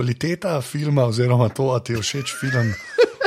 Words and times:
kvaliteta 0.00 0.60
filma, 0.60 1.04
oziroma 1.04 1.48
to, 1.48 1.72
da 1.72 1.80
ti 1.84 1.92
je 1.92 2.00
všeč 2.00 2.32
film, 2.40 2.72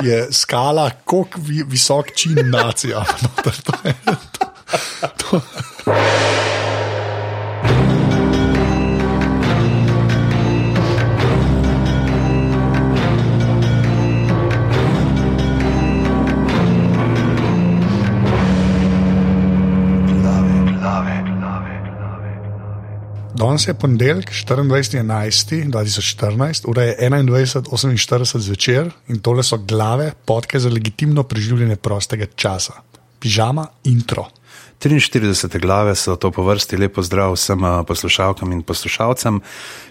je 0.02 0.28
skala, 0.32 0.90
koliko 1.06 1.42
vi, 1.42 1.64
visok 1.68 2.10
čin 2.16 2.50
nacija. 2.50 3.06
To, 3.44 3.52
to, 5.30 5.40
to. 5.40 5.42
Danes 23.54 23.68
je 23.68 23.74
ponedeljek, 23.74 24.30
24.11.2014, 24.50 26.64
ura 26.68 26.84
je 26.84 27.10
21.48 27.10 28.38
zvečer 28.38 28.92
in 29.08 29.20
tole 29.22 29.44
so 29.44 29.58
glave 29.58 30.12
podke 30.26 30.60
za 30.60 30.70
legitimno 30.70 31.24
preživljanje 31.24 31.76
prostega 31.76 32.26
časa. 32.36 32.74
Pižama 33.20 33.68
intro. 33.84 34.26
43 34.80 35.62
glave 35.62 35.96
so 35.96 36.16
to 36.16 36.32
po 36.32 36.44
vrsti, 36.44 36.78
lepo 36.78 37.02
zdrav 37.06 37.34
vsem 37.38 37.66
eh, 37.66 37.84
poslušalkam 37.88 38.52
in 38.52 38.64
poslušalcem, 38.66 39.42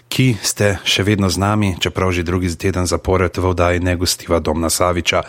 ki 0.09 0.37
ste 0.43 0.77
še 0.83 1.03
vedno 1.07 1.29
z 1.29 1.37
nami, 1.37 1.75
čeprav 1.79 2.11
že 2.11 2.23
drugi 2.27 2.55
teden 2.59 2.85
zapored 2.85 3.37
v 3.37 3.45
oddaji 3.45 3.79
ne 3.79 3.95
gostiva 3.95 4.39
Domna 4.39 4.69
Saviča. 4.69 5.23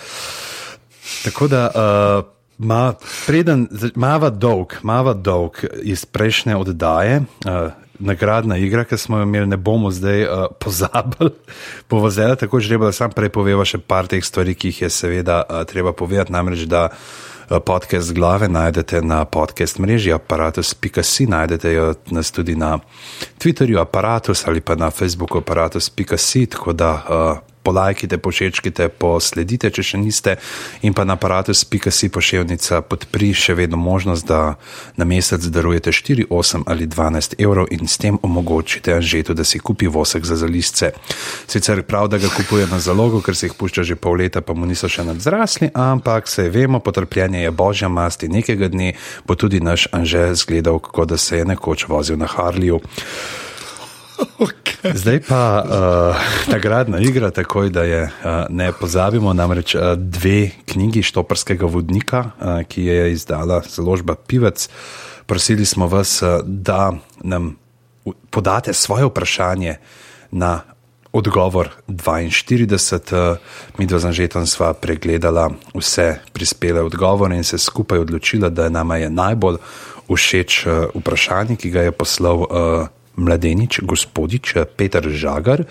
Tako 1.23 1.48
da. 1.48 1.70
Uh, 1.70 2.34
Ma, 2.59 2.95
preden, 3.27 3.66
mava 3.98 4.28
dolg, 4.30 4.77
mava 4.87 5.11
dolg 5.14 5.59
iz 5.83 6.05
prejšnje 6.06 6.55
oddaje, 6.55 7.27
uh, 7.51 7.75
nagradna 7.98 8.57
igra, 8.57 8.84
ki 8.84 8.98
smo 8.98 9.19
jo 9.19 9.23
imeli, 9.23 9.47
ne 9.47 9.57
bomo 9.57 9.91
zdaj 9.91 10.23
uh, 10.23 10.47
pozabili. 10.61 11.30
Povozela 11.91 12.37
tako 12.37 12.61
že 12.61 12.69
treba, 12.69 12.87
da 12.87 12.93
sam 12.93 13.12
prej 13.12 13.29
poveva 13.29 13.65
še 13.65 13.79
par 13.79 14.07
teh 14.11 14.25
stvari, 14.25 14.55
ki 14.55 14.73
jih 14.73 14.83
je 14.83 14.91
seveda 14.91 15.42
uh, 15.42 15.62
treba 15.69 15.92
povedati. 15.92 16.33
Namreč, 16.33 16.67
da 16.67 16.89
uh, 16.91 17.59
podcast 17.64 18.12
glave 18.14 18.48
najdete 18.48 19.03
na 19.03 19.25
podcast 19.25 19.78
mreži 19.78 20.12
aparatus.si, 20.12 21.27
najdete 21.27 21.73
jo 21.73 21.95
nas 22.11 22.31
tudi 22.31 22.56
na 22.56 22.78
Twitterju 23.39 23.81
aparatus 23.81 24.47
ali 24.47 24.61
pa 24.61 24.75
na 24.75 24.91
Facebooku 24.91 25.39
aparatus.si, 25.39 26.47
tako 26.47 26.73
da. 26.73 26.92
Uh, 27.08 27.53
polajkite, 27.65 28.19
pošečkite, 28.19 28.89
posledite, 29.01 29.70
če 29.73 29.83
še 29.83 29.98
niste, 29.98 30.37
in 30.84 30.95
pa 30.95 31.07
na 31.09 31.17
aparatus.si 31.17 32.11
pošiljnica 32.12 32.83
podpri 32.84 33.33
še 33.34 33.57
vedno 33.57 33.81
možnost, 33.81 34.29
da 34.29 34.57
na 35.01 35.09
mesec 35.09 35.41
darujete 35.48 35.92
4, 35.92 36.29
8 36.29 36.69
ali 36.69 36.87
12 36.87 37.39
evrov 37.41 37.73
in 37.73 37.89
s 37.89 37.97
tem 37.98 38.19
omogočite 38.23 38.95
Anžetu, 38.95 39.35
da 39.35 39.45
si 39.45 39.59
kupi 39.59 39.89
vosek 39.89 40.25
za 40.29 40.37
zalisce. 40.37 40.92
Sicer 41.48 41.83
prav, 41.89 42.09
da 42.12 42.20
ga 42.20 42.29
kupuje 42.29 42.69
na 42.70 42.79
zalogo, 42.79 43.23
ker 43.25 43.37
se 43.37 43.48
jih 43.48 43.57
pušča 43.57 43.87
že 43.89 43.97
pol 43.97 44.20
leta, 44.20 44.45
pa 44.45 44.55
mu 44.55 44.69
niso 44.69 44.89
še 44.89 45.07
nadzrasli, 45.07 45.70
ampak 45.75 46.29
se 46.29 46.48
vemo, 46.53 46.81
potrpljenje 46.85 47.47
je 47.47 47.51
božja 47.51 47.89
mast 47.89 48.23
in 48.23 48.37
nekega 48.37 48.69
dne 48.69 48.92
bo 49.27 49.35
tudi 49.35 49.61
naš 49.61 49.89
Anže 49.92 50.35
zgledal, 50.35 50.79
kot 50.79 51.09
da 51.09 51.17
se 51.17 51.41
je 51.41 51.45
nekoč 51.45 51.89
vozil 51.89 52.20
na 52.20 52.27
Harliju. 52.27 52.81
Okay. 54.39 54.93
Zdaj 54.95 55.20
pa 55.29 55.65
uh, 55.65 56.53
nagradna 56.53 56.98
igra, 57.01 57.31
takoj 57.31 57.70
da 57.70 57.83
je 57.83 58.03
uh, 58.03 58.11
ne 58.48 58.73
pozabimo, 58.73 59.33
namreč 59.33 59.75
uh, 59.75 59.95
dve 59.97 60.51
knjigi 60.67 61.03
Štoprskega 61.03 61.67
vodnika, 61.67 62.19
uh, 62.20 62.62
ki 62.69 62.85
je 62.85 63.12
izdala 63.12 63.62
založba 63.69 64.15
Pivec. 64.15 64.69
Prosili 65.27 65.65
smo 65.65 65.87
vas, 65.87 66.23
uh, 66.23 66.41
da 66.45 66.92
nam 67.23 67.57
podate 68.31 68.73
svoje 68.73 69.05
vprašanje 69.05 69.77
na 70.31 70.61
odgovor 71.12 71.70
42. 71.89 73.33
Uh, 73.33 73.39
mi 73.79 73.87
dva 73.87 73.98
zanžetom 73.98 74.47
sva 74.47 74.75
pregledala 74.75 75.51
vse 75.75 76.19
prispele 76.33 76.83
odgovore 76.83 77.37
in 77.37 77.45
se 77.45 77.59
skupaj 77.59 77.98
odločila, 77.98 78.48
da 78.48 78.69
nama 78.69 78.97
je 78.97 79.11
najbolj 79.11 79.57
všeč 80.11 80.67
uh, 80.67 80.73
vprašanje, 80.95 81.57
ki 81.57 81.70
ga 81.70 81.89
je 81.89 81.92
poslal. 81.92 82.47
Uh, 82.51 82.89
mladenič, 83.17 83.80
gospodič 83.83 84.55
Peter 84.77 85.05
Žagar. 85.08 85.67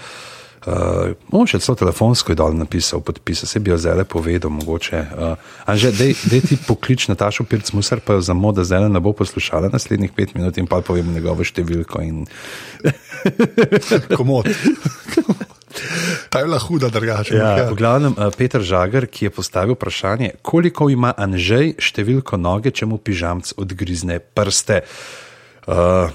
Uh, 0.63 1.11
on 1.35 1.43
še 1.43 1.59
celo 1.59 1.75
telefonsko 1.75 2.31
je 2.31 2.39
dal 2.39 2.53
napisal, 2.55 3.01
podpisal, 3.03 3.49
se 3.51 3.59
bi 3.59 3.73
jo 3.73 3.75
zdaj 3.75 4.07
povedal, 4.07 4.47
mogoče. 4.47 4.99
Uh, 5.11 5.35
Anže, 5.67 5.91
dej, 5.91 6.15
dej 6.31 6.39
ti 6.39 6.55
poklič 6.55 7.09
Natašo 7.11 7.43
Pirc 7.43 7.67
Musar, 7.75 7.99
pa 7.99 8.15
jo 8.15 8.23
za 8.23 8.31
moda 8.31 8.63
zdaj 8.63 8.87
ne 8.87 9.01
bo 9.03 9.11
poslušala 9.11 9.67
naslednjih 9.73 10.15
pet 10.15 10.31
minut 10.39 10.55
in 10.55 10.71
pa 10.71 10.79
povem 10.79 11.11
njegovo 11.11 11.43
številko. 11.43 11.99
In... 12.07 12.23
Komod. 14.17 14.47
Ta 16.31 16.39
je 16.39 16.47
bila 16.47 16.59
huda, 16.63 16.87
drugače. 16.87 17.35
Ja, 17.35 17.67
v 17.67 17.75
glavnem, 17.75 18.15
Peter 18.39 18.63
Žagar, 18.63 19.11
ki 19.11 19.27
je 19.27 19.35
postavil 19.35 19.75
vprašanje, 19.75 20.39
koliko 20.39 20.87
ima 20.87 21.11
Anžej 21.11 21.75
številko 21.75 22.39
noge, 22.39 22.71
če 22.71 22.87
mu 22.87 23.03
pižamc 23.03 23.51
odgrizne 23.59 24.23
prste. 24.23 24.85
Uh, 25.67 26.07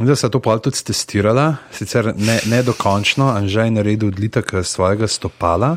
Da 0.00 0.16
so 0.16 0.28
to 0.32 0.40
pa 0.40 0.54
tudi 0.58 0.80
testirala, 0.80 1.58
sicer 1.76 2.14
ne, 2.16 2.38
ne 2.48 2.62
dokončno, 2.64 3.26
Anžaj 3.36 3.66
je 3.66 3.70
naredil 3.70 4.08
odlitek 4.08 4.52
eh, 4.54 4.64
svojega 4.64 5.08
stopala 5.08 5.76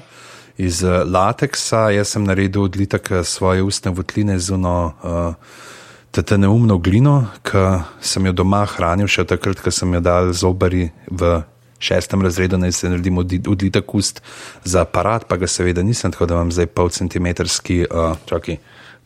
iz 0.57 0.83
eh, 0.83 1.03
lateksa, 1.03 1.89
jaz 1.91 2.13
sem 2.15 2.23
naredil 2.23 2.63
odlitek 2.63 3.11
eh, 3.11 3.23
svoje 3.27 3.63
ustne 3.63 3.91
votline 3.91 4.39
z 4.39 4.53
uno 4.55 4.93
uh, 5.03 6.37
neumno 6.37 6.77
glino, 6.77 7.27
ki 7.43 7.83
sem 7.99 8.25
jo 8.25 8.31
doma 8.31 8.63
hranil, 8.65 9.07
še 9.11 9.25
takrat, 9.27 9.59
ko 9.59 9.71
sem 9.71 9.93
jo 9.93 9.99
dal 9.99 10.31
zobari 10.31 10.87
v 11.11 11.41
šestem 11.83 12.21
razredu, 12.23 12.57
da 12.57 12.71
se 12.71 12.87
naredim 12.87 13.17
odlitek 13.19 13.93
ust 13.93 14.21
za 14.63 14.85
aparat, 14.87 15.27
pa 15.27 15.35
ga 15.35 15.47
seveda 15.51 15.83
nisem, 15.83 16.11
tako 16.11 16.29
da 16.29 16.37
imam 16.39 16.51
zdaj 16.51 16.69
pol 16.71 16.89
centimetrski 16.89 17.83
uh, 17.89 18.15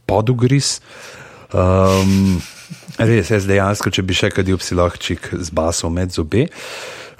podugriz. 0.06 0.78
Um, 1.50 2.38
Res 2.98 3.30
je, 3.30 3.40
dejansko, 3.46 3.92
če 3.94 4.02
bi 4.02 4.18
še 4.18 4.32
kadil 4.34 4.58
psilohčik 4.58 5.30
z 5.38 5.54
basom 5.54 5.94
med 5.94 6.14
zobe. 6.16 6.48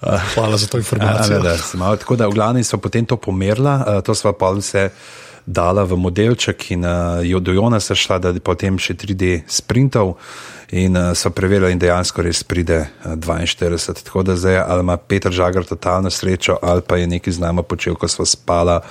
Hvala 0.02 0.58
za 0.58 0.68
to 0.68 0.78
informacijo. 0.78 1.40
Da, 1.42 1.56
da, 1.58 1.78
malo, 1.78 1.98
tako 1.98 2.18
da, 2.18 2.28
v 2.28 2.38
glavni 2.38 2.64
so 2.64 2.78
potem 2.78 3.06
to 3.06 3.18
pomerila, 3.18 4.02
to 4.06 4.14
sva 4.18 4.34
pa 4.34 4.52
vse 4.54 4.90
dala 5.48 5.86
v 5.88 5.96
modelček 5.96 6.72
in 6.76 6.84
jo 7.24 7.40
do 7.40 7.56
Jona 7.56 7.80
se 7.80 7.96
šla, 7.96 8.20
da 8.20 8.34
bi 8.36 8.44
potem 8.44 8.78
še 8.78 8.98
3D 9.00 9.48
sprintov 9.48 10.18
in 10.76 10.98
so 11.16 11.32
preverili 11.32 11.72
in 11.72 11.80
dejansko 11.80 12.26
res 12.26 12.44
pride 12.44 12.82
42. 13.06 14.04
Tako 14.04 14.26
da 14.28 14.36
zdaj 14.36 14.60
ali 14.60 14.84
ima 14.84 14.98
Peter 14.98 15.32
Žagar 15.32 15.64
totalno 15.64 16.12
srečo 16.12 16.58
ali 16.62 16.82
pa 16.82 16.98
je 16.98 17.08
nekaj 17.08 17.34
z 17.34 17.40
nama 17.40 17.64
počel, 17.64 17.96
ko 17.96 18.08
sva 18.12 18.26
spala 18.26 18.82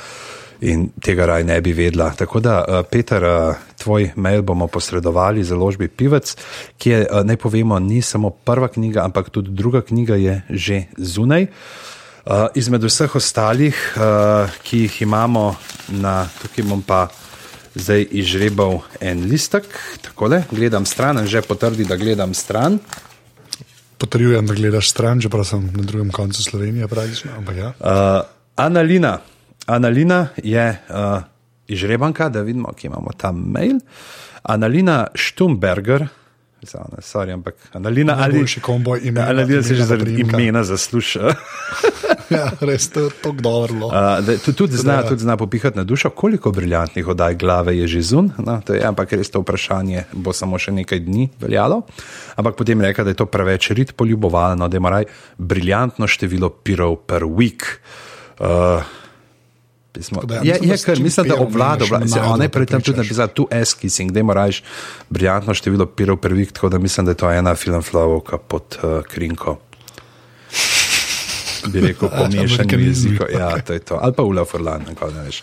in 0.61 0.89
tega 1.03 1.27
raj 1.27 1.45
ne 1.45 1.61
bi 1.61 1.73
vedela. 1.73 2.11
Tako 2.17 2.41
da, 2.41 2.57
uh, 2.61 2.81
Peter, 2.91 3.25
uh, 3.25 3.57
tvoj 3.77 4.11
mail 4.17 4.43
bomo 4.43 4.67
posredovali 4.67 5.45
založbi 5.45 5.89
Pivec, 5.89 6.37
ki 6.79 6.91
je, 6.91 7.01
uh, 7.11 7.25
ne 7.25 7.37
povemo, 7.37 7.79
ni 7.79 8.03
samo 8.03 8.31
prva 8.31 8.69
knjiga, 8.69 9.05
ampak 9.05 9.31
tudi 9.31 9.51
druga 9.51 9.83
knjiga 9.83 10.17
je 10.17 10.43
že 10.51 10.85
zunaj. 10.97 11.47
Izmed 12.59 12.83
vseh 12.83 13.13
ostalih, 13.15 13.77
ki 14.67 14.79
jih 14.79 14.95
imamo, 15.03 15.55
na, 15.95 16.27
tukaj 16.43 16.65
bom 16.67 16.81
pa 16.83 17.05
zdaj 17.79 18.03
izžrebal 18.11 18.81
en 19.01 19.29
listek, 19.31 19.69
tako 20.03 20.33
le, 20.33 20.41
gledam 20.51 20.87
stran, 20.87 21.23
že 21.27 21.45
potrdi, 21.47 21.85
da 21.87 21.95
gledam 21.97 22.35
stran. 22.35 22.81
Potrjujem, 23.99 24.47
da 24.47 24.55
gledaš 24.55 24.91
stran, 24.91 25.21
čeprav 25.21 25.45
sem 25.45 25.71
na 25.71 25.87
drugem 25.87 26.11
koncu 26.11 26.43
Slovenije, 26.43 26.89
pravično. 26.89 27.31
Ja. 27.57 27.73
Uh, 27.79 28.27
Analina, 28.57 29.21
Analina 29.67 30.29
je 30.43 30.69
uh, 30.71 31.23
izžrebanka, 31.69 32.29
da 32.29 32.41
vidimo, 32.41 32.73
ki 32.73 32.87
imamo 32.87 33.11
tam 33.17 33.43
mail. 33.51 33.79
Analina 34.43 35.07
Štumberger. 35.15 36.07
Sorry, 36.99 37.33
ampak 37.33 37.55
Analina 37.77 38.17
ali 38.23 38.47
še 38.49 38.63
komboj 38.65 39.03
ima. 39.07 39.27
Analina 39.31 39.63
se 39.63 39.75
že 39.75 39.85
zaradi 39.87 40.15
imena 40.23 40.63
zasluša. 40.65 41.35
ja, 42.35 42.47
res 42.61 42.89
to 42.91 43.07
je 43.07 43.11
tako 43.23 43.43
dobro. 43.43 43.91
Uh, 43.91 44.31
tudi 44.57 44.79
zna, 44.79 45.03
tudi 45.07 45.23
zna 45.23 45.37
popihati 45.37 45.79
na 45.79 45.85
dušo, 45.85 46.11
koliko 46.11 46.51
briljantnih 46.55 47.09
oddaj 47.09 47.37
glave 47.39 47.77
je 47.77 47.89
že 47.97 48.03
zun. 48.03 48.31
No, 48.39 48.59
je, 48.71 48.83
ampak 48.87 49.13
res 49.19 49.31
to 49.31 49.43
vprašanje 49.43 50.07
bo 50.13 50.35
samo 50.35 50.59
še 50.59 50.75
nekaj 50.79 51.03
dni 51.07 51.29
veljalo. 51.43 51.83
Ampak 52.39 52.59
potem 52.59 52.83
reka, 52.83 53.05
da 53.05 53.15
je 53.15 53.21
to 53.21 53.27
preveč 53.31 53.71
rit 53.75 53.95
poljubovalno, 53.99 54.71
da 54.71 54.79
ima 54.79 54.95
raj 54.95 55.11
briljantno 55.39 56.07
število 56.07 56.51
pirov 56.63 57.03
per 57.07 57.27
week. 57.27 57.67
Uh, 58.39 58.83
Pismo. 59.97 60.23
Ja, 60.29 60.43
je, 60.43 60.59
je, 60.63 60.77
kar, 60.85 61.01
mislim, 61.01 61.29
da 61.29 61.37
obvlada, 61.41 61.85
se 62.07 62.21
ona 62.21 62.45
je 62.45 62.53
predtem 62.53 62.81
tudi 62.85 62.99
napisala 62.99 63.33
tu 63.33 63.49
eskising, 63.51 64.13
da 64.13 64.21
imaš 64.21 64.63
briljantno 65.09 65.55
število 65.55 65.87
pirov 65.87 66.17
prvih, 66.21 66.53
tako 66.53 66.69
da 66.69 66.79
mislim, 66.79 67.07
da 67.07 67.17
je 67.17 67.23
to 67.23 67.31
ena 67.33 67.55
film 67.55 67.83
flavovka 67.83 68.39
pod 68.39 68.77
uh, 68.83 69.01
krinko. 69.09 69.57
Bi 71.73 71.81
rekel, 71.81 72.09
pomešanje 72.19 72.79
jezikov. 72.79 73.33
Ja, 73.33 73.57
to 73.59 73.73
je 73.73 73.79
to. 73.79 73.99
Ali 74.03 74.13
pa 74.13 74.23
Ula 74.23 74.45
Forlan, 74.45 74.85
kako 74.85 75.11
ne 75.11 75.23
veš. 75.23 75.43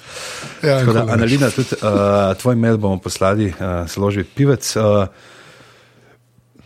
Ja, 0.63 0.79
tako 0.79 0.93
da, 0.93 1.05
Analina, 1.09 1.49
tudi 1.49 1.75
uh, 1.81 2.37
tvoj 2.37 2.55
mail 2.55 2.77
bomo 2.77 3.01
poslali, 3.01 3.49
uh, 3.49 3.89
zloži 3.89 4.23
pivec. 4.23 4.75
Uh, 4.77 5.07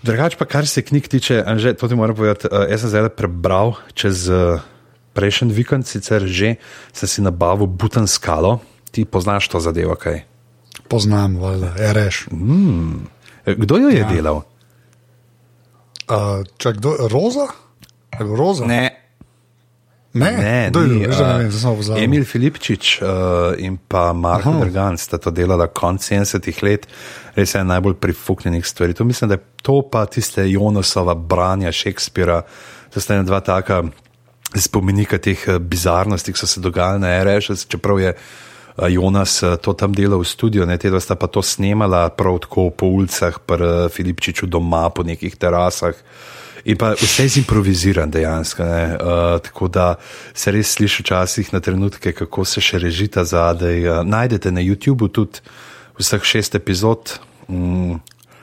Drugač 0.04 0.36
pa, 0.36 0.46
kar 0.46 0.68
se 0.68 0.82
knjig 0.82 1.08
tiče, 1.08 1.44
Anže, 1.46 1.74
to 1.74 1.88
ti 1.88 1.96
moram 1.96 2.16
povedati, 2.16 2.48
uh, 2.52 2.68
jaz 2.70 2.84
sem 2.84 2.90
zdaj 2.90 3.10
prebral 3.16 3.80
čez. 3.96 4.28
Uh, 4.30 4.60
prejšnji 5.18 5.50
vikend 5.50 5.90
sicer 5.90 6.30
že 6.30 6.62
sem 6.94 7.10
si 7.10 7.20
nabavil 7.26 7.66
butan 7.66 8.06
skalo, 8.06 8.62
ti 8.94 9.06
poznaš 9.06 9.50
to 9.50 9.58
zadevo, 9.58 9.98
kaj? 9.98 10.22
Poznam, 10.88 11.42
valjda, 11.42 11.74
reš. 11.98 12.30
Mm. 12.30 13.10
Kdo 13.58 13.82
jo 13.82 13.90
je 13.90 14.06
ja. 14.06 14.08
delal? 14.08 14.46
Uh, 16.08 16.46
čak, 16.62 16.78
kdo, 16.78 17.10
Roza? 17.10 17.50
Roza? 18.20 18.70
Ne. 18.70 19.08
Ne, 20.14 20.32
Ne, 20.32 20.70
kdo 20.70 20.82
je 20.82 20.88
ni, 20.88 21.08
da 21.08 21.38
ne 21.38 21.44
vem, 21.44 21.52
uh. 21.52 21.98
Emil 22.02 22.26
Filipčič 22.26 23.02
uh, 23.02 23.08
in 23.62 23.78
pa 23.78 24.14
Marko 24.14 24.56
Drgan 24.62 24.98
sta 24.98 25.20
to 25.22 25.30
delala 25.32 25.68
konec 25.68 26.02
70-ih 26.02 26.64
let, 26.64 26.88
res 27.36 27.54
je 27.54 27.62
najbolj 27.64 28.00
prifuknjenih 28.02 28.66
stvari. 28.66 28.96
To 28.98 29.06
mislim, 29.06 29.30
da 29.30 29.38
je 29.38 29.44
to 29.62 29.82
pa 29.92 30.06
tiste 30.06 30.48
Jonasova 30.50 31.14
branja 31.14 31.72
Šekspira, 31.72 32.42
to 32.94 33.04
sta 33.04 33.20
ena 33.20 33.28
dva 33.28 33.44
taka 33.46 33.84
spomenika 34.56 35.18
teh 35.18 35.48
eh, 35.48 35.60
bizarnosti, 35.60 36.34
ki 36.34 36.40
so 36.40 36.48
se 36.48 36.64
dogajale 36.64 37.00
na 37.00 37.12
RS, 37.24 37.68
čeprav 37.68 38.00
je 38.00 38.14
eh, 38.14 38.90
Jonas 38.94 39.44
eh, 39.44 39.58
to 39.58 39.74
tam 39.74 39.96
delal 39.96 40.24
v 40.24 40.30
studiu, 40.30 40.66
ne 40.66 40.78
te 40.78 40.90
dva 40.90 41.02
sta 41.04 41.16
pa 41.20 41.28
to 41.28 41.44
snemala 41.44 42.08
prav 42.10 42.40
tako 42.48 42.70
po 42.72 42.88
ulicah, 42.88 43.40
pri 43.44 43.92
Filipčiču 43.92 44.48
doma, 44.48 44.90
po 44.90 45.04
nekih 45.04 45.36
terasah. 45.36 45.96
In 46.68 46.76
pa 46.76 46.92
vse 47.00 47.24
je 47.24 47.40
improviziran 47.40 48.12
dejansko. 48.12 48.64
Uh, 48.64 49.40
tako 49.40 49.70
da 49.72 49.96
se 50.34 50.52
res 50.52 50.74
sliši 50.76 51.04
včasih 51.04 51.54
na 51.54 51.62
trenutke, 51.64 52.12
kako 52.12 52.44
se 52.44 52.60
še 52.60 52.82
režita 52.84 53.24
zadaj. 53.24 53.78
Uh, 53.88 54.02
najdete 54.04 54.52
na 54.52 54.60
YouTubu 54.60 55.08
tudi 55.08 55.40
vseh 55.96 56.24
šest 56.28 56.60
epizod. 56.60 57.14
Mm, 57.48 58.02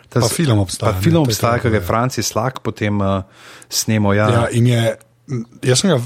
ta 0.09 0.25
film 0.25 0.63
obstaja, 0.65 0.95
Pa 0.95 0.97
ne, 0.97 1.05
film 1.05 1.21
obstaja, 1.21 1.61
ki 1.61 1.69
ga 1.69 1.77
je 1.77 1.83
ja. 1.83 1.87
Francis 1.87 2.33
Slak 2.33 2.63
potem 2.65 3.03
uh, 3.03 3.29
snemal. 3.69 4.17
Ja. 4.17 4.31
Ja, 4.31 4.47
in 4.57 4.73
je, 4.73 4.97
jaz 5.63 5.81
sem 5.81 5.91
ga 5.91 5.99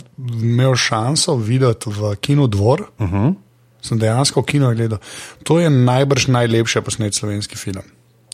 imel 0.43 0.77
šanso 0.77 1.37
videti 1.37 1.91
v 1.91 2.17
Kinu 2.21 2.47
Dvor. 2.47 2.81
Uh 2.99 3.07
Mhm. 3.07 3.17
-huh. 3.17 3.35
Sem 3.83 3.99
dejansko 3.99 4.43
kino 4.43 4.75
gledal. 4.75 4.99
To 5.45 5.61
je 5.61 5.71
najbrž 5.71 6.27
najlepše 6.27 6.81
posnet 6.81 7.15
slovenski 7.15 7.57
film. 7.57 7.83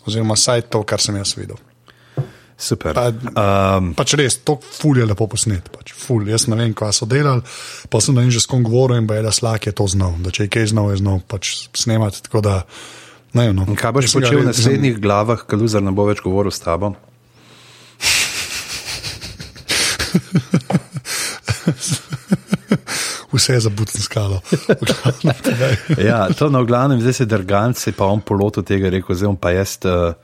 Oziroma, 0.06 0.34
vsaj 0.34 0.62
to, 0.62 0.82
kar 0.82 1.00
sem 1.00 1.16
jaz 1.16 1.36
videl. 1.36 1.56
Super. 2.58 2.94
Pa, 2.94 3.10
Um, 3.78 3.94
pač 3.94 4.14
res, 4.14 4.36
to 4.46 4.58
ful 4.62 4.96
je 4.98 5.04
lepo 5.06 5.26
posnet. 5.26 5.68
Pač, 5.74 5.92
ful. 5.92 6.28
Jaz 6.28 6.46
ne 6.46 6.56
vem, 6.56 6.74
kaj 6.74 6.92
so 6.92 7.06
delali, 7.06 7.42
pa 7.90 8.00
sem 8.00 8.14
ne 8.14 8.20
vem, 8.22 8.30
že 8.30 8.40
s 8.40 8.46
kom 8.46 8.62
govoril 8.62 8.96
in 8.96 9.06
da 9.06 9.32
slak 9.32 9.66
je 9.66 9.72
to 9.72 9.86
znal. 9.86 10.14
Da 10.22 10.30
če 10.30 10.42
je 10.44 10.48
kaj 10.48 10.66
znal, 10.66 10.90
je 10.90 10.96
znal 10.96 11.20
pač 11.28 11.68
snemati. 11.74 12.22
Da, 12.42 12.62
ne. 13.34 13.52
No. 13.52 13.64
in 13.68 13.76
kaj 13.76 13.92
boš 13.92 14.12
počel 14.14 14.40
v 14.40 14.44
naslednjih 14.46 14.98
glavah, 15.00 15.42
ko 15.46 15.56
Luzar 15.56 15.82
ne 15.82 15.90
bo 15.90 16.04
več 16.06 16.22
govoril 16.22 16.50
s 16.50 16.60
tabo? 16.60 16.94
Vse 23.34 23.52
je 23.52 23.60
za 23.60 23.70
butno 23.70 24.00
skalo. 24.00 24.40
ja, 26.08 26.28
to 26.30 26.50
na 26.50 26.62
glavnem, 26.62 27.00
zdaj 27.00 27.12
se 27.12 27.24
drganci, 27.26 27.92
pa 27.92 28.06
on 28.06 28.20
poloto 28.20 28.62
tega 28.62 28.90
rekel, 28.94 29.16
zdaj 29.16 29.36
pa 29.40 29.50
jaz. 29.50 29.78
Uh, 29.82 30.14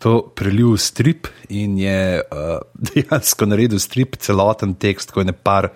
To 0.00 0.32
prelil 0.32 0.72
v 0.72 0.80
strip 0.80 1.28
in 1.52 1.76
je 1.76 2.24
uh, 2.24 2.64
dejansko 2.88 3.44
naredil 3.44 3.76
strip, 3.76 4.16
celoten 4.16 4.72
tekst, 4.80 5.12
ko 5.12 5.20
je 5.20 5.28
ne 5.28 5.36
par 5.36 5.68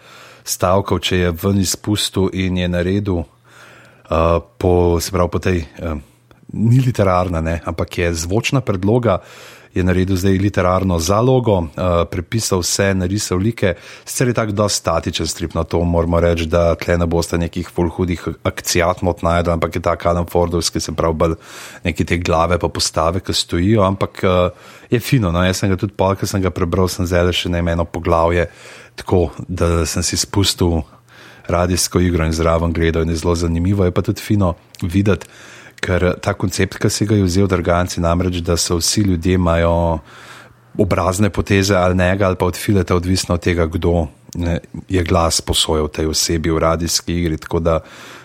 stavkov, 0.44 1.02
če 1.04 1.16
je 1.16 1.34
ven 1.44 1.60
izpustil 1.60 2.32
in 2.32 2.56
je 2.56 2.68
naredil 2.68 3.20
uh, 3.20 4.40
po, 4.40 4.96
se 5.00 5.12
pravi, 5.12 5.32
po 5.32 5.40
tej, 5.44 5.60
uh, 5.84 6.00
ni 6.56 6.80
literarna, 6.80 7.44
ne, 7.44 7.58
ampak 7.68 8.00
je 8.00 8.14
zvočna 8.24 8.64
predloga, 8.64 9.20
je 9.74 9.84
naredil 9.84 10.16
zdaj 10.16 10.38
literarno 10.38 10.98
zalogo, 10.98 11.58
uh, 11.58 12.04
prepisal 12.10 12.62
vse, 12.62 12.92
narisal 12.94 13.38
like, 13.38 13.74
sicer 14.04 14.30
je 14.30 14.34
tako 14.34 14.68
statičen 14.68 15.26
strip, 15.26 15.54
na 15.54 15.64
to 15.64 15.80
moramo 15.84 16.20
reči, 16.20 16.46
da 16.46 16.74
tle 16.74 16.98
ne 16.98 17.06
boste 17.06 17.38
nekih 17.38 17.68
full 17.68 17.90
hudih 17.90 18.22
akcijat 18.42 19.02
mot 19.02 19.22
najdel, 19.22 19.52
ampak 19.52 19.74
je 19.74 19.82
tak 19.82 20.06
Adam 20.06 20.26
Fordovski, 20.26 20.80
se 20.80 20.92
pravi, 20.92 21.14
bolj 21.14 21.34
neki 21.84 22.04
te 22.04 22.18
glave 22.18 22.58
pa 22.58 22.68
postave, 22.68 23.20
ki 23.20 23.34
stojijo, 23.34 23.82
ampak 23.82 24.22
uh, 24.22 24.50
je 24.90 25.00
fino, 25.00 25.32
no, 25.32 25.42
jaz 25.44 25.62
sem 25.62 25.70
ga 25.70 25.76
tudi 25.80 25.96
pol, 25.96 26.14
ker 26.14 26.28
sem 26.30 26.42
ga 26.42 26.54
prebral, 26.54 26.88
sem 26.88 27.06
zdaj 27.06 27.32
še 27.34 27.50
ne 27.50 27.64
eno 27.72 27.84
poglavje, 27.84 28.46
tako 28.94 29.30
da 29.48 29.86
sem 29.86 30.02
si 30.06 30.16
spustil 30.16 30.84
radijsko 31.48 32.00
igro 32.00 32.24
in 32.24 32.32
zraven 32.32 32.72
gledal 32.72 33.02
in 33.02 33.10
je 33.10 33.16
zelo 33.16 33.34
zanimivo, 33.34 33.84
je 33.84 33.90
pa 33.90 34.02
tudi 34.02 34.22
fino 34.22 34.54
videti, 34.82 35.26
ker 35.80 36.14
ta 36.20 36.34
koncept, 36.34 36.78
ki 36.78 36.90
si 36.90 37.06
ga 37.06 37.16
je 37.18 37.24
vzel 37.24 37.46
Drganci, 37.50 38.00
namreč, 38.00 38.40
da 38.44 38.56
so 38.56 38.76
vsi 38.80 39.00
ljudje 39.00 39.34
imajo 39.34 39.98
obrazne 40.78 41.30
poteze 41.30 41.76
ali 41.76 41.94
ne, 41.94 42.18
ali 42.20 42.36
pa 42.36 42.46
od 42.46 42.56
fileta, 42.56 42.96
odvisno 42.96 43.34
od 43.34 43.40
tega, 43.40 43.66
kdo 43.66 44.06
ne, 44.34 44.58
je 44.88 45.04
glas 45.04 45.40
posojal 45.40 45.88
tej 45.88 46.06
osebi 46.10 46.50
v 46.50 46.58
radijski 46.58 47.14
igri. 47.14 47.38
Tako 47.38 47.60
da 47.60 47.80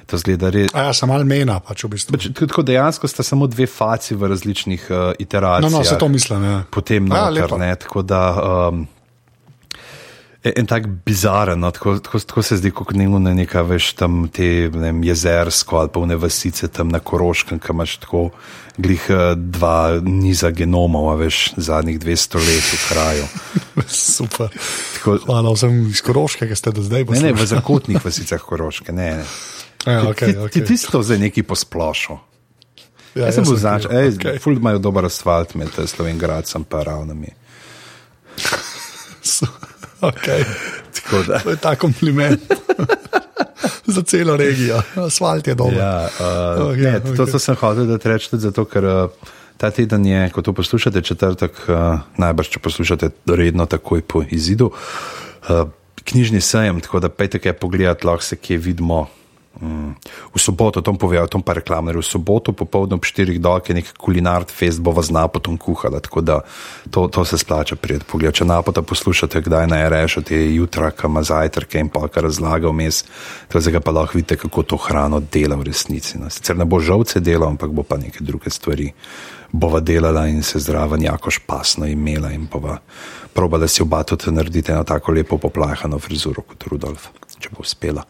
to 0.09 0.17
zgleda 0.17 0.49
res. 0.49 0.73
Ja, 0.73 0.89
sem 0.93 1.09
mal 1.09 1.21
mena, 1.29 1.59
pač 1.61 1.83
v 1.85 1.91
bistvu. 1.93 2.15
Pač, 2.17 2.29
tako 2.33 2.63
dejansko 2.65 3.07
sta 3.07 3.23
samo 3.23 3.45
dve 3.47 3.67
faci 3.69 4.17
v 4.17 4.31
različnih 4.33 4.87
uh, 4.89 4.97
iteracijah. 5.21 5.71
No, 5.71 5.77
no, 5.77 5.83
se 5.85 5.97
to 6.01 6.07
mislim. 6.09 6.43
Ja. 6.43 6.63
Potem 6.71 7.05
Ja, 7.05 7.29
noter, 7.29 7.43
lepo. 7.43 7.57
ne, 7.61 7.75
tako 7.75 8.01
da. 8.01 8.23
Um, 8.73 8.87
En, 10.43 10.53
en 10.55 10.65
tak 10.65 10.87
bizaren, 11.05 11.59
no, 11.59 11.71
tako, 11.71 11.97
tako, 11.99 12.19
tako 12.19 12.41
se 12.41 12.57
zdi, 12.57 12.71
kot 12.71 12.93
nekaj 12.95 13.33
neka, 13.35 13.61
veš, 13.67 13.93
tam 13.99 14.21
te 14.31 14.69
ne 14.71 14.93
jezersko 15.03 15.77
ali 15.81 15.91
pa 15.93 15.99
vne 15.99 16.15
vasice 16.15 16.67
tam 16.71 16.89
na 16.93 16.99
Koroškem, 17.03 17.59
ki 17.59 17.73
imaš 17.75 17.97
tako 18.05 18.29
glih 18.77 19.09
eh, 19.11 19.35
dva 19.35 19.99
niza 20.03 20.49
genomov, 20.55 21.09
a 21.11 21.17
veš, 21.19 21.53
zadnjih 21.57 21.99
200 21.99 22.39
let 22.39 22.69
v 22.71 22.79
kraju. 22.87 23.25
Super. 24.15 24.47
Tako, 24.95 25.17
Hvala 25.25 25.51
vsem 25.53 25.81
iz 25.91 26.01
Koroške, 26.01 26.47
ki 26.47 26.55
ste 26.55 26.71
do 26.71 26.87
zdaj 26.87 27.03
ne, 27.03 27.05
ne, 27.09 27.33
v 27.33 27.35
poslušali. 27.35 27.47
zakotnih 27.47 27.99
vasicah 28.07 28.41
Koroške, 28.41 28.95
ne. 28.95 29.11
ne. 29.19 29.25
Ja, 29.85 30.03
okay, 30.07 30.31
Ti, 30.31 30.33
ti, 30.33 30.39
okay. 30.39 30.67
ti 30.67 30.77
si 30.77 30.87
to 30.91 31.03
zdaj 31.03 31.19
neki 31.19 31.43
posplošil. 31.43 32.15
Ja, 33.15 33.27
Jaz 33.27 33.35
sem 33.35 33.43
bil 33.43 33.55
sem 33.57 33.63
znač, 33.63 33.87
kriv, 33.87 33.95
hej, 33.99 34.15
okej. 34.15 34.39
ful 34.39 34.55
imajo 34.55 34.79
dober 34.79 35.07
asfalt 35.07 35.55
med 35.59 35.71
eh, 35.75 35.87
Slovengradcem 35.87 36.63
pa 36.63 36.83
ravnami. 36.87 37.35
Okay. 40.01 40.43
Tako 40.95 41.23
da. 41.27 41.39
To 41.39 41.49
je 41.49 41.57
ta 41.57 41.75
kompliment. 41.75 42.39
Za 43.85 44.01
celo 44.01 44.37
regijo. 44.37 44.81
Asfalt 44.95 45.47
je 45.47 45.55
dober. 45.55 45.77
Ja, 45.77 46.07
uh, 46.19 46.67
Ok, 46.69 46.77
ne, 46.77 46.99
to, 47.15 47.23
ok. 47.23 47.31
to 47.31 47.39
sem 47.39 47.55
hotel 47.55 47.85
da 47.85 47.97
reči 48.03 48.29
tudi 48.29 48.45
zato, 48.47 48.65
ker 48.65 48.85
uh, 48.85 49.31
ta 49.57 49.71
teden 49.71 50.05
je, 50.05 50.29
ko 50.29 50.41
to 50.41 50.53
poslušate, 50.53 51.01
četrtek, 51.01 51.57
uh, 51.67 51.99
najbrž 52.21 52.53
če 52.55 52.61
poslušate 52.63 53.09
redno, 53.27 53.65
takoj 53.65 54.01
po 54.01 54.23
izidu, 54.23 54.71
uh, 54.71 55.67
knjižni 56.03 56.41
sejem, 56.41 56.79
tako 56.81 57.01
da 57.03 57.09
pejte 57.09 57.41
kaj 57.43 57.57
pogledati, 57.59 58.07
lahko 58.07 58.23
se 58.23 58.37
kje 58.39 58.57
vidimo. 58.57 59.07
Mm. 59.57 59.97
V 60.35 60.37
soboto, 60.37 60.79
to 60.79 60.93
povedal, 60.93 61.27
to 61.27 61.41
pa 61.41 61.57
reklamner, 61.57 61.97
v 61.97 62.05
soboto 62.05 62.53
popoldne 62.53 62.95
ob 62.95 63.03
4 63.03 63.41
dolke 63.41 63.73
nek 63.73 63.97
kulinart 63.97 64.53
fest 64.53 64.79
bo 64.79 64.93
vas 64.93 65.09
napotom 65.09 65.57
kuhala, 65.57 65.99
tako 65.99 66.21
da 66.21 66.37
to, 66.93 67.09
to 67.09 67.25
se 67.25 67.41
splača 67.41 67.75
prijeti 67.75 68.05
pogled. 68.05 68.31
Če 68.31 68.45
napota 68.45 68.85
poslušate, 68.85 69.41
kdaj 69.41 69.67
naj 69.67 69.89
rešite 69.89 70.31
te 70.31 70.39
jutra, 70.53 70.93
kam 70.93 71.17
ima 71.17 71.25
zajtrke 71.25 71.81
in 71.81 71.89
pa 71.89 72.07
kar 72.07 72.29
razlaga 72.29 72.69
vmes, 72.69 73.03
zdaj 73.49 73.81
pa 73.81 73.91
lahko 73.91 74.21
vidite, 74.21 74.37
kako 74.37 74.63
to 74.63 74.77
hrano 74.77 75.19
dela 75.19 75.57
v 75.57 75.67
resnici. 75.73 76.21
No. 76.21 76.29
Sicer 76.29 76.55
ne 76.55 76.69
bo 76.69 76.79
žovce 76.79 77.19
delal, 77.19 77.49
ampak 77.49 77.73
bo 77.73 77.83
pa 77.83 77.97
neke 77.97 78.23
druge 78.23 78.53
stvari 78.53 78.93
bova 79.51 79.79
delala 79.81 80.27
in 80.29 80.43
se 80.43 80.59
zraven 80.59 81.03
jako 81.03 81.31
špasno 81.33 81.87
imela 81.89 82.31
in 82.31 82.45
bova 82.51 82.77
probala 83.33 83.67
si 83.67 83.81
oba 83.81 84.03
tudi 84.03 84.31
narediti 84.31 84.71
eno 84.71 84.83
tako 84.83 85.11
lepo 85.11 85.37
poplahano 85.37 85.99
frizuro 85.99 86.41
kot 86.41 86.63
Rudolf, 86.67 87.07
če 87.39 87.51
bo 87.55 87.63
uspela. 87.63 88.03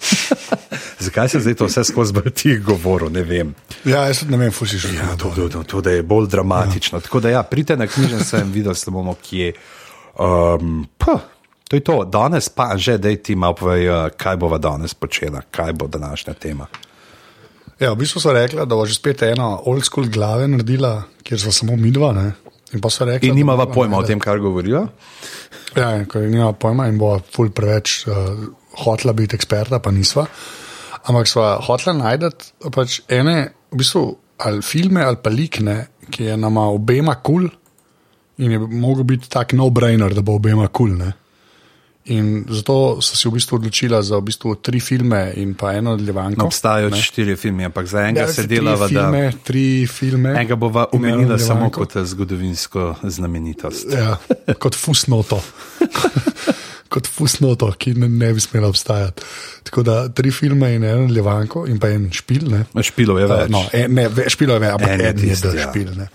Zakaj 1.05 1.29
se 1.29 1.41
zdaj 1.45 1.55
to 1.59 1.69
vse 1.69 1.83
skozi 1.87 2.15
vrti 2.17 2.57
govoril, 2.65 3.11
ne 3.13 3.23
vem. 3.23 3.53
Ja, 3.85 4.05
jaz 4.09 4.23
ne 4.29 4.37
vem, 4.37 4.51
fusi 4.51 4.79
že. 4.81 4.93
Ja, 4.97 5.15
to, 5.19 5.31
to, 5.35 5.49
to, 5.49 5.63
to, 5.63 5.81
da 5.85 5.95
je 5.95 6.03
bolj 6.03 6.27
dramatično. 6.33 6.99
Ja. 6.99 7.05
Tako 7.05 7.23
da 7.23 7.33
ja, 7.33 7.43
pridite 7.43 7.77
na 7.77 7.87
knjižen 7.87 8.23
sem 8.25 8.51
videl, 8.51 8.73
da 8.73 8.95
bomo 8.95 9.15
kje. 9.21 9.53
Um, 10.19 10.83
pa, 10.97 11.19
to 11.69 11.77
je 11.77 11.85
to, 11.85 12.03
danes 12.03 12.49
pa 12.49 12.73
že, 12.77 12.97
da 12.97 13.13
ti 13.15 13.35
malo 13.35 13.55
povej, 13.55 13.89
uh, 13.89 13.97
kaj 14.17 14.37
bova 14.41 14.57
danes 14.57 14.93
počela, 14.93 15.41
kaj 15.51 15.73
bo 15.73 15.87
današnja 15.87 16.33
tema. 16.33 16.67
Ja, 17.79 17.93
v 17.93 18.01
bistvu 18.01 18.19
so 18.19 18.33
rekla, 18.35 18.65
da 18.67 18.75
bo 18.75 18.83
že 18.85 18.97
spet 18.97 19.23
ena 19.23 19.53
old 19.63 19.85
school 19.87 20.09
glave 20.11 20.49
naredila, 20.51 21.05
kjer 21.23 21.39
so 21.39 21.51
samo 21.55 21.77
midva. 21.79 22.11
Ne? 22.11 22.31
In 22.75 22.81
pa 22.83 22.89
so 22.91 23.05
rekli, 23.07 23.29
In 23.29 23.37
nimava 23.39 23.65
pojma 23.71 23.97
o 23.97 24.03
tem, 24.03 24.19
kar 24.19 24.39
govorijo. 24.39 24.87
Ja, 25.77 25.93
in 25.95 26.05
ko 26.09 26.19
nima 26.19 26.51
pojma 26.53 26.89
in 26.89 26.97
bo 26.99 27.15
ful 27.31 27.53
preveč 27.55 28.03
uh, 28.07 28.49
hotla 28.83 29.13
biti 29.13 29.37
eksperta, 29.37 29.79
pa 29.79 29.91
nisva. 29.91 30.25
Ampak 31.07 31.29
sva 31.31 31.53
hotla 31.63 31.95
najti 31.97 32.69
pač 32.75 33.01
ene, 33.11 33.53
v 33.71 33.79
bistvu, 33.79 34.03
ali 34.45 34.65
filme 34.65 35.03
ali 35.03 35.19
pa 35.21 35.31
likne, 35.33 35.77
ki 36.09 36.31
je 36.31 36.37
nama 36.37 36.67
obema 36.73 37.15
kul 37.21 37.47
cool 37.47 37.49
in 38.39 38.51
je 38.55 38.59
mogel 38.59 39.03
biti 39.03 39.29
tak 39.29 39.51
no-brainer, 39.53 40.13
da 40.15 40.23
bo 40.23 40.37
obema 40.39 40.67
kul. 40.67 40.95
Cool, 40.97 41.11
in 42.09 42.45
zato 42.49 43.01
so 43.01 43.15
se 43.15 43.29
v 43.29 43.37
bistvu 43.37 43.55
odločila 43.55 44.01
za 44.01 44.17
v 44.17 44.29
bistvu 44.31 44.55
tri 44.55 44.79
filme 44.79 45.33
in 45.37 45.53
pa 45.53 45.73
eno 45.77 45.93
nadaljevanko. 45.93 46.41
No, 46.41 46.47
obstajajo 46.49 46.95
štiri 46.95 47.35
filme, 47.35 47.65
ampak 47.65 47.87
za 47.87 48.01
enega 48.07 48.25
Ja, 48.25 48.33
se 48.33 48.47
delava, 48.47 48.87
da 48.87 49.05
filme, 49.05 49.31
tri 49.43 49.87
filme. 49.87 50.33
enega 50.33 50.55
bova 50.55 50.87
umenila 50.93 51.37
samo 51.37 51.69
kot 51.69 51.95
eh, 51.95 52.05
zgodovinsko 52.05 52.95
znamenitost. 53.03 53.93
Ja, 53.93 54.17
kot 54.59 54.75
fusnoto. 54.75 55.41
kot 56.89 57.07
fusnoto, 57.07 57.69
ki 57.77 57.93
ne, 58.01 58.07
ne 58.09 58.31
bi 58.33 58.41
smela 58.41 58.67
obstajati. 58.71 59.21
Tako 59.69 59.83
da 59.85 59.97
tri 60.09 60.31
filme 60.33 60.71
in 60.75 60.83
eno 60.83 61.05
Levanko 61.13 61.67
in 61.69 61.77
pa 61.79 61.91
en 61.93 62.07
špil. 62.11 62.47
Ne. 62.49 62.63
Špilo 62.83 63.19
je 63.21 63.27
več. 63.29 63.45
Uh, 63.47 63.51
no, 63.53 63.63
en, 63.73 63.93
ne, 63.93 64.07
ve- 64.09 64.25
špilo 64.33 64.57
je 64.57 64.63
več, 64.65 64.73
ampak 64.73 64.89
En 64.95 65.01
en 65.05 65.19
je 65.21 65.29
je 65.29 65.39
del 65.43 65.59
ja. 65.59 65.67
špil. 65.69 65.91
Ne. 65.97 66.09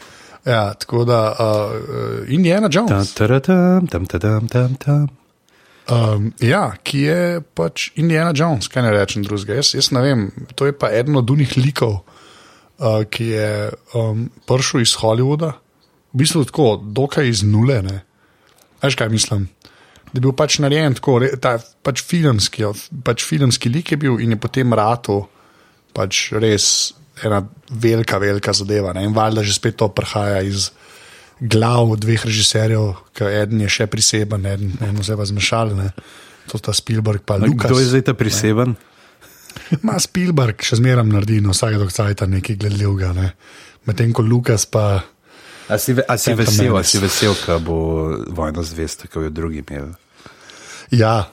Ja, 0.44 0.62
tako 0.76 1.04
da 1.08 1.20
uh, 1.32 1.76
Indiana 2.28 2.68
Tam, 2.68 2.88
Jones, 2.90 3.14
taratam, 3.16 3.86
tam, 3.88 4.04
tam, 4.06 4.48
tam, 4.52 4.74
tam. 4.76 5.06
um, 5.88 6.26
ja, 6.44 6.66
ki 6.84 6.98
je 7.06 7.20
pač 7.56 7.86
Indiana 7.96 8.34
Jones, 8.36 8.68
kaj 8.68 8.82
ne 8.84 8.90
rečem 8.92 9.24
drugega. 9.24 9.56
Jaz, 9.62 9.70
jaz 9.78 9.88
ne 9.96 10.02
vem, 10.04 10.26
to 10.54 10.66
je 10.68 10.74
pa 10.76 10.90
eden 10.92 11.16
od 11.16 11.30
unih 11.32 11.54
likov, 11.56 12.02
uh, 12.02 13.04
ki 13.08 13.30
je 13.30 13.48
um, 13.96 14.26
prišel 14.44 14.84
iz 14.84 14.92
Hollywooda, 15.00 15.54
v 16.12 16.20
bistvu 16.20 16.44
tako, 16.50 16.68
dokaj 16.82 17.30
iz 17.30 17.40
nule. 17.46 17.80
Ne. 17.82 18.02
Veš 18.84 19.00
kaj 19.00 19.08
mislim? 19.08 19.48
Da 20.14 20.20
je 20.20 20.22
bil 20.22 20.32
pač 20.38 20.60
narejen 20.62 20.94
tako, 20.94 21.18
ta, 21.42 21.56
pač, 21.82 22.04
filmski, 22.06 22.62
pač 23.02 23.24
filmski 23.26 23.66
lik 23.68 23.90
je 23.90 23.96
bil 23.98 24.20
in 24.22 24.36
je 24.36 24.38
potem 24.38 24.70
ratu 24.70 25.24
pač 25.90 26.28
res 26.38 26.94
ena 27.26 27.40
velika, 27.70 28.20
velika 28.22 28.54
zadeva. 28.54 28.92
Ne? 28.94 29.02
In 29.08 29.14
valjda 29.14 29.42
že 29.42 29.54
spet 29.58 29.74
to 29.78 29.88
prihaja 29.90 30.38
iz 30.46 30.70
glav 31.42 31.96
dveh 31.98 32.22
režiserjev, 32.26 32.94
ki 33.10 33.26
eden 33.26 33.64
je 33.66 33.72
še 33.74 33.88
priseben, 33.90 34.46
eden, 34.46 34.76
eno 34.86 35.02
se 35.02 35.16
pa 35.18 35.26
zmešal. 35.26 35.74
Ne? 35.74 35.90
To 36.50 36.62
sta 36.62 36.70
Spielberg 36.76 37.26
pa 37.26 37.34
Lukas. 37.42 37.66
Kdo 37.70 37.82
je 37.82 37.90
zdaj 37.90 38.04
ta 38.06 38.14
priseben? 38.14 38.76
Ma 39.82 39.98
Spielberg 40.02 40.62
še 40.62 40.78
zmeraj 40.78 41.06
naredi 41.10 41.40
na 41.42 41.54
vsake 41.54 41.78
dokcajta 41.82 42.26
nekaj 42.30 42.58
gledljivega. 42.62 43.10
Ne? 43.18 43.32
Medtem 43.86 44.14
ko 44.14 44.22
Lukas 44.22 44.66
pa. 44.66 45.02
A 45.66 45.78
si, 45.80 45.94
ve- 45.96 46.04
a 46.06 46.14
si 46.20 46.34
vesel, 46.36 46.76
a 46.76 46.82
si 46.84 46.98
vesel, 47.00 47.34
da 47.46 47.58
bo 47.58 48.14
vojna 48.36 48.62
zvesta, 48.62 49.08
kot 49.08 49.24
jo 49.24 49.30
drugi 49.32 49.62
imeli? 49.64 49.94
Ja, 50.90 51.30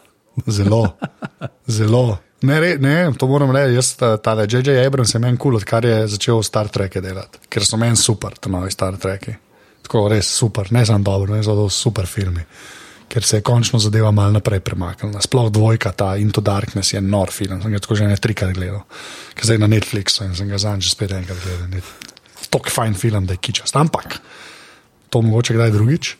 zelo, 0.47 0.85
zelo. 1.67 2.19
Ne, 2.41 2.59
re, 2.59 2.77
ne, 2.81 3.11
to 3.17 3.27
moram 3.27 3.51
reči. 3.53 3.75
Jaz, 3.75 3.93
ta, 3.99 4.15
ta 4.17 4.33
J.J. 4.41 4.85
Abrams 4.85 5.13
je 5.13 5.19
meni 5.21 5.37
kul, 5.37 5.51
cool, 5.51 5.61
odkar 5.61 5.85
je 5.85 6.07
začel 6.15 6.41
Star 6.43 6.71
Trek 6.73 6.97
delati, 7.03 7.43
ker 7.49 7.65
so 7.65 7.77
meni 7.77 7.99
super, 7.99 8.33
ti 8.33 8.49
novi 8.49 8.71
Star 8.73 8.97
Treki. 8.97 9.35
Tako 9.85 10.07
res 10.09 10.29
super, 10.29 10.71
ne 10.73 10.85
samo 10.85 11.05
dobro, 11.05 11.35
ne 11.35 11.43
samo 11.43 11.67
super 11.69 12.07
filmi. 12.09 12.41
Ker 13.11 13.25
se 13.27 13.41
je 13.41 13.45
končno 13.45 13.79
zadeva 13.79 14.09
malo 14.15 14.31
naprej 14.31 14.61
premaknila. 14.63 15.21
Sploh 15.21 15.49
dvojka, 15.51 15.91
ta 15.91 16.15
Into 16.15 16.41
Darkness 16.41 16.93
je 16.93 17.01
nor 17.03 17.29
film, 17.35 17.59
sem 17.61 17.73
ga 17.73 17.81
tako 17.83 17.99
že 17.99 18.07
ne 18.07 18.15
trikrat 18.17 18.55
gledal, 18.55 18.85
ker 19.35 19.49
zdaj 19.49 19.59
na 19.61 19.67
Netflixu 19.67 20.23
in 20.25 20.33
sem 20.35 20.49
ga 20.49 20.57
zanj 20.61 20.87
že 20.87 20.95
spet 20.95 21.11
enkrat 21.17 21.43
gledal. 21.43 21.91
Tok 22.49 22.71
fajn 22.71 22.95
film, 22.97 23.27
da 23.27 23.35
je 23.35 23.43
kičast, 23.43 23.75
ampak 23.75 24.17
to 25.11 25.21
mogoče 25.21 25.53
kdaj 25.53 25.75
drugič. 25.75 26.15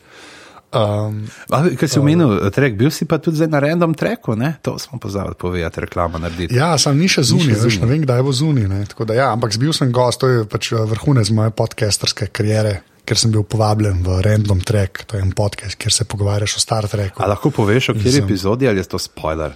Um, 0.72 1.28
Kaj 1.76 1.84
si 1.84 2.00
omenil, 2.00 2.38
trek, 2.48 2.78
bil 2.80 2.88
si 2.88 3.04
pa 3.04 3.18
tudi 3.20 3.44
na 3.44 3.60
random 3.60 3.92
treku, 3.92 4.32
ne? 4.32 4.56
to 4.64 4.78
smo 4.80 4.96
pozabili 4.96 5.36
povedati, 5.36 5.84
reklama 5.84 6.16
narediti. 6.16 6.56
Ja, 6.56 6.72
sem 6.80 6.96
ni 6.96 7.10
še 7.12 7.26
zunaj, 7.28 7.58
veš, 7.60 7.76
ne 7.82 7.88
vem, 7.90 8.00
kdaj 8.06 8.22
bo 8.24 8.32
zunaj. 8.32 8.88
Ja, 9.12 9.34
ampak 9.36 9.52
bil 9.60 9.76
sem 9.76 9.92
gost, 9.92 10.24
to 10.24 10.30
je 10.32 10.46
pač 10.48 10.72
eh, 10.72 10.80
vrhunec 10.88 11.28
moje 11.36 11.52
podcasterske 11.52 12.30
kariere, 12.32 12.78
ker 13.04 13.20
sem 13.20 13.34
bil 13.34 13.44
povabljen 13.44 14.00
v 14.06 14.22
Random 14.24 14.64
Track, 14.64 15.04
to 15.10 15.20
je 15.20 15.26
en 15.26 15.34
podcast, 15.36 15.76
kjer 15.76 15.92
se 15.92 16.08
pogovarjaš 16.08 16.56
o 16.56 16.64
Star 16.64 16.88
Treku. 16.88 17.20
A 17.20 17.28
lahko 17.28 17.52
poveš, 17.52 17.92
o 17.92 17.98
kateri 17.98 18.24
epizodi 18.24 18.70
ali 18.70 18.80
je 18.80 18.88
to 18.94 19.02
spoiler? 19.02 19.52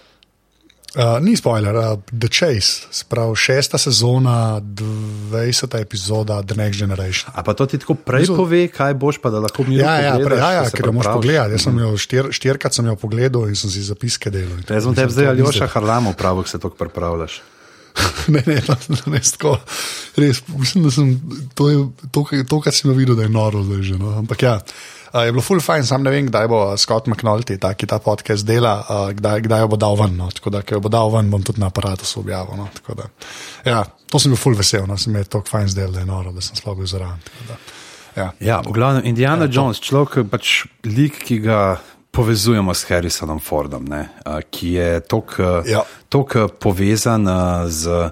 Uh, 0.96 1.20
ni 1.20 1.36
spoiler, 1.36 1.76
uh, 1.76 1.98
The 2.08 2.28
Chase, 2.32 2.88
sprav 2.90 3.34
šesta 3.36 3.78
sezona, 3.78 4.60
20. 4.64 5.80
epizoda 5.80 6.42
The 6.42 6.56
Next 6.56 6.78
Generation. 6.78 7.32
A 7.34 7.42
pa 7.44 7.52
to 7.54 7.66
ti 7.66 7.78
tako 7.78 7.94
prej 7.94 8.20
Mislim- 8.20 8.36
pove, 8.36 8.68
kaj 8.68 8.94
boš, 8.94 9.18
pa 9.20 9.30
da 9.30 9.40
lahko 9.44 9.64
mi 9.68 9.76
Ja, 9.76 10.00
ja, 10.00 10.14
pre, 10.24 10.36
ja, 10.36 10.52
ja 10.52 10.70
ker 10.70 10.86
jo 10.86 10.92
moraš 10.92 11.12
pogledati. 11.12 11.52
Jaz 11.52 11.62
sem 11.62 11.78
jo 11.78 11.96
štir, 11.96 12.30
štirikrat 12.32 12.74
sem 12.74 12.86
jo 12.86 12.96
pogledal 12.96 13.48
in 13.48 13.56
sem 13.56 13.70
si 13.70 13.82
zapiske 13.82 14.30
delal. 14.30 14.56
Jaz 14.68 14.88
sem 14.88 14.94
tebi 14.94 15.12
zdaj 15.12 15.28
ali 15.28 15.44
Joša 15.44 15.66
Harlamov 15.66 16.16
pravi, 16.16 16.42
ko 16.42 16.48
se 16.48 16.58
to 16.58 16.70
pripravljaš. 16.70 17.42
ne, 18.32 18.42
ne, 18.46 18.54
ne, 18.88 18.96
ne, 19.06 19.20
tako. 19.20 19.58
Res, 20.16 20.40
mislim, 20.48 20.84
da 20.84 20.90
sem 20.90 21.20
to, 21.54 21.68
je, 21.70 21.76
to, 22.10 22.24
to 22.48 22.60
kar 22.60 22.72
sem 22.72 22.92
videl, 22.96 23.16
da 23.16 23.22
je 23.22 23.28
noro 23.28 23.62
zdaj 23.62 23.82
že. 23.82 23.98
No. 24.00 24.16
Ampak 24.18 24.42
ja, 24.42 24.60
a, 25.12 25.24
je 25.26 25.32
bilo 25.34 25.42
full 25.44 25.60
fajn, 25.60 25.86
sam 25.86 26.04
ne 26.06 26.12
vem, 26.14 26.28
kdaj 26.30 26.48
bo 26.50 26.60
Scott 26.80 27.08
McNulty, 27.10 27.58
ta, 27.62 27.74
ki 27.74 27.88
ta 27.90 27.98
podcast 28.02 28.46
dela, 28.46 28.78
a, 28.88 28.98
kdaj, 29.16 29.44
kdaj 29.46 29.64
jo 29.64 29.70
bo 29.72 29.78
dal 29.80 29.98
ven. 30.00 30.16
No. 30.18 30.30
Tako 30.34 30.52
da, 30.54 30.62
ko 30.66 30.78
jo 30.78 30.84
bo 30.84 30.92
dal 30.92 31.12
ven, 31.14 31.30
bom 31.32 31.42
tudi 31.46 31.62
na 31.62 31.70
aparatu 31.72 32.06
objavil. 32.20 32.56
No. 32.58 32.68
Tako 32.74 32.96
Da, 32.96 33.08
ja, 33.66 33.80
to 34.10 34.18
sem 34.22 34.32
bil 34.32 34.40
full 34.40 34.56
vesel, 34.56 34.86
no. 34.88 34.96
sem 34.98 35.14
je 35.16 35.24
tako 35.24 35.50
fajn 35.50 35.68
zdel, 35.74 35.92
da 35.92 36.00
je 36.00 36.08
noro, 36.08 36.32
da 36.32 36.44
sem 36.44 36.56
sploh 36.56 36.76
bil 36.78 36.88
zraven. 36.88 37.20
Ja. 38.16 38.30
Ja, 38.40 38.60
v 38.64 38.72
glavnem, 38.72 39.04
Indiana 39.04 39.44
ja, 39.44 39.52
Jones, 39.52 39.82
človek, 39.84 40.24
pač 40.32 40.64
lik, 40.88 41.20
ki 41.26 41.42
ga 41.44 41.76
povezujemo 42.16 42.72
s 42.72 42.88
Harrisonom 42.88 43.42
Fordom, 43.44 43.84
ne, 43.84 44.06
a, 44.24 44.40
ki 44.40 44.72
je 44.78 44.88
tako 45.04 45.60
Ja. 45.68 45.82
ja. 45.84 46.48
povezan 46.48 47.28
a, 47.28 47.68
z 47.68 48.08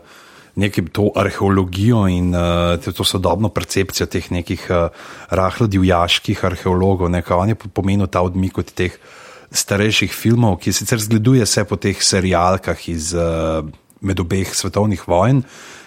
nekim 0.56 0.86
to 0.86 1.10
arheologijo 1.16 2.06
in 2.08 2.34
a, 2.34 2.76
to, 2.78 3.04
sodobno 3.04 3.48
percepcijo 3.48 4.06
teh 4.06 4.30
nekih 4.30 4.66
a, 4.70 4.88
rahlo 5.30 5.66
divjaških 5.66 6.44
arheologov. 6.44 7.10
Ne, 7.10 7.22
on 7.30 7.48
je 7.48 7.58
po- 7.58 7.68
pomenil 7.68 8.06
ta 8.06 8.22
odmik 8.22 8.58
od 8.58 8.72
teh 8.72 8.96
starejših 9.54 10.12
filmov, 10.14 10.58
ki 10.62 10.72
sicer 10.72 10.98
zgleduje 10.98 11.46
se 11.46 11.64
po 11.64 11.76
teh 11.76 12.02
serijalkah 12.02 12.88
iz 12.88 13.14
a, 13.14 13.62
med 14.00 14.20
obeh 14.20 14.54
svetovnih 14.54 15.08
vojn. 15.08 15.42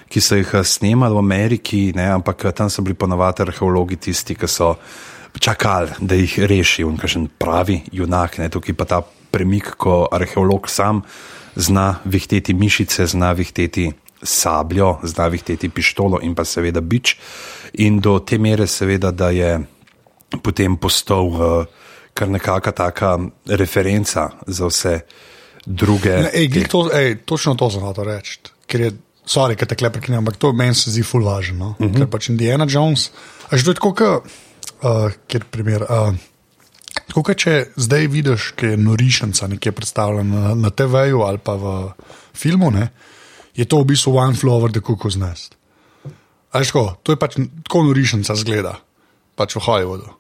Ki 0.08 0.22
so 0.24 0.38
jih 0.40 0.48
snemali 0.64 1.12
v 1.12 1.20
Ameriki, 1.20 1.80
ne, 1.96 2.08
ampak 2.16 2.46
tam 2.56 2.70
so 2.72 2.80
bili 2.82 2.96
ponovadi 2.96 3.44
arheologi 3.44 3.98
tisti, 4.00 4.38
ki 4.40 4.48
so 4.48 4.78
čakali, 5.36 5.92
da 6.00 6.16
jih 6.16 6.40
reši 6.48 6.86
in 6.88 6.96
kažen 6.96 7.28
pravi 7.28 7.82
junak. 7.92 8.38
Ne, 8.40 8.48
tukaj 8.50 8.76
pa 8.76 8.86
ta 8.88 9.02
premik, 9.32 9.76
ko 9.76 10.08
arheolog 10.12 10.70
sam 10.72 11.04
zna 11.56 12.00
vihteti 12.06 12.54
mišice, 12.54 13.06
zna 13.06 13.34
vihteti 13.36 13.92
sabljo, 14.24 14.98
zna 15.04 15.28
vihteti 15.28 15.70
pištolo 15.70 16.20
in 16.22 16.36
pa 16.36 16.46
seveda 16.46 16.82
bič. 16.82 17.18
In 17.74 18.00
do 18.00 18.20
te 18.20 18.38
mere, 18.38 18.68
seveda, 18.68 19.12
da 19.12 19.30
je 19.30 19.60
potem 20.44 20.78
postal 20.78 21.28
uh, 21.28 21.66
kar 22.14 22.30
nekakšna 22.30 22.72
taka 22.72 23.18
referenca 23.46 24.30
za 24.48 24.68
vse 24.68 25.00
druge. 25.66 26.16
Ne, 26.28 26.32
ej, 26.34 26.68
to, 26.72 26.88
ej, 26.94 27.20
točno 27.26 27.56
to 27.56 27.70
sem 27.72 27.84
hotel 27.86 28.08
reči. 28.10 28.40
Ker 28.68 28.88
je, 28.88 28.92
sorry, 29.28 29.58
ker 29.60 29.70
te 29.70 29.78
klepe 29.78 30.00
prekinem, 30.00 30.24
ampak 30.24 30.40
to 30.42 30.54
meni 30.56 30.76
se 30.76 30.92
zdi 30.92 31.04
full 31.06 31.28
važno. 31.28 31.58
No? 31.58 31.76
Uh 31.78 31.86
-huh. 31.86 31.98
Ker 31.98 32.08
pač 32.08 32.30
Indiana 32.30 32.66
Jones, 32.70 33.12
a 33.50 33.58
že 33.58 33.64
to 33.64 33.72
je 33.72 33.76
tako, 33.76 33.94
kot, 33.94 34.24
uh, 34.82 35.12
kjer 35.28 35.46
primer. 35.52 35.86
Uh, 35.90 36.16
Tako 37.08 37.24
kot 37.24 37.38
če 37.38 37.66
zdaj 37.76 38.08
vidiš, 38.08 38.52
ki 38.58 38.66
je 38.66 38.78
norišnica 38.78 39.48
nekje 39.48 39.72
predstavljena 39.72 40.40
na, 40.42 40.56
na 40.56 40.70
TV-ju 40.70 41.22
ali 41.22 41.38
pa 41.38 41.54
v 41.54 41.92
filmu, 42.34 42.72
ne, 42.72 42.90
je 43.58 43.66
to 43.66 43.82
v 43.82 43.90
bistvu 43.90 44.14
one 44.16 44.34
flow 44.34 44.54
over 44.54 44.70
the 44.70 44.80
cuckoo's 44.80 45.18
nest. 45.18 45.58
A 46.48 46.60
veš 46.60 46.70
Tako, 46.70 46.96
to 47.04 47.12
je 47.12 47.18
pač 47.18 47.36
tako 47.66 47.84
norišnica 47.84 48.32
zgleda, 48.38 48.78
pač 49.36 49.58
v 49.58 49.66
Hollywoodu. 49.66 50.14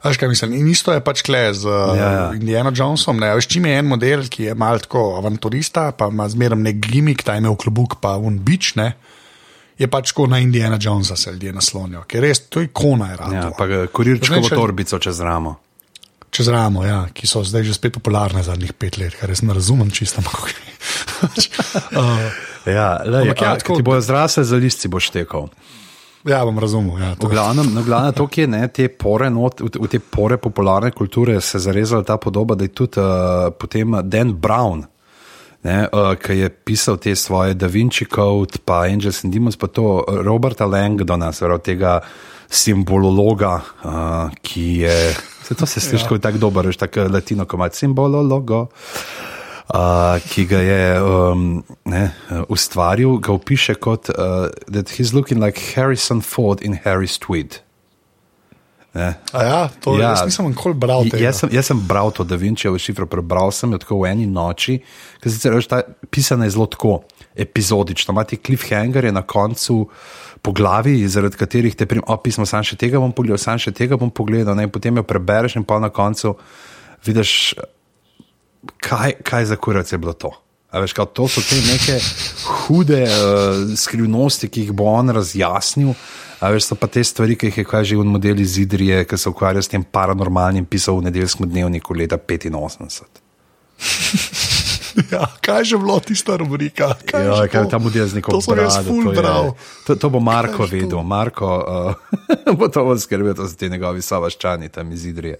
Veš 0.00 0.16
kaj 0.16 0.28
mislim? 0.28 0.52
In 0.54 0.68
isto 0.70 0.92
je 0.92 1.00
pač 1.00 1.20
kle 1.20 1.50
z 1.50 1.66
uh, 1.66 1.90
Ja, 1.90 1.96
ja, 1.96 2.06
ja. 2.06 2.22
ja. 2.22 2.26
Indiana 2.32 2.70
Jonesom. 2.70 3.18
Ne? 3.18 3.34
Veš, 3.34 3.48
čim 3.48 3.66
je 3.66 3.74
en 3.74 3.86
model, 3.86 4.22
ki 4.24 4.44
je 4.44 4.54
mal 4.54 4.78
tako 4.78 5.16
avanturista, 5.16 5.90
pa 5.90 6.06
ima 6.06 6.24
zmeraj 6.24 6.58
nek 6.60 6.78
gimik, 6.78 7.20
ta 7.20 7.34
je 7.34 7.42
imel 7.42 7.56
klobuk, 7.56 7.98
pa 7.98 8.14
un 8.14 8.38
bič, 8.38 8.76
ne? 8.76 8.94
je 9.76 9.84
pač 9.84 10.08
tako 10.08 10.24
na 10.26 10.38
Indiana 10.38 10.78
Jonesa 10.80 11.16
se 11.16 11.32
ljudje 11.32 11.52
naslonijo, 11.52 12.06
ker 12.08 12.22
res 12.22 12.46
to 12.48 12.62
je 12.62 12.70
ikona. 12.70 13.06
Je 13.06 13.12
Ja, 13.12 13.16
ratala. 13.18 13.50
pa 13.52 13.66
Zdaj, 13.66 14.48
če- 14.48 14.56
torbico 14.56 14.96
čez 14.98 15.20
ramo. 15.20 15.58
Čez 16.36 16.48
ramo, 16.48 16.84
ja, 16.84 17.08
ki 17.08 17.24
so 17.24 17.40
zdaj 17.40 17.64
že 17.64 17.74
spet 17.74 17.94
popularne 17.94 18.42
zadnjih 18.42 18.72
pet 18.72 18.96
let, 18.96 19.16
kar 19.16 19.28
res 19.28 19.40
ne 19.40 19.52
razumem 19.52 19.90
čisto. 19.90 20.20
uh, 20.20 20.28
Ja, 22.66 23.00
lej, 23.00 23.22
Ampak 23.22 23.40
ja, 23.40 23.48
a, 23.48 23.56
tako- 23.56 23.68
ko 23.68 23.76
ti 23.76 23.82
bojo 23.82 24.00
zrasle 24.02 24.44
za 24.44 24.56
listi, 24.56 24.88
boš 24.88 25.10
tekel. 25.10 25.48
ja, 26.24 26.42
bom 26.42 26.58
razumel. 26.58 26.98
Ja, 26.98 27.14
to 27.14 27.26
V 27.26 27.30
glavnem, 27.30 27.70
no, 27.70 27.82
glavnem 27.82 28.12
to, 28.12 28.26
ki 28.26 28.40
je 28.40 28.46
ne, 28.48 28.68
te 28.68 28.88
pore, 28.90 29.30
not, 29.30 29.60
v, 29.60 29.70
v 29.70 29.86
te 29.86 30.00
pore 30.00 30.36
popularne 30.36 30.90
kulture 30.90 31.40
se 31.40 31.58
zarezala 31.58 32.02
ta 32.02 32.16
podoba, 32.18 32.54
da 32.54 32.64
je 32.64 32.74
tudi 32.74 32.98
uh, 32.98 33.54
potem 33.54 33.94
Dan 34.02 34.34
Brown, 34.34 34.82
ne, 35.62 35.86
uh, 35.86 36.18
ki 36.18 36.40
je 36.40 36.48
pisal 36.50 36.98
te 36.98 37.14
svoje 37.14 37.54
Da 37.54 37.66
Vinci 37.66 38.04
Code, 38.04 38.58
pa 38.66 38.90
Angels 38.90 39.22
and 39.22 39.32
Demons, 39.32 39.56
pa 39.56 39.68
to 39.68 40.02
uh, 40.02 40.18
Roberta 40.26 40.66
Langdona, 40.66 41.30
se 41.32 41.46
pravi 41.46 41.62
tega 41.62 42.00
simbolologa, 42.50 43.60
uh, 43.84 44.30
ki 44.42 44.66
je. 44.86 45.14
Se 45.46 45.54
to 45.54 45.66
se 45.66 45.80
sliši 45.80 46.08
kot 46.08 46.18
ja. 46.18 46.30
tako 46.30 46.38
dober, 46.38 46.66
veš, 46.66 46.80
tako 46.82 47.06
latino, 47.12 47.46
kot 47.46 47.58
ima 47.58 47.70
simbolologo. 47.72 48.66
Uh, 49.66 50.22
ki 50.30 50.44
ga 50.46 50.58
je 50.62 50.82
um, 51.02 51.46
ne, 51.90 52.10
ustvaril, 52.48 53.16
ga 53.18 53.32
opiše 53.34 53.74
kot 53.74 54.10
uh, 54.14 54.46
da 54.70 54.82
he's 54.94 55.10
looking 55.14 55.42
like 55.42 55.58
Harrison 55.74 56.22
Ford 56.22 56.62
in 56.62 56.78
Harry's 56.84 57.18
tweed. 57.18 57.66
Ja, 58.96 59.68
to 59.80 59.92
ja, 59.92 60.00
Ja. 60.00 60.10
jaz 60.10 60.24
nisem 60.24 60.48
nikoli 60.48 60.74
bral 60.74 61.04
tega. 61.04 61.24
Jaz 61.24 61.42
sem, 61.42 61.50
jaz 61.52 61.66
sem 61.66 61.80
bral 61.88 62.10
to 62.10 62.24
Da 62.24 62.36
Vinčijevo 62.36 62.78
šifro, 62.78 63.06
prebral 63.06 63.50
sem 63.52 63.72
jo 63.72 63.78
tako 63.78 64.00
v 64.00 64.10
eni 64.10 64.26
noči, 64.26 64.78
ker 65.20 65.32
sicer 65.32 65.52
veš, 65.52 65.68
ta 65.68 65.82
pisana 66.10 66.48
je 66.48 66.54
zelo 66.56 66.66
tako 66.66 67.02
epizodično. 67.36 68.14
Imate 68.16 68.36
cliffhangerje 68.36 69.12
na 69.12 69.22
koncu 69.22 69.88
poglavi, 70.46 71.00
zaradi 71.10 71.38
katerih 71.40 71.74
te 71.74 71.88
prim, 71.90 72.04
o, 72.06 72.16
pismo, 72.22 72.46
sam 72.46 72.64
še 72.66 72.78
tega 72.78 73.02
bom 73.02 73.12
pogledal, 73.14 73.42
sam 73.42 73.58
še 73.62 73.74
tega 73.74 73.98
bom 73.98 74.12
pogledal, 74.14 74.54
ne, 74.58 74.68
in 74.68 74.72
potem 74.72 74.96
jo 74.98 75.06
prebereš 75.06 75.58
in 75.58 75.66
pa 75.66 75.80
na 75.82 75.90
koncu 75.90 76.36
vidiš 77.06 77.32
kaj, 78.82 79.18
kaj 79.26 79.44
za 79.52 79.56
kurac 79.58 79.92
je 79.92 79.98
bilo 79.98 80.14
to. 80.14 80.32
A 80.70 80.80
Veš, 80.82 80.92
kao, 80.92 81.06
to 81.06 81.28
so 81.30 81.40
te 81.40 81.56
neke 81.62 81.94
hude 82.66 83.02
uh, 83.06 83.76
skrivnosti, 83.78 84.48
ki 84.52 84.66
jih 84.66 84.72
bo 84.76 84.90
on 84.90 85.14
razjasnil. 85.14 85.94
A 86.42 86.50
veš, 86.52 86.66
so 86.68 86.76
pa 86.76 86.90
te 86.90 87.04
stvari, 87.06 87.36
ki 87.38 87.48
jih 87.48 87.62
je 87.62 87.64
kaj 87.64 87.86
že 87.88 87.96
v 87.96 88.04
modeli 88.04 88.44
Zidrije, 88.44 89.04
ki 89.08 89.16
se 89.16 89.30
ukvarja 89.32 89.62
s 89.62 89.72
tem 89.72 89.80
paranormalnim, 89.80 90.66
pisal 90.68 90.98
v 90.98 91.08
nedeljskem 91.08 91.48
dnevniku 91.48 91.96
leta 91.96 92.18
85. 92.18 93.22
Ja, 95.08 95.26
kaj 95.40 95.58
je 95.58 95.64
že 95.64 95.76
bilo 95.76 95.96
tista 95.98 96.36
rubrika? 96.36 96.94
Kaj 97.00 97.20
je 97.20 97.28
Ja, 97.28 97.46
kaj 97.46 97.68
tam 97.68 97.82
je 97.84 98.06
z 98.06 98.14
nekom 98.14 98.32
To 98.32 98.40
ful 98.40 98.54
to, 99.04 99.12
je- 99.12 99.52
to, 99.86 99.92
to 99.94 100.06
bo 100.08 100.20
Marko 100.20 100.58
Kaj 100.58 100.66
je 100.66 100.70
to? 100.70 100.76
vedel, 100.78 101.02
Marko 101.02 101.48
uh, 102.44 102.54
bo 102.58 102.68
to 102.68 102.98
skrbel, 102.98 103.34
to 103.34 103.44
so 103.44 103.54
ti 103.54 103.68
njegovi 103.68 104.02
savaščani 104.02 104.68
tam 104.68 104.92
iz 104.92 105.06
Idrije. 105.06 105.36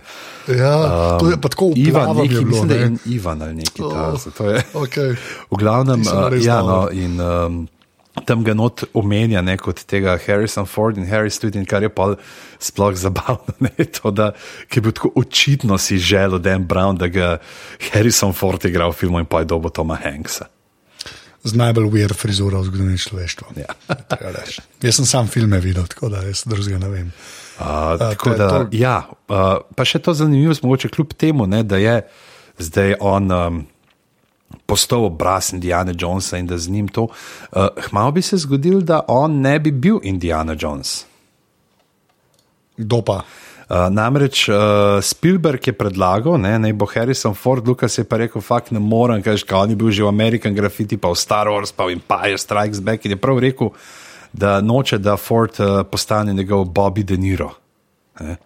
Ja, 0.49 1.17
to 1.19 1.29
je 1.29 1.37
pa 1.37 1.49
tako 1.49 1.73
Ivan, 1.77 2.17
neki, 2.17 2.29
bilo. 2.29 2.43
mislim, 2.45 2.69
da 2.69 2.75
je 2.75 2.91
ne. 2.91 2.99
Ivan 3.07 3.43
ali 3.43 3.55
neki 3.55 3.83
Oh, 3.83 3.93
ta. 4.31 4.45
Je. 4.45 4.63
okej. 4.75 5.11
V 5.51 5.57
glavnem, 5.57 6.01
uh, 6.01 6.31
ja, 6.39 6.63
no, 6.63 6.89
in 6.91 7.21
um, 7.21 7.69
tam 8.25 8.45
ga 8.45 8.55
not 8.55 8.85
omenja 8.95 9.43
ne, 9.43 9.57
kot 9.61 9.85
tega 9.89 10.17
Harrison 10.27 10.67
Ford 10.67 10.97
in 10.97 11.07
Harry 11.07 11.31
in 11.55 11.67
kar 11.67 11.83
je 11.83 11.89
pa 11.89 12.15
sploh 12.59 12.95
zabavno, 12.95 13.55
ne, 13.67 13.85
to, 13.85 14.11
da 14.11 14.33
ki 14.69 14.79
je 14.79 14.83
bil 14.83 14.93
tako 14.93 15.13
očitno 15.15 15.79
si 15.79 15.99
želel 15.99 16.39
Dan 16.39 16.65
Brown, 16.67 16.97
da 16.97 17.07
ga 17.09 17.39
Harrison 17.93 18.33
Ford 18.33 18.65
igra 18.65 18.89
v 18.89 18.93
filmu 18.93 19.19
in 19.19 19.27
pa 19.27 19.41
je 19.41 19.45
dobo 19.53 19.69
Toma 19.69 19.99
Hanksa. 20.03 20.47
Z 21.47 21.55
najbolj 21.55 21.87
weird 21.93 22.17
frizuro 22.19 22.59
v 22.61 22.67
zgodovini 22.67 22.99
človeštva. 22.99 23.47
Ja. 23.57 23.71
Jaz 24.83 24.97
sem 24.97 25.07
sam 25.07 25.29
filme 25.31 25.61
videl, 25.63 25.87
tako 25.87 26.09
da 26.11 26.25
jaz 26.27 26.43
drugega 26.47 26.79
ne 26.83 26.89
vem. 26.91 27.13
Uh, 27.61 27.95
tako 27.99 28.35
da, 28.35 28.49
to- 28.51 28.69
ja, 28.75 29.07
uh, 29.29 29.63
pa 29.77 29.85
še 29.87 30.03
to 30.03 30.13
zanimivo, 30.15 30.57
mogoče 30.63 30.91
kljub 30.91 31.15
temu, 31.15 31.47
ne, 31.47 31.63
da 31.63 31.79
je 31.79 32.01
zdaj 32.59 32.97
on 33.01 33.31
um, 33.33 33.63
postal 34.67 35.05
obraz 35.05 35.53
Indiana 35.53 35.93
Jonesa 35.99 36.39
in 36.39 36.47
da 36.47 36.59
z 36.59 36.69
njim 36.69 36.89
to. 36.89 37.03
Uh, 37.03 37.67
Hmalo 37.89 38.13
bi 38.13 38.23
se 38.23 38.37
zgodil, 38.37 38.81
da 38.81 39.05
on 39.09 39.41
ne 39.41 39.59
bi 39.59 39.71
bil 39.71 40.01
Indiana 40.03 40.57
Jones. 40.59 41.05
Kdo 42.77 43.03
pa? 43.03 43.23
Uh, 43.67 43.89
namreč 43.91 44.49
uh, 44.49 44.55
Spielberg 45.03 45.67
je 45.67 45.73
predlagal, 45.75 46.39
ne, 46.39 46.53
naj 46.59 46.73
bo 46.79 46.87
Harrison 46.87 47.35
Ford, 47.35 47.67
Lukas 47.67 47.99
je 47.99 48.05
pa 48.07 48.21
rekel, 48.23 48.39
fakt 48.39 48.71
ne 48.71 48.79
morem, 48.79 49.23
ker 49.23 49.35
on 49.59 49.71
je 49.71 49.77
bil 49.77 49.91
že 49.91 50.05
v 50.07 50.09
American 50.09 50.55
Graffiti, 50.55 50.95
pa 50.95 51.11
v 51.11 51.19
Star 51.19 51.51
Wars, 51.51 51.75
pa 51.75 51.89
v 51.89 51.99
Empire 51.99 52.39
Strikes 52.39 52.79
Back 52.79 53.05
in 53.05 53.17
je 53.17 53.19
prav 53.19 53.41
rekel, 53.43 53.73
da 54.31 54.61
noče, 54.63 55.01
da 55.03 55.17
Ford 55.19 55.59
uh, 55.59 55.83
postane 55.83 56.31
njegov 56.35 56.71
Bobby 56.71 57.03
De 57.03 57.19
Niro. 57.19 57.51
Ne. 58.21 58.37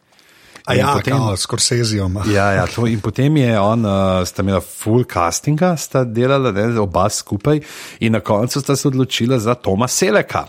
A 0.65 0.75
ja, 0.75 0.93
potem- 0.93 1.13
kao, 1.13 1.37
s 1.37 1.47
Corsezijom. 1.47 2.19
Ja, 2.29 2.51
ja, 2.53 2.67
to, 2.67 2.87
in 2.87 3.01
potem 3.01 3.37
je 3.37 3.59
on, 3.59 3.81
uh, 3.81 3.93
sta 4.25 4.43
imela 4.43 4.61
full 4.61 5.05
castinga, 5.05 5.77
sta 5.77 6.05
delala 6.05 6.51
ne, 6.51 6.79
oba 6.79 7.09
skupaj, 7.09 7.61
in 8.01 8.13
na 8.13 8.21
koncu 8.21 8.61
sta 8.61 8.77
se 8.77 8.87
odločila 8.87 9.39
za 9.39 9.55
Toma 9.55 9.89
Seleka. 9.89 10.47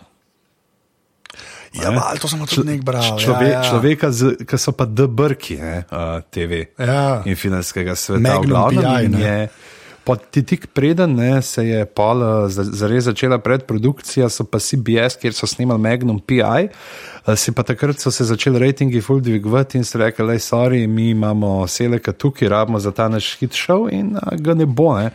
Ja, 1.74 1.88
mal, 1.90 2.18
to 2.18 2.28
sem 2.28 2.36
tudi 2.42 2.68
nek 2.68 2.82
bral. 2.84 3.16
Človek, 3.16 3.48
ja, 3.48 3.54
ja. 3.54 3.64
Človeka, 3.64 4.12
z- 4.12 4.44
ki 4.44 4.58
so 4.58 4.74
pa 4.74 4.84
D-brki, 4.86 5.56
uh, 5.56 5.88
TV 6.26 6.68
Ja. 6.78 7.24
in 7.24 7.32
filmskega 7.34 7.96
sveta. 7.96 8.20
Magnum 8.20 8.44
v 8.44 8.52
glavnem, 8.52 8.84
PI, 8.84 9.06
in 9.06 9.14
je, 9.18 9.38
po 10.04 10.16
ti 10.16 10.44
tik 10.44 10.68
preden 10.74 11.16
ne, 11.16 11.42
se 11.42 11.66
je 11.68 11.86
pol 11.86 12.22
za- 12.50 12.64
zares 12.64 13.04
začela 13.04 13.38
predprodukcija, 13.38 14.30
so 14.30 14.44
pa 14.44 14.60
CBS, 14.60 15.16
kjer 15.22 15.34
so 15.34 15.48
snimali 15.48 15.82
Magnum 15.82 16.20
PI. 16.20 16.68
Uh, 17.28 17.36
se 17.36 17.52
pa 17.52 17.64
takrat 17.64 18.00
so 18.00 18.12
se 18.12 18.26
začeli 18.26 18.60
rejtingi 18.60 19.02
full 19.02 19.22
dvigovati 19.22 19.78
in 19.78 19.84
so 19.84 19.98
rekli, 19.98 20.26
da 20.28 20.34
sorry, 20.34 20.88
mi 20.88 21.10
imamo 21.10 21.68
seleka 21.68 22.12
tukaj, 22.12 22.50
rabimo 22.50 22.80
za 22.80 22.92
ta 22.92 23.08
naš 23.08 23.38
hit 23.40 23.52
show 23.54 23.90
in 23.92 24.16
uh, 24.16 24.34
ga 24.40 24.54
ne 24.54 24.66
bo. 24.66 24.98
Ne. 24.98 25.12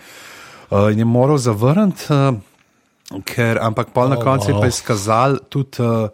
Uh, 0.70 0.92
in 0.92 0.98
je 0.98 1.04
moral 1.04 1.38
zavrniti, 1.38 2.06
uh, 2.10 3.20
ker, 3.24 3.58
ampak 3.62 3.90
pol 3.94 4.08
na 4.08 4.16
Oh, 4.18 4.22
koncu 4.24 4.50
je 4.50 4.54
pa 4.54 4.66
wow. 4.66 4.68
izkazal 4.68 5.38
tudi, 5.48 5.82
uh, 5.82 6.08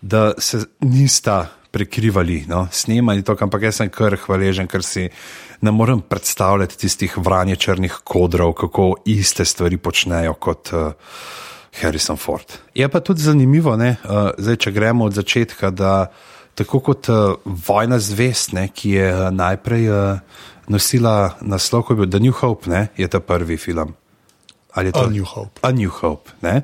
da 0.00 0.32
se 0.38 0.64
nista 0.80 1.46
prekrivali, 1.70 2.44
no, 2.48 2.68
snemali 2.72 3.22
to, 3.22 3.34
ampak 3.40 3.62
jaz 3.62 3.80
sem 3.80 3.88
kar 3.90 4.14
hvaležen, 4.16 4.68
ker 4.70 4.84
si 4.86 5.08
ne 5.64 5.72
morem 5.72 6.00
predstavljati 6.00 6.78
tistih 6.78 7.16
vranje 7.18 7.56
črnih 7.56 7.98
kodrov, 8.04 8.52
kako 8.52 8.94
iste 9.04 9.44
stvari 9.44 9.76
počnejo 9.76 10.34
kot 10.34 10.72
uh, 10.72 10.92
Harrison 11.80 12.16
Ford. 12.16 12.58
Je 12.74 12.88
pa 12.88 13.00
tudi 13.00 13.22
zanimivo, 13.22 13.76
ne, 13.76 13.96
uh, 14.04 14.30
zdaj, 14.38 14.56
če 14.56 14.72
gremo 14.72 15.08
od 15.08 15.16
začetka, 15.16 15.70
da 15.70 16.12
tako 16.54 16.80
kot 16.80 17.08
uh, 17.08 17.34
Vojna 17.44 17.98
zvest, 17.98 18.52
ne, 18.52 18.68
ki 18.68 18.96
je 18.98 19.08
uh, 19.10 19.28
najprej 19.32 19.88
uh, 19.90 20.42
nosila 20.68 21.34
naslov, 21.40 21.88
ko 21.88 21.96
je 21.96 22.02
bil 22.02 22.10
The 22.12 22.20
New 22.20 22.36
Hope, 22.40 22.70
ne, 22.70 22.88
je 22.96 23.08
ta 23.08 23.20
prvi 23.20 23.56
film. 23.56 23.94
Ali 24.74 24.92
je 24.92 24.92
to 24.92 25.06
A 25.06 25.10
New 25.10 25.24
Hope. 25.24 25.60
A 25.62 25.72
New 25.72 25.90
Hope. 25.90 26.30
Ne? 26.42 26.62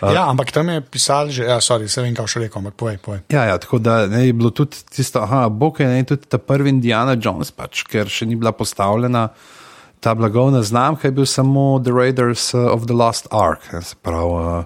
Ja, 0.00 0.24
ampak 0.26 0.50
tam 0.50 0.68
je 0.68 0.80
pisal 0.80 1.28
že, 1.28 1.44
ja, 1.44 1.60
sorry, 1.60 1.86
se 1.88 2.02
vem, 2.02 2.14
kaj 2.14 2.26
še 2.26 2.40
rekel, 2.40 2.58
ampak 2.58 2.74
povej, 2.74 2.96
povej. 2.98 3.20
Ja, 3.28 3.44
ja, 3.44 3.58
tako 3.58 3.78
da 3.78 4.06
ne, 4.06 4.26
je 4.26 4.32
bilo 4.32 4.50
tudi 4.50 4.80
tisto, 4.88 5.20
aha, 5.20 5.48
Bog 5.48 5.78
je 5.78 5.86
ne, 5.86 6.00
tudi 6.02 6.24
ta 6.26 6.38
prvi 6.38 6.70
Indiana 6.70 7.12
Jones, 7.14 7.50
pač, 7.50 7.84
ker 7.84 8.08
še 8.08 8.26
ni 8.26 8.34
bila 8.34 8.52
postavljena 8.52 9.28
ta 10.00 10.14
blagovna 10.14 10.62
znamka, 10.62 11.06
je 11.06 11.12
bil 11.12 11.26
samo 11.26 11.78
The 11.78 11.92
Raiders 11.92 12.54
uh, 12.54 12.66
of 12.66 12.86
the 12.86 12.94
Lost 12.94 13.28
Ark. 13.30 13.68
ne, 13.72 13.82
Se 13.82 13.94
pravi, 13.94 14.26
uh, 14.26 14.64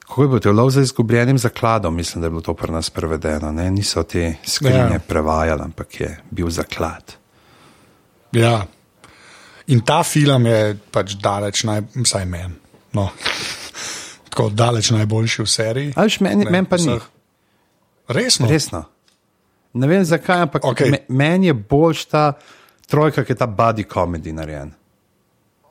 kako 0.00 0.22
je 0.22 0.28
bilo 0.28 0.40
to, 0.40 0.52
lov 0.52 0.70
za 0.70 0.80
izgubljenim 0.80 1.38
zakladom, 1.38 1.96
mislim, 1.96 2.20
da 2.20 2.26
je 2.26 2.30
bilo 2.30 2.42
to 2.42 2.54
pri 2.54 2.70
nas 2.70 2.90
prevedeno. 2.90 3.50
Ne? 3.52 3.70
Niso 3.70 4.02
te 4.02 4.36
skrinje 4.44 4.98
Ja. 4.98 5.00
prevajali, 5.00 5.62
ampak 5.62 6.00
je 6.00 6.10
bil 6.30 6.46
zaklad. 6.48 7.16
Ja. 8.32 8.66
In 9.66 9.80
ta 9.80 10.02
film 10.02 10.46
je 10.46 10.76
pač 10.90 11.14
daleč, 11.14 11.64
naj, 11.64 11.82
vsaj 11.96 12.24
meni. 12.24 12.54
No. 12.92 13.08
Tako 14.30 14.48
daleč 14.54 14.90
najboljši 14.94 15.42
v 15.42 15.46
seriji. 15.50 15.92
Ali 15.96 16.10
meni, 16.20 16.44
Ne, 16.44 16.50
meni 16.50 16.66
pa 16.66 16.76
ni. 16.76 16.86
vseh. 16.86 17.06
Resno? 18.08 18.48
Resno. 18.50 18.84
Ne 19.72 19.86
vem 19.86 20.04
zakaj, 20.04 20.40
ampak 20.48 20.64
okay. 20.64 20.90
me, 20.90 20.98
meni 21.08 21.46
je 21.46 21.54
boljš 21.54 22.04
ta 22.10 22.32
trojka, 22.90 23.24
ki 23.24 23.32
je 23.32 23.36
ta 23.36 23.46
body 23.46 23.86
comedy 23.86 24.32
narejen. 24.34 24.72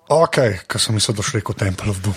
Ok, 0.10 0.38
ker 0.66 0.82
sem 0.82 0.96
mislil, 0.98 1.14
da 1.20 1.22
še 1.22 1.38
rekel 1.38 1.54
Temple 1.54 1.92
of 1.94 2.00
Doom. 2.02 2.16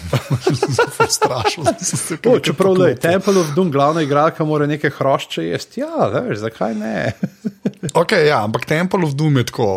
Strašno. 1.18 1.66
O, 2.30 2.38
čeprav 2.40 2.78
je 2.88 2.96
Temple 2.96 3.34
of 3.42 3.50
Doom, 3.52 3.68
glavna 3.74 4.00
igralka, 4.06 4.46
mora 4.48 4.66
nekaj 4.66 4.94
hrošče 4.96 5.44
jesti. 5.50 5.82
Ja, 5.82 6.08
veš, 6.08 6.40
zakaj 6.46 6.74
ne? 6.78 7.12
Ok, 8.00 8.14
ja, 8.16 8.44
ampak 8.46 8.64
Temple 8.70 9.04
of 9.04 9.12
Doom 9.18 9.36
je 9.42 9.44
tako, 9.50 9.68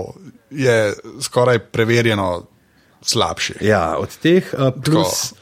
je 0.53 0.93
skoraj 1.25 1.59
preverjeno 1.73 2.45
slabši. 3.03 3.57
Ja, 3.65 3.97
od 3.99 4.13
teh 4.21 4.47
uh, 4.53 4.69
plus 4.77 5.33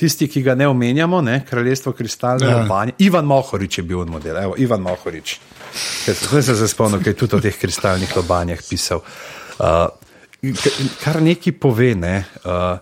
tisti, 0.00 0.28
ki 0.28 0.42
ga 0.42 0.54
ne 0.56 0.68
omenjamo, 0.68 1.20
ne, 1.20 1.40
Kraljestvo 1.48 1.92
kristalne 1.92 2.48
Ja. 2.48 2.62
lobanje. 2.62 2.96
Ivan 2.98 3.28
Mohorič 3.28 3.78
je 3.78 3.84
bil 3.84 4.04
model, 4.08 4.36
evo, 4.36 4.54
Ivan 4.58 4.80
Mohorič. 4.82 5.36
Zdaj 6.08 6.42
sem 6.42 6.56
se 6.56 6.68
spomnil, 6.68 7.02
kaj 7.04 7.12
je 7.12 7.16
tudi 7.20 7.36
o 7.36 7.40
teh 7.40 7.56
kristalnih 7.60 8.16
lobanjah 8.16 8.58
pisal. 8.68 9.04
Uh, 9.60 9.92
kar 11.04 11.20
neki 11.22 11.52
pove, 11.52 11.94
ne. 11.94 12.24
Uh, 12.44 12.78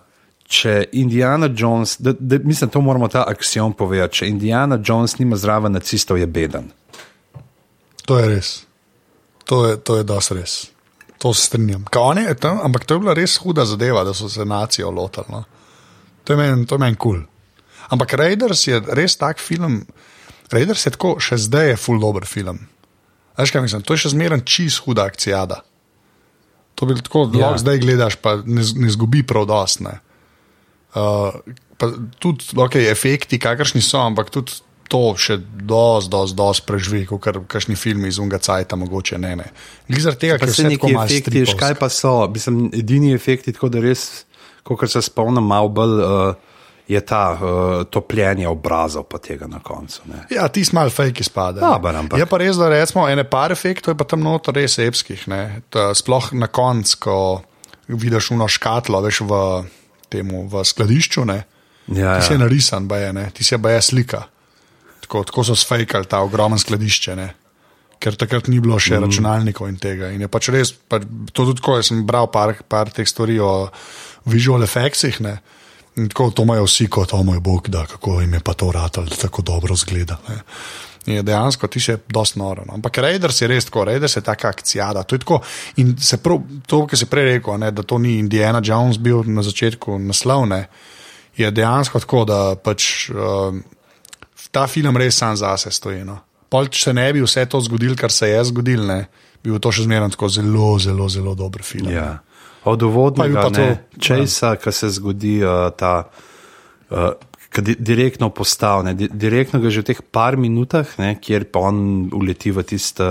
Če 0.48 0.86
Indiana 0.96 1.50
Jones, 1.52 1.98
da, 2.00 2.14
da, 2.16 2.38
mislim, 2.40 2.70
to 2.72 2.80
moramo 2.80 3.04
ta 3.12 3.26
aksiom 3.28 3.74
povedati, 3.76 4.22
če 4.22 4.28
Indiana 4.30 4.78
Jones 4.80 5.18
nima 5.18 5.36
zraven 5.36 5.74
nacistov, 5.76 6.16
je 6.16 6.24
beden. 6.26 6.70
To 8.08 8.16
je 8.16 8.28
res. 8.30 8.52
To 9.44 9.66
je, 9.66 9.76
to 9.76 9.98
je 9.98 10.06
dosti 10.08 10.34
res. 10.38 10.54
To 11.20 11.34
se 11.34 11.50
strinjam. 11.50 11.84
Ka 11.92 12.00
on 12.00 12.22
je 12.22 12.32
tam, 12.40 12.62
ampak 12.64 12.86
to 12.88 12.96
je 12.96 13.02
bila 13.04 13.12
res 13.18 13.36
huda 13.44 13.66
zadeva, 13.68 14.06
da 14.08 14.14
so 14.16 14.28
se 14.32 14.44
nacijo 14.48 14.88
lotili. 14.90 15.26
No. 15.28 15.44
To 16.28 16.36
je 16.36 16.36
meni 16.36 16.66
men 16.68 16.96
kul. 17.00 17.22
Cool. 17.24 17.24
Ampak 17.88 18.12
Raiders 18.20 18.66
je 18.68 18.82
res 18.92 19.16
tak 19.16 19.40
film. 19.40 19.86
Raiders 20.52 20.84
je 20.84 20.92
tako, 20.92 21.16
še 21.20 21.40
zdaj 21.40 21.72
je 21.72 21.78
full 21.80 22.00
dober 22.02 22.28
film. 22.28 22.60
Veš 23.38 23.54
kaj 23.54 23.64
mislim, 23.64 23.84
to 23.86 23.96
je 23.96 24.04
še 24.04 24.12
zmeraj 24.12 24.44
čist 24.44 24.84
huda 24.84 25.06
akcijada. 25.08 25.62
To 26.76 26.86
bi 26.86 26.98
tako, 27.00 27.30
Ja. 27.32 27.54
ja. 27.54 27.58
zdaj 27.58 27.80
gledaš, 27.80 28.18
pa 28.20 28.36
ne, 28.44 28.60
ne 28.62 28.92
zgubi 28.92 29.24
prav 29.26 29.48
dosti. 29.48 29.88
ne. 29.88 29.96
Uh, 30.94 31.32
tudi 32.18 32.44
okay, 32.56 32.90
efekti, 32.90 33.38
kakršni 33.38 33.80
so, 33.82 34.00
ampak 34.02 34.30
tudi 34.34 34.52
to 34.88 35.14
še 35.20 35.36
dosti, 35.40 36.10
dosti, 36.10 36.36
dosti 36.36 36.66
preživi, 36.66 37.02
kot 37.06 37.20
kar 37.24 37.40
kakšni 37.44 37.76
filmi 37.76 38.08
iz 38.08 38.18
unga 38.18 38.38
cajta, 38.40 38.76
mogoče 38.76 39.18
ne. 39.20 39.34
ne. 39.36 39.48
Glede 39.88 40.04
zaradi 40.06 40.20
tega, 40.26 40.38
ker 40.40 40.52
se 40.52 40.68
tako 40.68 40.92
malo 40.92 41.08
efekti, 41.08 41.42
veš, 41.44 41.56
kaj 41.60 41.76
pa 41.80 41.88
so. 41.92 42.14
Mislim, 42.32 42.68
edini 42.72 43.12
efekti, 43.16 43.52
tako 43.52 43.68
da 43.72 43.82
res, 43.84 44.24
kot 44.76 44.90
se 44.90 45.02
spomnim, 45.02 45.44
malo 45.44 45.68
bolj 45.68 46.02
uh, 46.02 46.34
je 46.88 47.00
ta 47.00 47.22
uh, 47.36 47.84
topljenje 47.92 48.48
obrazov, 48.48 49.04
pa 49.08 49.18
tega 49.18 49.46
na 49.46 49.60
koncu. 49.60 50.00
Ne. 50.08 50.24
Ja, 50.32 50.48
ti 50.48 50.64
smo 50.64 50.80
malo 50.80 50.90
fake 50.90 51.20
izpade. 51.20 51.60
Dober, 51.60 51.96
ampak- 51.96 52.18
Je 52.18 52.26
pa 52.26 52.36
res, 52.40 52.56
da 52.56 52.68
recimo 52.68 53.08
ene 53.08 53.24
par 53.24 53.52
efektov 53.52 53.92
je 53.92 53.98
pa 53.98 54.04
tam 54.04 54.20
noter 54.24 54.54
res 54.54 54.78
epskih. 54.78 55.26
sploh 55.94 56.32
na 56.32 56.46
koncu, 56.46 56.96
ko 57.00 57.42
vidiš 57.88 58.30
uno 58.30 58.48
škatlo, 58.48 59.00
veš 59.00 59.20
v, 59.20 59.64
temu, 60.08 60.48
v 60.48 60.64
skladišču, 60.64 61.24
ne. 61.24 61.44
Ja, 61.88 62.18
Ti 62.20 62.26
si 62.26 62.32
je 62.32 62.36
ja. 62.36 62.44
narisan, 62.44 62.88
baje, 62.88 63.12
ne. 63.12 63.30
ti 63.34 63.44
si 63.44 63.54
je 63.54 63.58
baje 63.58 63.82
slika. 63.82 64.22
Tako, 65.00 65.24
tako 65.24 65.44
so 65.44 65.54
sfejkali 65.56 66.04
ta 66.04 66.20
ogromen 66.20 66.58
skladišče. 66.58 67.16
Ne. 67.16 67.34
ker 67.98 68.14
takrat 68.14 68.48
ni 68.48 68.60
bilo 68.62 68.78
še 68.78 68.94
mm. 68.94 69.04
računalnikov 69.04 69.68
in 69.68 69.78
tega. 69.82 70.12
In 70.14 70.22
je 70.22 70.30
pač 70.30 70.48
res, 70.54 70.70
pač, 70.72 71.04
to 71.34 71.48
tudi 71.50 71.58
tako, 71.58 71.78
jaz 71.80 71.90
sem 71.90 72.04
bral 72.06 72.30
par, 72.30 72.54
par 72.70 72.92
teh 72.94 73.06
stvari 73.08 73.38
o 73.42 73.68
visual 74.28 74.62
effectsih. 74.62 75.20
Ne? 75.20 75.38
In 75.98 76.08
tako 76.08 76.30
to 76.30 76.44
imajo 76.46 76.66
vsi, 76.68 76.86
kot 76.86 77.12
o 77.12 77.22
moj 77.26 77.40
bog, 77.40 77.68
da 77.68 77.86
kako 77.86 78.20
jim 78.20 78.34
je 78.34 78.40
pa 78.44 78.54
to 78.54 78.68
vrtal, 78.68 79.08
da 79.08 79.16
tako 79.16 79.42
dobro 79.42 79.76
zgleda. 79.76 80.18
Ne? 80.28 80.38
Je 81.08 81.22
dejansko 81.24 81.66
ti 81.72 81.80
še 81.80 81.96
dosti 82.12 82.38
noro. 82.38 82.66
No. 82.68 82.74
Ampak 82.76 83.00
Raiders 83.00 83.40
je 83.40 83.48
res 83.48 83.64
tako, 83.64 83.86
Raiders 83.88 84.16
je 84.16 84.22
taka 84.22 84.50
akcija. 84.52 84.90
To 85.02 85.16
je 85.16 85.22
tako. 85.24 85.40
In 85.80 85.96
se 85.96 86.18
prav, 86.20 86.42
to, 86.68 86.82
kar 86.86 87.00
si 87.00 87.08
prej 87.08 87.32
rekel, 87.32 87.56
ne, 87.58 87.70
da 87.72 87.82
to 87.82 87.98
ni 87.98 88.18
Indiana 88.20 88.60
Jones 88.64 89.00
bil 89.00 89.24
na 89.24 89.42
začetku 89.42 89.98
naslovne, 90.04 90.66
je 91.38 91.50
dejansko 91.50 92.02
tako, 92.04 92.24
da 92.28 92.38
pač 92.60 93.08
uh, 93.14 93.56
ta 94.50 94.66
film 94.66 94.96
res 95.00 95.16
sam 95.16 95.36
zase 95.36 95.72
stoji. 95.72 96.04
No. 96.04 96.18
Pol, 96.48 96.68
če 96.72 96.88
se 96.88 96.94
ne 96.96 97.08
bi 97.12 97.24
vse 97.24 97.46
to 97.48 97.60
zgodilo, 97.64 97.96
kar 97.96 98.12
se 98.12 98.28
je 98.28 98.44
zgodilo, 98.50 99.00
bi 99.42 99.52
bil 99.52 99.60
to 99.62 99.72
še 99.72 99.86
zmeraj 99.88 100.12
tako 100.16 100.30
zelo, 100.32 100.70
zelo, 100.82 101.08
zelo 101.12 101.34
dober 101.38 101.64
film. 101.64 101.92
Ja. 101.92 102.18
Od 102.68 102.82
uvodnega 102.82 103.48
česa, 103.98 104.54
ja. 104.54 104.60
ki 104.60 104.72
se 104.72 104.90
zgodi 104.98 105.38
uh, 105.44 105.70
ta. 105.76 106.02
Uh, 106.90 107.10
Direktno 107.58 108.28
postavljen, 108.30 109.08
direktno 109.08 109.58
ga 109.58 109.70
že 109.72 109.80
v 109.80 109.86
teh 109.88 110.00
par 110.12 110.36
minutah, 110.36 110.86
ne, 111.00 111.14
kjer 111.16 111.48
pa 111.48 111.62
on 111.72 112.10
uleti 112.12 112.52
v 112.52 112.60
tisti 112.62 113.06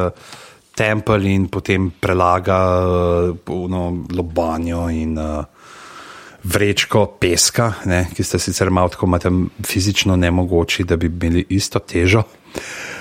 tempelj 0.77 1.25
in 1.25 1.47
potem 1.49 1.89
prelaga 1.89 2.59
uh, 2.85 3.33
lobanjo 4.13 4.85
in 4.93 5.17
uh, 5.17 5.41
vrečko 6.45 7.17
peska, 7.17 7.81
ne, 7.89 8.05
ki 8.13 8.23
ste 8.23 8.39
sicer 8.39 8.69
malo 8.69 8.93
tako 8.93 9.09
fizično 9.65 10.15
nemogoči, 10.15 10.85
da 10.85 10.95
bi 11.01 11.09
imeli 11.09 11.43
isto 11.57 11.81
težo. 11.81 12.21
Uh, 12.21 12.96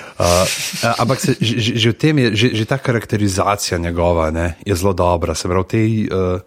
ampak 0.97 1.19
se, 1.21 1.37
že, 1.41 1.77
že 1.77 1.89
v 1.93 1.97
tem 1.97 2.15
je, 2.17 2.27
že, 2.35 2.47
že 2.57 2.63
ta 2.65 2.77
karakterizacija 2.81 3.77
njegova 3.77 4.31
ne, 4.33 4.57
je 4.65 4.75
zelo 4.75 4.93
dobra. 4.93 5.35
Se 5.37 5.45
pravi, 5.45 5.63
v 5.63 5.69
tej, 5.69 5.89
uh, 6.09 6.41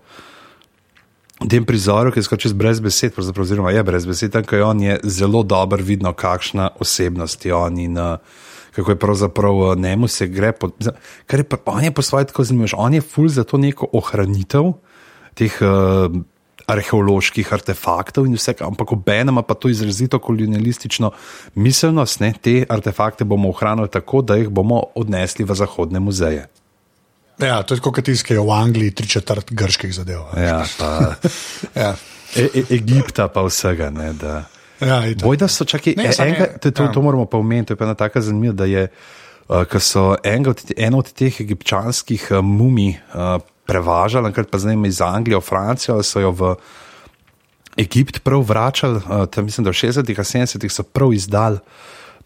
tem 1.48 1.64
prizoru, 1.64 2.10
ki 2.10 2.20
je 2.20 2.26
skočil 2.26 2.52
brez 2.58 2.82
besed, 2.82 3.14
oziroma 3.14 3.70
je 3.70 3.82
brez 3.86 4.04
besed, 4.04 4.34
tam 4.34 4.44
je 4.44 4.64
on 4.64 4.80
je 4.80 4.94
zelo 5.06 5.42
dobro 5.42 5.80
vidno, 5.82 6.12
kakšna 6.12 6.74
osebnost 6.80 7.46
je 7.46 7.54
on 7.54 7.78
in 7.78 7.94
uh, 7.98 8.18
kako 8.74 8.90
je 8.90 8.98
pravzaprav 8.98 9.54
uh, 9.54 9.78
njemu 9.78 10.08
se 10.08 10.26
gre. 10.26 10.52
Po, 10.52 10.70
kar 11.26 11.40
je 11.40 11.44
pa, 11.44 11.56
on 11.70 11.84
je 11.84 11.94
po 11.94 12.02
svoje 12.02 12.26
tako 12.26 12.44
zanimiv, 12.44 12.74
on 12.76 12.94
je 12.94 13.00
ful 13.00 13.28
za 13.28 13.44
to 13.44 13.56
neko 13.56 13.88
ohranitev 13.92 14.74
teh. 15.34 15.54
Uh, 15.62 16.10
arheoloških 16.70 17.52
artefaktov 17.52 18.28
in 18.28 18.36
vse, 18.38 18.54
ampak 18.66 18.92
obenem 18.96 19.42
pa 19.46 19.54
to 19.54 19.70
izrazito 19.72 20.18
kolonialistično 20.22 21.10
miselnost, 21.54 22.20
ne, 22.20 22.32
te 22.42 22.64
artefakte 22.68 23.24
bomo 23.24 23.50
ohranili 23.50 23.90
tako, 23.90 24.22
da 24.22 24.38
jih 24.38 24.48
bomo 24.48 24.82
odnesli 24.94 25.44
v 25.44 25.58
zahodne 25.58 26.00
muzeje. 26.00 26.46
Ja, 27.40 27.62
to 27.62 27.74
je 27.74 27.80
kot 27.80 28.00
tiskaj 28.04 28.36
v 28.36 28.52
Angliji, 28.52 28.94
tri 28.94 29.08
četrt 29.08 29.52
grških 29.56 29.92
zadev. 29.94 30.26
Ja, 30.36 30.64
pa, 30.78 31.14
ja. 31.82 31.94
E, 32.36 32.44
e, 32.44 32.64
Egipta 32.76 33.28
pa 33.32 33.42
vsega. 33.46 33.88
Ne, 33.90 34.12
da, 34.12 34.42
ja, 34.80 35.00
boj, 35.22 35.40
da 35.40 35.48
so 35.48 35.64
čakaj, 35.64 35.96
ne, 35.96 36.10
e, 36.10 36.16
enega, 36.18 36.50
to, 36.60 36.70
to, 36.70 36.88
ja. 36.88 36.92
to 36.92 37.02
moramo 37.02 37.24
pa 37.26 37.40
omeniti, 37.40 37.72
to 37.72 37.78
je 37.78 37.80
pa 37.80 37.88
ena 37.88 37.94
taka 37.94 38.20
zanimiva, 38.20 38.54
da 38.54 38.68
je. 38.70 38.88
Uh, 39.50 39.64
Ker 39.66 39.82
so 39.82 40.12
od, 40.14 40.60
eno 40.78 41.00
od 41.02 41.08
teh 41.10 41.40
egipčanskih 41.42 42.28
uh, 42.30 42.38
mumij 42.38 42.92
uh, 43.10 43.40
prevažali, 43.70 44.30
enkrat 44.32 44.50
pa 44.50 44.58
zdaj 44.58 44.76
iz 44.88 45.00
Anglije 45.00 45.38
v 45.38 45.46
Francijo, 45.46 46.02
so 46.02 46.20
jo 46.20 46.34
v 46.34 46.54
Egipt 47.78 48.24
prav 48.26 48.42
vračali, 48.42 48.98
uh, 48.98 49.26
tam 49.30 49.46
mislim, 49.46 49.64
da 49.64 49.70
v 49.70 49.78
60-ih, 49.78 50.18
70-ih 50.18 50.72
so 50.72 50.82
prav 50.82 51.14
izdali. 51.14 51.62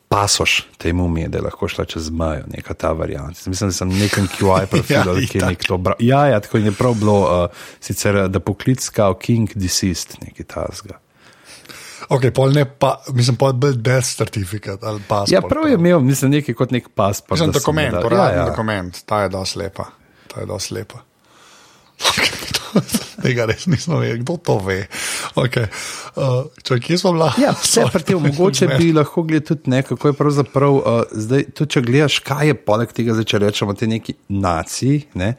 Pasoš 0.08 0.66
te 0.78 0.92
mumije, 0.92 1.28
da 1.28 1.38
je 1.38 1.42
lahko 1.42 1.68
šla 1.68 1.84
čez 1.90 2.10
mejo, 2.10 2.44
neka 2.52 2.74
ta 2.74 2.92
varianta. 2.92 3.40
Mislim, 3.50 3.70
da 3.70 3.74
sem 3.74 3.88
nekem 3.88 4.28
QI 4.28 4.66
profilu, 4.70 5.16
ja, 5.16 5.28
ki 5.28 5.38
je 5.38 5.46
nek 5.46 5.64
to 5.66 5.78
bral. 5.78 5.96
Ja, 5.98 6.26
ja, 6.26 6.40
tako 6.40 6.58
je 6.58 6.72
prav 6.72 6.94
bilo, 6.94 7.16
uh, 7.22 7.64
sicer 7.80 8.28
da 8.28 8.40
poklic 8.40 8.88
kao 8.88 9.14
King 9.14 9.50
Deceased, 9.54 10.16
neki 10.22 10.44
tasga. 10.44 11.00
Ok, 12.08 12.28
pol 12.34 12.52
ne 12.52 12.64
pa, 12.68 12.98
mislim, 13.12 13.36
pa 13.40 13.52
bil 13.52 13.76
death 13.80 14.16
certificate 14.16 14.86
ali 14.86 15.00
pasport. 15.08 15.32
Ja, 15.32 15.40
prav 15.40 15.68
je 15.68 15.74
imel, 15.74 16.00
mislim, 16.00 16.30
nekaj 16.30 16.54
kot 16.54 16.70
nek 16.70 16.88
pasport. 16.94 17.40
Mislim, 17.40 17.52
dokument, 17.52 17.96
uradni 18.04 18.36
ja, 18.36 18.44
ja. 18.44 18.46
dokument, 18.50 19.02
ta 19.06 19.22
je 19.22 19.32
dosti 19.32 19.58
lepa. 19.58 19.88
Ta 20.28 20.40
je 20.40 20.46
dosti 20.46 20.74
lepa. 20.74 21.00
Tega 23.24 23.46
res 23.48 23.66
nismo 23.70 23.98
vedeli, 24.02 24.20
kdo 24.20 24.36
to 24.36 24.58
ve. 24.60 24.84
Okay. 25.40 25.68
Uh, 26.18 26.50
če, 26.60 26.78
kje 26.82 26.98
smo 27.00 27.14
bili? 27.16 27.30
Ja, 27.44 27.54
vse 27.56 27.86
vrti, 27.88 28.16
mogoče 28.20 28.68
bi 28.74 28.92
lahko 28.96 29.24
gledali 29.24 29.46
tudi 29.48 29.72
nekaj, 29.72 29.94
kako 29.94 30.10
je 30.10 30.18
pravzaprav. 30.18 30.78
Uh, 30.80 31.02
zdaj, 31.26 31.46
tudi 31.54 31.76
če 31.76 31.84
gledaš, 31.86 32.18
kaj 32.26 32.50
je 32.52 32.56
poleg 32.68 32.94
tega, 32.96 33.16
zdaj, 33.16 33.28
če 33.32 33.42
rečemo 33.46 33.76
te 33.78 33.88
neki 33.90 34.16
naciji, 34.34 35.04
ne, 35.20 35.34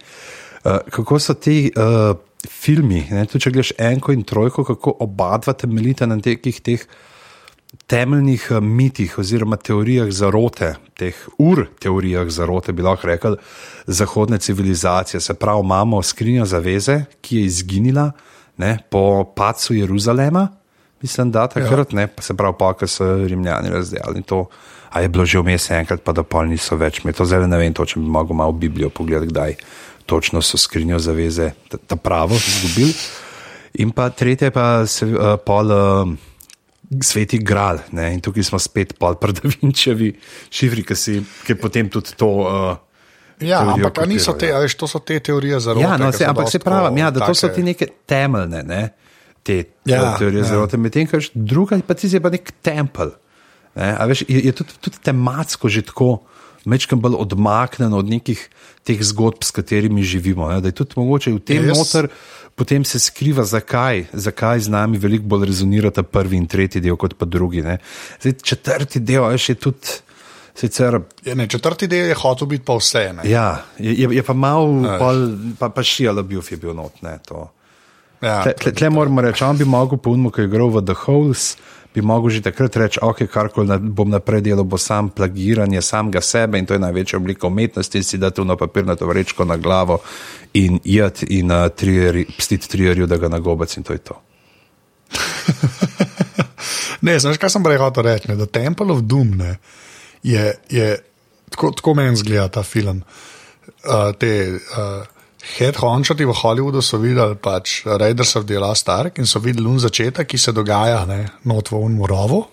uh, 0.64 0.80
kako 0.96 1.20
so 1.22 1.38
ti 1.38 1.58
uh, 1.70 2.16
filmi, 2.50 3.04
ne, 3.12 3.26
tudi 3.30 3.46
če 3.46 3.54
gledaš 3.54 3.76
enko 3.92 4.16
in 4.16 4.26
trojko, 4.28 4.66
kako 4.72 4.98
oba 5.06 5.36
dva 5.44 5.54
temeljita 5.54 6.10
na 6.10 6.18
nekih 6.22 6.62
teh. 6.64 6.88
teh 6.88 7.14
temeljnih 7.88 8.48
eh, 8.52 8.60
mitih 8.60 9.20
oziroma 9.20 9.58
teorijah 9.58 10.10
zarote, 10.12 10.76
teh 10.98 11.16
ur 11.38 11.66
teorijah 11.80 12.30
zarote, 12.30 12.74
bi 12.74 12.84
lahko 12.86 13.08
rekel, 13.08 13.38
zahodne 13.88 14.38
civilizacije. 14.38 15.22
Se 15.22 15.34
pravi, 15.34 15.64
imamo 15.64 16.02
skrinjo 16.02 16.46
zaveze, 16.46 17.04
ki 17.22 17.38
je 17.38 17.46
izginila 17.46 18.12
ne, 18.58 18.78
po 18.90 19.24
pacu 19.36 19.74
Jeruzalema, 19.74 20.48
mislim, 21.02 21.32
da 21.32 21.48
takrat, 21.48 21.94
ja. 21.94 22.00
ne, 22.00 22.08
se 22.20 22.34
pravi, 22.34 22.56
pa 22.60 22.74
ker 22.74 22.90
so 22.90 23.06
Rimljani 23.28 23.70
razdelili 23.70 24.24
to. 24.24 24.46
A 24.96 25.02
je 25.02 25.10
bilo 25.12 25.26
že 25.26 25.40
vmes 25.40 25.70
enkrat, 25.76 26.02
pa 26.04 26.14
da 26.16 26.24
pol 26.24 26.48
niso 26.48 26.78
več. 26.80 27.02
Mi 27.04 27.14
to 27.14 27.26
zdaj 27.28 27.48
ne 27.52 27.58
vem, 27.60 27.74
če 27.74 28.00
bi 28.00 28.06
mogel 28.08 28.36
malo 28.36 28.52
Biblijo 28.52 28.90
pogledati, 28.90 29.28
kdaj 29.28 29.56
točno 30.06 30.42
so 30.42 30.58
skrinjo 30.58 31.00
zaveze, 31.00 31.52
ta, 31.68 31.78
ta 31.78 31.96
pravo 31.96 32.36
izgubili. 32.36 32.94
In 33.84 33.92
pa 33.92 34.10
tretje, 34.10 34.52
pa 34.56 34.86
se 34.88 35.06
uh, 35.06 35.36
pol. 35.46 35.72
Uh, 35.76 36.16
sveti 37.04 37.40
gral. 37.44 37.80
Ne? 37.92 38.14
In 38.14 38.22
tukaj 38.24 38.44
smo 38.44 38.60
spet 38.60 38.96
podprdavinčevi 39.00 40.12
šifri, 40.50 40.84
ki 40.86 40.98
si 40.98 41.20
ki 41.46 41.58
potem 41.60 41.90
tudi 41.90 42.18
to. 42.18 42.32
Uh, 42.46 42.82
Ja, 43.44 43.60
ampak 43.68 44.06
niso 44.08 44.32
te, 44.40 44.48
ali 44.56 44.70
to 44.72 44.88
so 44.88 45.02
te 45.04 45.18
teorije 45.20 45.60
zarote? 45.60 45.84
Ja, 45.84 45.98
no, 46.00 46.08
se, 46.16 46.24
ampak 46.24 46.48
se 46.48 46.60
pravi, 46.64 47.00
ja, 47.00 47.10
da 47.12 47.20
take... 47.20 47.34
to 47.34 47.36
so 47.36 47.50
ti 47.52 47.66
neke 47.68 47.90
temeljne 48.08 48.62
ne, 48.64 48.84
te 49.44 49.58
ja, 49.86 50.14
teorije 50.16 50.40
ja. 50.40 50.48
zarote, 50.54 50.80
medtem 50.80 51.04
ko 51.04 51.20
druga 51.34 51.76
pa 51.84 51.98
ti 52.00 52.08
je 52.08 52.22
pa 52.24 52.32
nek 52.32 52.54
tempelj. 52.64 53.12
Ne, 53.76 53.92
veš, 54.08 54.24
je, 54.32 54.40
je 54.40 54.54
tudi, 54.56 54.78
tudi 54.80 55.04
tematsko 55.04 55.68
že 55.68 55.84
tako, 55.84 56.24
mečkam 56.66 57.04
bolj 57.04 57.20
odmaknen 57.20 57.94
od 57.94 58.08
nekih 58.08 58.40
teh 58.88 59.04
zgodb, 59.04 59.44
s 59.44 59.52
katerimi 59.52 60.04
živimo. 60.04 60.48
Ne, 60.50 60.62
da 60.64 60.72
je 60.72 60.80
tudi 60.80 60.96
mogoče 60.96 61.36
v 61.36 61.44
tem 61.44 61.68
yes. 61.68 61.76
noter 61.76 62.08
potem 62.56 62.86
se 62.86 63.00
skriva, 63.00 63.44
zakaj, 63.44 64.06
zakaj 64.14 64.60
z 64.60 64.72
nami 64.72 64.98
veliko 64.98 65.28
bolj 65.28 65.46
rezonirata 65.52 66.04
prvi 66.04 66.38
in 66.38 66.48
tretji 66.48 66.82
del, 66.82 66.96
kot 66.98 67.18
pa 67.20 67.26
drugi. 67.26 67.62
Zdaj, 67.62 68.34
četrti 68.44 69.00
del 69.00 69.32
je 69.36 69.44
še 69.50 69.56
tudi. 69.60 70.02
Sicer, 70.56 70.96
je, 71.26 71.34
ne, 71.36 71.50
četrti 71.52 71.88
del 71.92 72.14
je 72.14 72.16
hotel 72.16 72.48
biti 72.48 72.64
pa 72.64 72.78
vse. 72.80 73.10
Ne? 73.18 73.26
Ja, 73.28 73.66
je, 73.76 74.08
je 74.16 74.24
pa 74.24 74.34
malo, 74.34 75.02
pa, 75.60 75.68
pa 75.70 75.84
šijalo 75.84 76.24
bil, 76.24 76.40
je 76.52 76.58
bil 76.58 76.72
not. 76.74 77.02
Ne, 77.04 77.18
ja, 78.24 78.38
tle, 78.44 78.54
tle, 78.62 78.72
tle 78.72 78.90
moramo 78.90 79.22
reči, 79.22 79.44
on 79.44 79.60
bi 79.60 79.68
mogel 79.68 80.00
po 80.00 80.16
unmu, 80.16 80.32
ki 80.32 80.46
je 80.46 80.48
igral 80.48 80.72
v 80.72 80.86
The 80.88 80.96
Holes, 81.02 81.58
bi 81.96 82.02
mogel 82.04 82.30
že 82.30 82.42
takrat 82.44 82.76
reči, 82.76 83.00
ok, 83.02 83.24
karkoli 83.32 83.80
bom 83.80 84.10
naprej 84.12 84.44
delal, 84.44 84.68
bo 84.68 84.78
sam 84.78 85.10
plagiranje 85.10 85.82
samega 85.82 86.22
sebe 86.22 86.60
in 86.60 86.68
to 86.68 86.76
je 86.76 86.84
največja 86.84 87.20
oblika 87.20 87.48
umetnosti, 87.48 88.04
si 88.04 88.18
da 88.20 88.30
tu 88.36 88.44
na 88.46 88.60
papirnato 88.60 89.08
vrečko 89.08 89.46
na 89.48 89.56
glavo 89.58 90.02
in 90.54 90.80
jed 90.84 91.24
in 91.32 91.52
uh, 91.52 91.72
pstiti 92.38 92.70
trijerju, 92.70 93.08
da 93.08 93.18
ga 93.18 93.32
nagobec 93.32 93.78
in 93.78 93.84
to 93.84 93.94
je 93.94 94.00
to. 94.04 94.20
ne, 97.08 97.20
znaš, 97.20 97.40
kaj 97.40 97.56
sem 97.56 97.64
prej 97.64 97.80
hotel 97.80 98.04
reči, 98.04 98.36
da 98.36 98.46
Temple 98.46 98.92
of 98.92 99.02
Doom 99.08 99.38
ne, 99.40 99.56
je, 100.24 100.54
je 100.70 101.00
tako, 101.50 101.72
tako 101.72 101.94
meni 101.96 102.20
zgleda 102.20 102.48
ta 102.60 102.64
film. 102.64 103.04
Uh, 103.86 104.12
te, 104.20 104.60
uh, 104.76 105.15
Headhunterji 105.46 106.26
v 106.26 106.34
Hollywoodu 106.34 106.82
so 106.82 106.98
videli 106.98 107.38
pač 107.38 107.84
Raiders 107.86 108.36
of 108.36 108.48
the 108.50 108.60
Last 108.60 108.90
Ark 108.90 109.20
in 109.22 109.30
so 109.30 109.40
videli 109.40 109.70
un 109.70 109.80
začetek, 109.80 110.28
ki 110.28 110.38
se 110.38 110.52
dogaja 110.52 111.06
not 111.44 111.70
v 111.72 111.78
Unmorovu. 111.78 112.46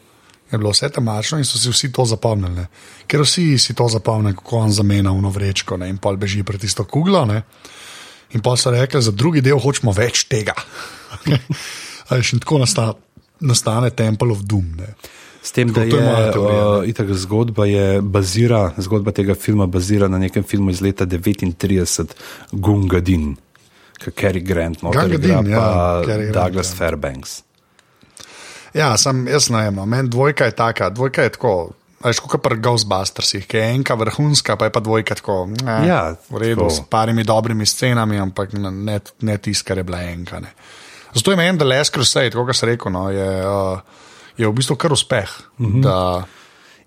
Je 0.52 0.59
bilo 0.59 0.70
vse 0.70 0.90
temačno 0.92 1.38
in 1.38 1.44
so 1.48 1.59
si 1.59 1.70
vsi 1.72 1.92
to 1.92 2.05
zapomnili. 2.05 2.55
Ne. 2.55 2.66
Ker 3.09 3.24
vsi 3.24 3.59
si 3.59 3.74
to 3.74 3.88
zapomnijo, 3.88 4.37
kako 4.37 4.57
on 4.57 4.72
zamenja 4.72 5.11
v 5.11 5.22
novrečko 5.24 5.81
in 5.88 5.96
pol 5.98 6.16
beži 6.16 6.42
pred 6.44 6.61
tisto 6.61 6.85
kuglo. 6.85 7.24
Ne. 7.24 7.42
In 8.37 8.40
pa 8.40 8.57
so 8.57 8.70
rekli, 8.70 9.02
za 9.02 9.11
drugi 9.11 9.40
del 9.40 9.59
hočemo 9.59 9.92
več 9.92 10.26
tega. 10.28 10.55
in 12.33 12.38
tako 12.44 12.59
nastane, 12.59 12.92
nastane 13.40 13.90
Temple 13.90 14.33
of 14.33 14.44
Doom. 14.44 14.76
Ne. 14.76 14.94
S 15.42 15.50
tem, 15.50 15.72
da 15.74 15.83
je, 15.83 15.90
je 15.90 17.05
uh, 17.05 17.16
zgodba, 17.18 17.66
je 17.66 18.00
bazira, 18.00 18.70
zgodba 18.78 19.11
tega 19.11 19.35
filma 19.35 19.66
bazira 19.66 20.09
na 20.09 20.18
nekem 20.18 20.44
filmu 20.46 20.70
iz 20.70 20.81
leta 20.81 21.07
1939, 21.07 22.14
Gungadin, 22.52 23.33
ki 23.98 24.11
je 24.11 24.14
Cary 24.20 24.42
Grant, 24.46 24.85
no, 24.87 24.92
ali 24.94 25.18
pa 25.18 25.40
ja, 25.42 26.02
Douglas 26.33 26.70
ja. 26.70 26.76
Fairbanks. 26.78 27.40
Ja, 28.74 28.94
sem 28.96 29.26
jaz 29.28 29.50
ne 29.52 29.66
vem, 29.66 29.83
meni 29.88 30.09
dvojka 30.09 30.46
je 30.48 30.55
taka, 30.57 30.90
dvojka 30.94 31.26
je 31.26 31.33
tako. 31.35 31.55
Veš, 32.02 32.18
kot 32.26 32.42
pri 32.42 32.59
Ghostbustersih, 32.59 33.44
ki 33.46 33.59
je 33.61 33.66
enka 33.76 33.94
vrhunska, 33.94 34.57
pa 34.59 34.66
je 34.66 34.72
pa 34.74 34.81
dvojka 34.83 35.14
tako. 35.20 35.44
Eh, 35.62 35.87
Ja, 35.87 36.16
v 36.31 36.40
redu, 36.42 36.64
tako. 36.64 36.70
s 36.74 36.87
parimi 36.90 37.22
dobrimi 37.24 37.66
scenami, 37.66 38.18
ampak 38.18 38.57
ne, 38.59 38.70
ne, 38.70 38.96
ne 39.20 39.37
tisto, 39.38 39.68
kar 39.68 39.78
je 39.78 39.85
bila 39.87 40.00
enka. 40.11 40.40
Ne. 40.42 40.50
Zato 41.14 41.31
je 41.31 41.37
meni, 41.37 41.59
da 41.59 41.64
Les 41.64 41.90
Crusade, 41.90 42.35
kot 42.35 42.57
sem 42.57 42.72
rekel, 42.72 42.90
no, 42.90 43.05
je, 43.11 43.28
uh, 43.46 44.02
je 44.37 44.49
v 44.49 44.53
bistvu 44.53 44.77
kar 44.77 44.92
uspeh. 44.92 45.31
Mm. 45.59 45.83
-hmm. 45.83 46.25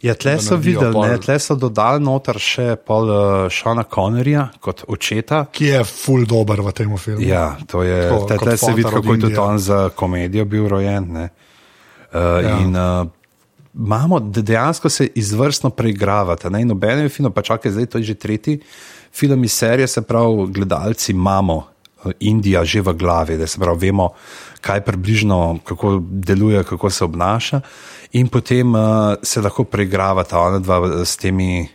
Ja, 0.02 0.14
tle 0.14 0.36
Da 0.36 0.42
so 0.42 0.56
videli, 0.56 0.94
pol- 0.94 1.08
ne, 1.08 1.18
tle 1.18 1.40
so 1.40 1.56
dodali 1.56 2.04
noter 2.04 2.38
še 2.40 2.76
pol 2.76 3.10
uh, 3.10 3.50
Šona 3.50 3.84
Connerja 3.84 4.50
kot 4.60 4.84
očeta. 4.88 5.46
Ki 5.52 5.66
je 5.66 5.84
full 5.84 6.26
dober 6.26 6.62
v 6.62 6.72
tem 6.72 6.98
filmu. 6.98 7.26
Ja, 7.26 7.58
to 7.68 7.84
je, 7.84 8.10
Tako, 8.10 8.26
tle, 8.28 8.38
tle 8.38 8.58
se 8.58 8.74
vidi, 8.74 8.90
kako 8.90 9.14
je 9.14 9.20
tudi 9.20 9.38
on 9.38 9.58
za 9.58 9.90
komedijo 9.90 10.46
bil 10.46 10.68
rojen. 10.68 11.12
Ne. 11.14 11.30
Uh, 12.14 12.44
Ja. 12.44 12.60
In 12.60 12.76
uh, 12.76 13.08
imamo, 13.76 14.20
da 14.20 14.42
dejansko 14.42 14.90
se 14.90 15.08
izvrstno 15.16 15.70
preigravate. 15.70 16.50
Ne? 16.50 16.62
In 16.62 16.68
nobeno 16.68 17.02
je 17.02 17.10
fino, 17.10 17.30
pa 17.30 17.42
čakaj, 17.42 17.72
zdaj 17.72 17.86
to 17.86 17.98
je 17.98 18.04
že 18.04 18.14
tretji 18.14 18.60
film 19.16 19.44
iz 19.44 19.54
serije, 19.54 19.88
se 19.88 20.02
pravi, 20.02 20.48
gledalci 20.48 21.12
imamo 21.12 21.64
Indija 22.20 22.66
že 22.66 22.82
v 22.82 22.94
glavi, 22.94 23.38
da 23.38 23.48
se 23.48 23.60
pravi, 23.60 23.88
vemo, 23.88 24.10
kaj 24.66 24.82
približno, 24.82 25.60
kako 25.64 26.00
deluje, 26.02 26.64
kako 26.64 26.90
se 26.90 27.06
obnaša. 27.06 27.62
In 28.18 28.28
potem 28.28 28.76
uh, 28.76 29.14
se 29.24 29.42
lahko 29.42 29.64
preigravata 29.64 30.40
ona 30.40 30.60
dva 30.60 31.06
s 31.06 31.18
temi 31.22 31.68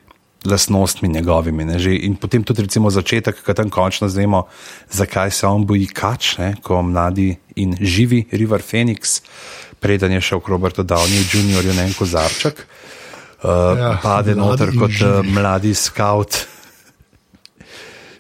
lastnostmi 0.45 1.09
njegovimi. 1.09 1.65
Ne, 1.65 1.79
že, 1.79 1.95
in 1.95 2.17
potem 2.17 2.45
tudi 2.45 2.65
recimo 2.65 2.91
začetek, 2.91 3.43
ko 3.45 3.55
tam 3.55 3.71
končno 3.71 4.09
znemo, 4.09 4.47
zakaj 4.91 5.31
se 5.31 5.47
on 5.47 5.67
boji 5.67 5.87
kač, 5.87 6.39
ne, 6.39 6.55
ko 6.63 6.83
mladi 6.83 7.35
in 7.57 7.77
živi 7.81 8.25
River 8.33 8.63
Phoenix, 8.65 9.21
preden 9.81 10.13
je 10.17 10.21
šel 10.21 10.41
k 10.41 10.49
Robertu 10.49 10.83
Downeyju 10.83 11.29
Jr., 11.35 11.75
ne 11.77 11.85
en 11.91 11.95
kozarček, 11.95 12.65
uh, 13.43 13.51
Ja, 13.79 13.99
pade 14.03 14.35
noter 14.35 14.73
kot 14.79 14.97
uh, 15.05 15.21
mladi 15.25 15.75
scout. 15.75 16.47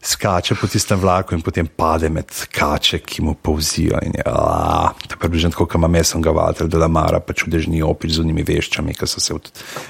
Skače 0.03 0.55
po 0.57 0.67
tistem 0.67 1.01
vlaku 1.01 1.35
in 1.37 1.43
potem 1.45 1.67
pade 1.69 2.09
med 2.09 2.31
kače, 2.49 3.03
ki 3.05 3.23
mu 3.23 3.35
povzijo. 3.37 3.99
Je, 4.01 4.23
a, 4.25 4.95
to 5.07 5.15
je 5.15 5.21
približno 5.21 5.51
tako, 5.53 5.67
kot 5.69 5.77
ima 5.77 5.91
mesom 5.93 6.23
Gavatel, 6.25 6.71
da 6.73 6.89
mara 6.89 7.21
pa 7.21 7.37
čudežni 7.37 7.83
opis 7.85 8.17
z 8.17 8.25
unimi 8.25 8.43
veščami. 8.43 8.95
se 8.97 9.35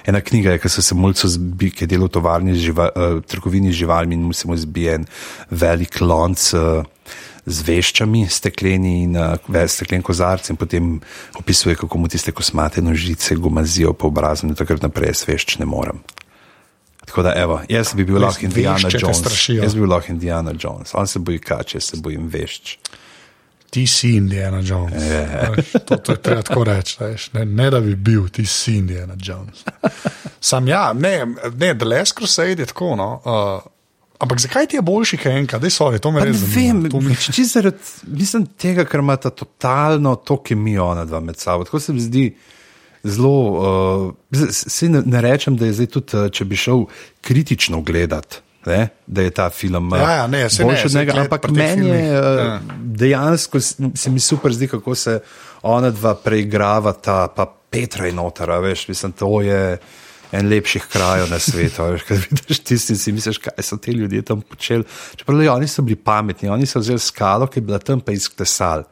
Ena 0.07 0.21
knjiga 0.21 0.53
je, 0.53 0.59
ki 0.59 0.69
so 0.69 0.83
se 0.83 0.95
mulcu 0.95 1.29
zbi, 1.29 1.71
ki 1.71 1.85
je 1.85 1.87
delal 1.95 2.09
v 2.09 2.17
tovarni, 2.19 2.55
živa, 2.59 2.91
uh, 2.91 3.23
trgovini 3.23 3.73
z 3.73 3.77
živalmi 3.77 4.15
in 4.15 4.23
mu 4.23 4.33
se 4.33 4.49
mu 4.49 4.57
zbije 4.57 4.95
en 4.95 5.07
velik 5.51 6.01
lonc. 6.01 6.55
Uh, 6.55 6.85
Z 7.47 7.65
veščami, 7.65 8.27
stekleni 8.29 8.91
in 9.03 9.17
uh, 9.17 9.65
steklen 9.67 10.03
kozarc, 10.05 10.51
in 10.53 10.59
potem 10.61 11.01
opisuje, 11.41 11.75
kako 11.75 11.99
mu 11.99 12.07
tiste 12.07 12.35
kosmate 12.37 12.83
nožice 12.85 13.35
gumazijo 13.35 13.95
po 13.97 14.13
obrazu, 14.13 14.47
in 14.47 14.55
takrat 14.55 14.85
naprej 14.85 15.09
jaz 15.09 15.25
vešč 15.27 15.57
ne 15.59 15.67
morem. 15.67 16.05
Tako 17.07 17.23
da, 17.23 17.33
evo, 17.35 17.61
jaz 17.69 17.95
bi 17.95 18.05
bil 18.05 18.15
Res, 18.15 18.23
lahko 18.23 18.45
Indiana 18.45 18.89
te 18.89 18.99
Jones. 18.99 19.49
Jaz 19.49 19.75
bi 19.75 19.81
bil 19.81 19.91
lahko 19.91 20.13
Indiana 20.13 20.53
Jones. 20.55 20.95
On 20.95 21.07
se 21.07 21.19
boji 21.19 21.39
kače, 21.41 21.81
se 21.81 21.97
bojim 21.97 22.29
vešč. 22.29 22.77
Ti 23.71 23.87
si 23.87 24.09
Indiana 24.11 24.61
Jones. 24.61 25.03
Ja. 25.11 25.51
Veš, 25.51 25.73
To, 25.85 25.97
to 25.97 26.13
je 26.13 26.19
treba 26.19 26.43
tako 26.43 26.65
reči. 26.65 26.97
veš, 27.01 27.33
Ne, 27.33 27.45
ne 27.47 27.71
da 27.71 27.81
bi 27.81 27.95
bil, 27.97 28.29
ti 28.29 28.47
si 28.47 28.75
Indiana 28.75 29.15
Jones. 29.19 29.65
Sam 30.41 30.69
ja, 30.69 30.93
ne, 30.93 31.27
ne 31.55 31.75
The 31.75 31.85
Last 31.87 32.15
Crusade 32.15 32.57
je 32.59 32.67
tako. 32.67 32.97
No, 32.97 33.09
uh, 33.23 33.63
ampak 34.19 34.41
zakaj 34.41 34.67
ti 34.67 34.77
je 34.77 34.83
boljši 34.83 35.17
kot 35.17 35.27
enka? 35.29 35.59
Dej, 35.59 35.71
sorry, 35.71 35.99
to 35.99 36.11
me 36.11 36.21
Pa 36.21 36.25
res 36.25 36.37
zanima. 36.37 36.89
vem, 36.91 37.05
mi- 37.05 37.45
zaradi 37.45 37.77
mislim, 38.05 38.47
tega, 38.49 38.85
ker 38.85 39.01
imata 39.01 39.31
totalno 39.31 40.15
to 40.17 40.37
kemijo 40.39 40.87
ona 40.87 41.05
dva 41.05 41.21
med 41.21 41.37
sabo. 41.37 41.65
Tako 41.65 41.81
se 41.81 41.93
mi 41.93 42.01
zdi 42.01 42.27
zelo. 43.05 44.13
Uh, 44.33 44.49
se 44.51 44.89
ne, 44.89 45.03
ne 45.07 45.21
rečem, 45.21 45.57
da 45.57 45.67
je 45.67 45.73
zdaj 45.73 45.91
tudi, 45.97 46.17
uh, 46.17 46.31
če 46.33 46.45
bi 46.45 46.57
šel 46.57 46.87
kritično 47.21 47.83
gledati. 47.83 48.43
Ne, 48.67 48.91
da 49.07 49.23
je 49.25 49.31
ta 49.33 49.47
film 49.51 49.93
uh, 49.93 49.99
Ja, 49.99 50.11
ja, 50.11 50.27
ne, 50.29 50.43
saj 50.51 50.65
ne, 50.65 50.69
boljši 50.69 50.87
od 50.87 50.95
njega, 50.95 51.15
ampak 51.23 51.47
meni 51.49 51.89
je 51.89 52.03
ja. 52.05 52.59
dejansko 52.85 53.61
se 53.61 54.11
mi 54.11 54.21
super 54.21 54.53
zdi, 54.53 54.69
kako 54.69 54.95
se 54.95 55.21
ona 55.63 55.91
dva 55.91 56.15
preigravata, 56.15 57.29
pa 57.37 57.47
Petra 57.71 58.09
in 58.09 58.15
Notara, 58.21 58.59
veš, 58.59 58.89
mislim, 58.89 59.13
to 59.13 59.41
je 59.41 59.79
en 60.33 60.49
lepših 60.49 60.87
krajev 60.93 61.31
na 61.31 61.39
svetu. 61.39 61.83
Veš, 61.93 62.03
kad 62.03 62.19
vidiš 62.31 62.59
tisti 62.65 62.97
si 62.97 63.13
misliš, 63.13 63.39
kaj 63.39 63.63
so 63.63 63.77
ti 63.77 63.93
ljudje 63.93 64.23
tam 64.23 64.41
počeli. 64.41 64.85
Čeprav 65.17 65.39
le, 65.39 65.51
oni 65.51 65.69
so 65.69 65.83
bili 65.83 65.97
pametni, 65.97 66.49
oni 66.49 66.67
so 66.67 66.83
vzeli 66.83 66.99
skalo, 66.99 67.47
ki 67.47 67.59
je 67.59 67.67
bila 67.67 67.79
tam 67.79 68.01
pa 68.01 68.13
izklesali. 68.13 68.85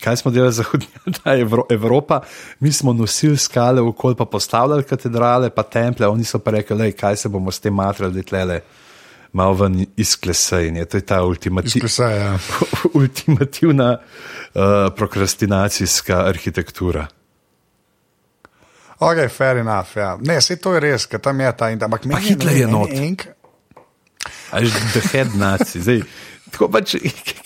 Kaj 0.00 0.16
smo 0.16 0.30
delali 0.30 0.52
zahodnja 0.52 0.88
Evro, 1.40 1.64
Evropa? 1.70 2.20
Mi 2.60 2.72
smo 2.72 2.92
nosili 2.92 3.36
skale 3.36 3.80
okoli, 3.80 4.14
pa 4.16 4.24
postavljali 4.24 4.84
katedrale, 4.84 5.50
pa 5.50 5.62
temple, 5.62 6.06
oni 6.06 6.24
so 6.24 6.38
pa 6.38 6.50
rekli, 6.50 6.76
"Lej, 6.76 6.92
kaj 6.92 7.16
se 7.16 7.28
bomo 7.28 7.50
s 7.50 7.60
tem 7.60 7.74
matrali, 7.74 8.22
tlele, 8.22 8.60
malo 9.32 9.54
ven 9.54 9.86
izklesaj. 9.96 10.66
In 10.66 10.76
je 10.76 10.84
to 10.84 10.96
je 10.96 11.00
ta 11.00 11.22
ultimativ, 11.24 11.76
Izklesaj, 11.76 12.16
ja. 12.16 12.38
ultimativna 13.00 13.98
uh, 13.98 14.62
prokrastinacijska 14.96 16.24
arhitektura. 16.26 17.06
Ok, 18.98 19.28
fair 19.30 19.56
enough. 19.56 19.96
Ja. 19.96 20.18
Ne, 20.20 20.38
vse 20.40 20.56
to 20.56 20.74
je 20.74 20.80
res, 20.80 21.06
ker 21.06 21.20
tam 21.20 21.40
je 21.40 21.52
ta 21.56 21.68
in 21.70 21.78
tam. 21.78 21.92
Ampak 21.92 22.22
Hitler 22.22 22.56
je 22.56 22.66
not. 22.66 22.90
Enk, 22.92 23.26
Až 24.50 24.70
the 24.94 25.02
head 25.12 25.34
naci. 25.34 25.82
Zdaj, 25.82 26.02
tako 26.50 26.68
pač, 26.72 26.96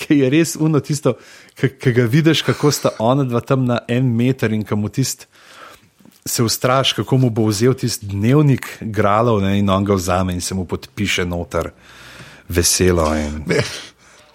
ki 0.00 0.20
je 0.20 0.30
res 0.32 0.56
uno 0.60 0.80
tisto, 0.84 1.16
ki 1.56 1.92
ga 1.96 2.06
vidiš, 2.10 2.42
kako 2.46 2.72
sta 2.74 2.94
ona 2.98 3.24
dva 3.24 3.42
tam 3.44 3.64
na 3.68 3.80
en 3.88 4.10
meter 4.16 4.52
in 4.52 4.64
kam 4.66 4.86
tist. 4.88 5.26
Se 6.26 6.44
ustraš, 6.44 6.92
kako 6.92 7.16
mu 7.16 7.30
bo 7.32 7.46
vzel 7.48 7.72
tisti 7.74 8.10
dnevnik 8.10 8.66
gralov 8.80 9.40
ne, 9.40 9.56
in 9.58 9.70
on 9.72 9.86
ga 9.88 9.96
vzame 9.96 10.34
in 10.36 10.42
se 10.44 10.54
mu 10.54 10.66
podpiše 10.68 11.24
noter 11.24 11.70
veselo. 12.48 13.08
In... 13.16 13.40
ne, 13.48 13.62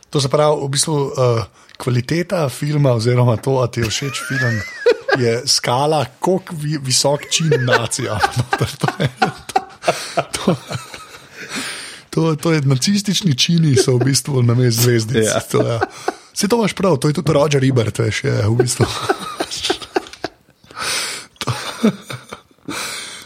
to 0.09 0.21
se 0.21 0.31
pravi, 0.33 0.65
v 0.65 0.71
bistvu 0.73 0.95
uh, 1.13 1.43
kvaliteta 1.77 2.49
filma, 2.49 2.95
oziroma 2.97 3.37
to, 3.37 3.59
da 3.61 3.67
ti 3.67 3.85
je 3.85 3.91
všeč 3.91 4.21
film, 4.27 4.57
je 5.21 5.35
skala, 5.45 6.05
koliko 6.19 6.55
vi, 6.57 6.79
visok 6.81 7.29
čin 7.29 7.53
nacija. 7.65 8.19
To 8.57 8.89
je, 8.99 9.09
to, 10.15 10.55
to, 10.55 10.55
to 12.15 12.51
je 12.51 12.61
nacistični 12.63 13.35
čini, 13.35 13.75
so 13.75 13.97
v 13.99 14.11
bistvu 14.11 14.43
na 14.43 14.55
mestu 14.55 14.87
zvezdic. 14.87 15.27
Ja. 15.27 15.41
To, 15.51 15.63
ja. 15.67 15.79
Vse 16.35 16.47
to 16.47 16.59
imaš 16.59 16.73
prav, 16.75 16.97
to 16.97 17.11
je 17.11 17.19
tudi 17.19 17.33
Roger 17.35 17.63
Ebert, 17.63 17.99
veš, 17.99 18.23
je 18.23 18.35
v 18.47 18.55
bistvu. 18.59 18.87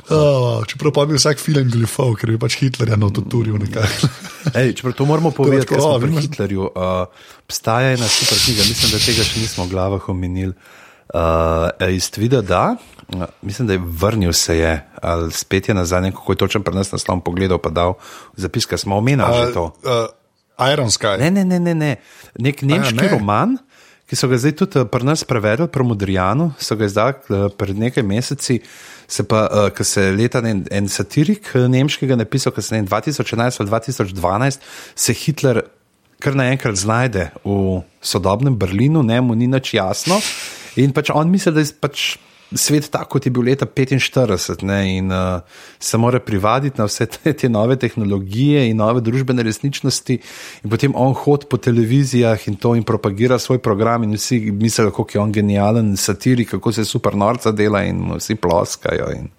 Oh, 0.10 0.66
čeprav 0.66 0.90
pa 0.94 1.06
bi 1.06 1.14
vsak 1.14 1.38
film 1.38 1.70
glifal, 1.70 2.16
ker 2.18 2.32
bi 2.34 2.40
pač 2.42 2.56
Hitlerja 2.58 2.98
nototuril 2.98 3.60
nekako. 3.62 4.10
Ej, 4.58 4.74
čeprav 4.80 4.96
to 4.98 5.06
moramo 5.06 5.30
povedati, 5.30 5.70
ker 5.70 5.78
smo 5.78 5.94
a, 5.98 6.02
pri? 6.02 6.16
Hitlerju. 6.26 6.66
Uh, 6.74 7.30
obstaja 7.46 7.94
ena 7.94 8.10
super 8.10 8.42
knjiga, 8.42 8.66
mislim, 8.66 8.96
da 8.96 9.02
tega 9.04 9.26
še 9.28 9.44
nismo 9.44 9.68
v 9.68 9.74
glavah 9.76 10.10
omenili. 10.10 10.56
Uh, 11.14 11.90
iz 11.90 12.12
Tvida, 12.12 12.42
da, 12.42 12.76
mislim, 13.42 13.68
da 13.68 13.74
je 13.74 13.82
vrnil 13.82 14.34
se 14.34 14.58
je, 14.58 14.86
ali 15.02 15.32
spet 15.32 15.70
je 15.70 15.74
nazaj, 15.74 16.12
kako 16.12 16.32
je 16.32 16.38
točen 16.38 16.64
pri 16.64 16.76
nas 16.76 16.92
naslov 16.92 17.24
pogledal, 17.26 17.58
pa 17.58 17.70
dal 17.70 17.94
zapis, 18.38 18.66
ker 18.70 18.78
smo 18.78 18.98
omenjali 18.98 19.48
že 19.48 19.54
to. 19.54 19.64
Uh, 19.84 20.70
Iron 20.74 20.92
Sky. 20.92 21.18
Ne, 21.20 21.32
ne, 21.32 21.46
ne, 21.46 21.60
ne, 21.60 21.74
ne. 21.74 21.96
nek 22.40 22.62
nemški 22.62 22.96
ne? 22.96 23.08
ne. 23.08 23.10
roman, 23.16 23.58
ki 24.10 24.18
so 24.18 24.28
ga 24.30 24.40
zdaj 24.42 24.56
tudi 24.60 24.82
eh, 24.82 24.88
pri 24.90 25.06
nas 25.06 25.24
prevedli, 25.28 25.70
pri 25.72 25.86
Modrijanu, 25.86 26.52
so 26.60 26.76
ga 26.76 26.90
izdali 26.90 27.16
eh, 27.30 27.50
pred 27.56 27.78
nekaj 27.78 28.04
meseci. 28.04 28.60
Se 29.10 29.24
pa, 29.26 29.48
uh, 29.50 29.72
ko 29.74 29.82
se 29.82 30.04
je 30.04 30.12
leta 30.14 30.38
en, 30.46 30.60
en 30.70 30.86
satirik 30.86 31.48
eh, 31.58 31.66
nemškega 31.66 32.14
napisal, 32.20 32.54
ko 32.54 32.62
se 32.62 32.78
je 32.78 32.84
2011 32.86 33.58
ali 33.64 33.70
2012, 33.72 34.68
se 34.94 35.16
Hitler 35.18 35.64
kar 36.20 36.36
naenkrat 36.36 36.76
znajde 36.76 37.30
v 37.42 37.80
sodobnem 38.04 38.58
Berlinu, 38.60 39.02
ne 39.04 39.22
mu 39.24 39.36
ni 39.40 39.48
nič 39.48 39.74
jasno. 39.74 40.20
In 40.76 40.94
pač 40.94 41.10
on 41.14 41.32
misli, 41.32 41.54
da 41.54 41.64
je 41.64 41.74
pač 41.82 42.18
svet 42.56 42.88
tako, 42.90 43.18
kot 43.18 43.26
je 43.26 43.32
bil 43.34 43.46
leta 43.46 43.66
45, 43.66 44.64
ne, 44.66 44.80
in 44.98 45.12
uh, 45.14 45.42
se 45.80 45.98
mora 45.98 46.20
privaditi 46.20 46.80
na 46.82 46.88
vse 46.90 47.06
te, 47.06 47.34
te 47.34 47.50
nove 47.50 47.78
tehnologije 47.80 48.66
in 48.70 48.78
nove 48.82 49.04
družbene 49.06 49.44
resničnosti. 49.46 50.20
In 50.64 50.74
potem 50.74 50.96
on 50.98 51.14
hodi 51.14 51.50
po 51.50 51.58
televizijah 51.62 52.48
in 52.50 52.58
to 52.58 52.74
in 52.76 52.84
propagira 52.84 53.40
svoj 53.40 53.62
program, 53.62 54.04
in 54.04 54.18
vsi 54.18 54.40
mislijo, 54.52 54.92
kako 54.92 55.10
je 55.14 55.22
on 55.22 55.32
genijalen, 55.32 55.98
satirik, 55.98 56.50
kako 56.56 56.72
se 56.72 56.86
super 56.86 57.16
norca 57.16 57.52
dela, 57.52 57.84
in 57.86 58.02
vsi 58.18 58.36
ploskajo. 58.36 59.12
In, 59.18 59.30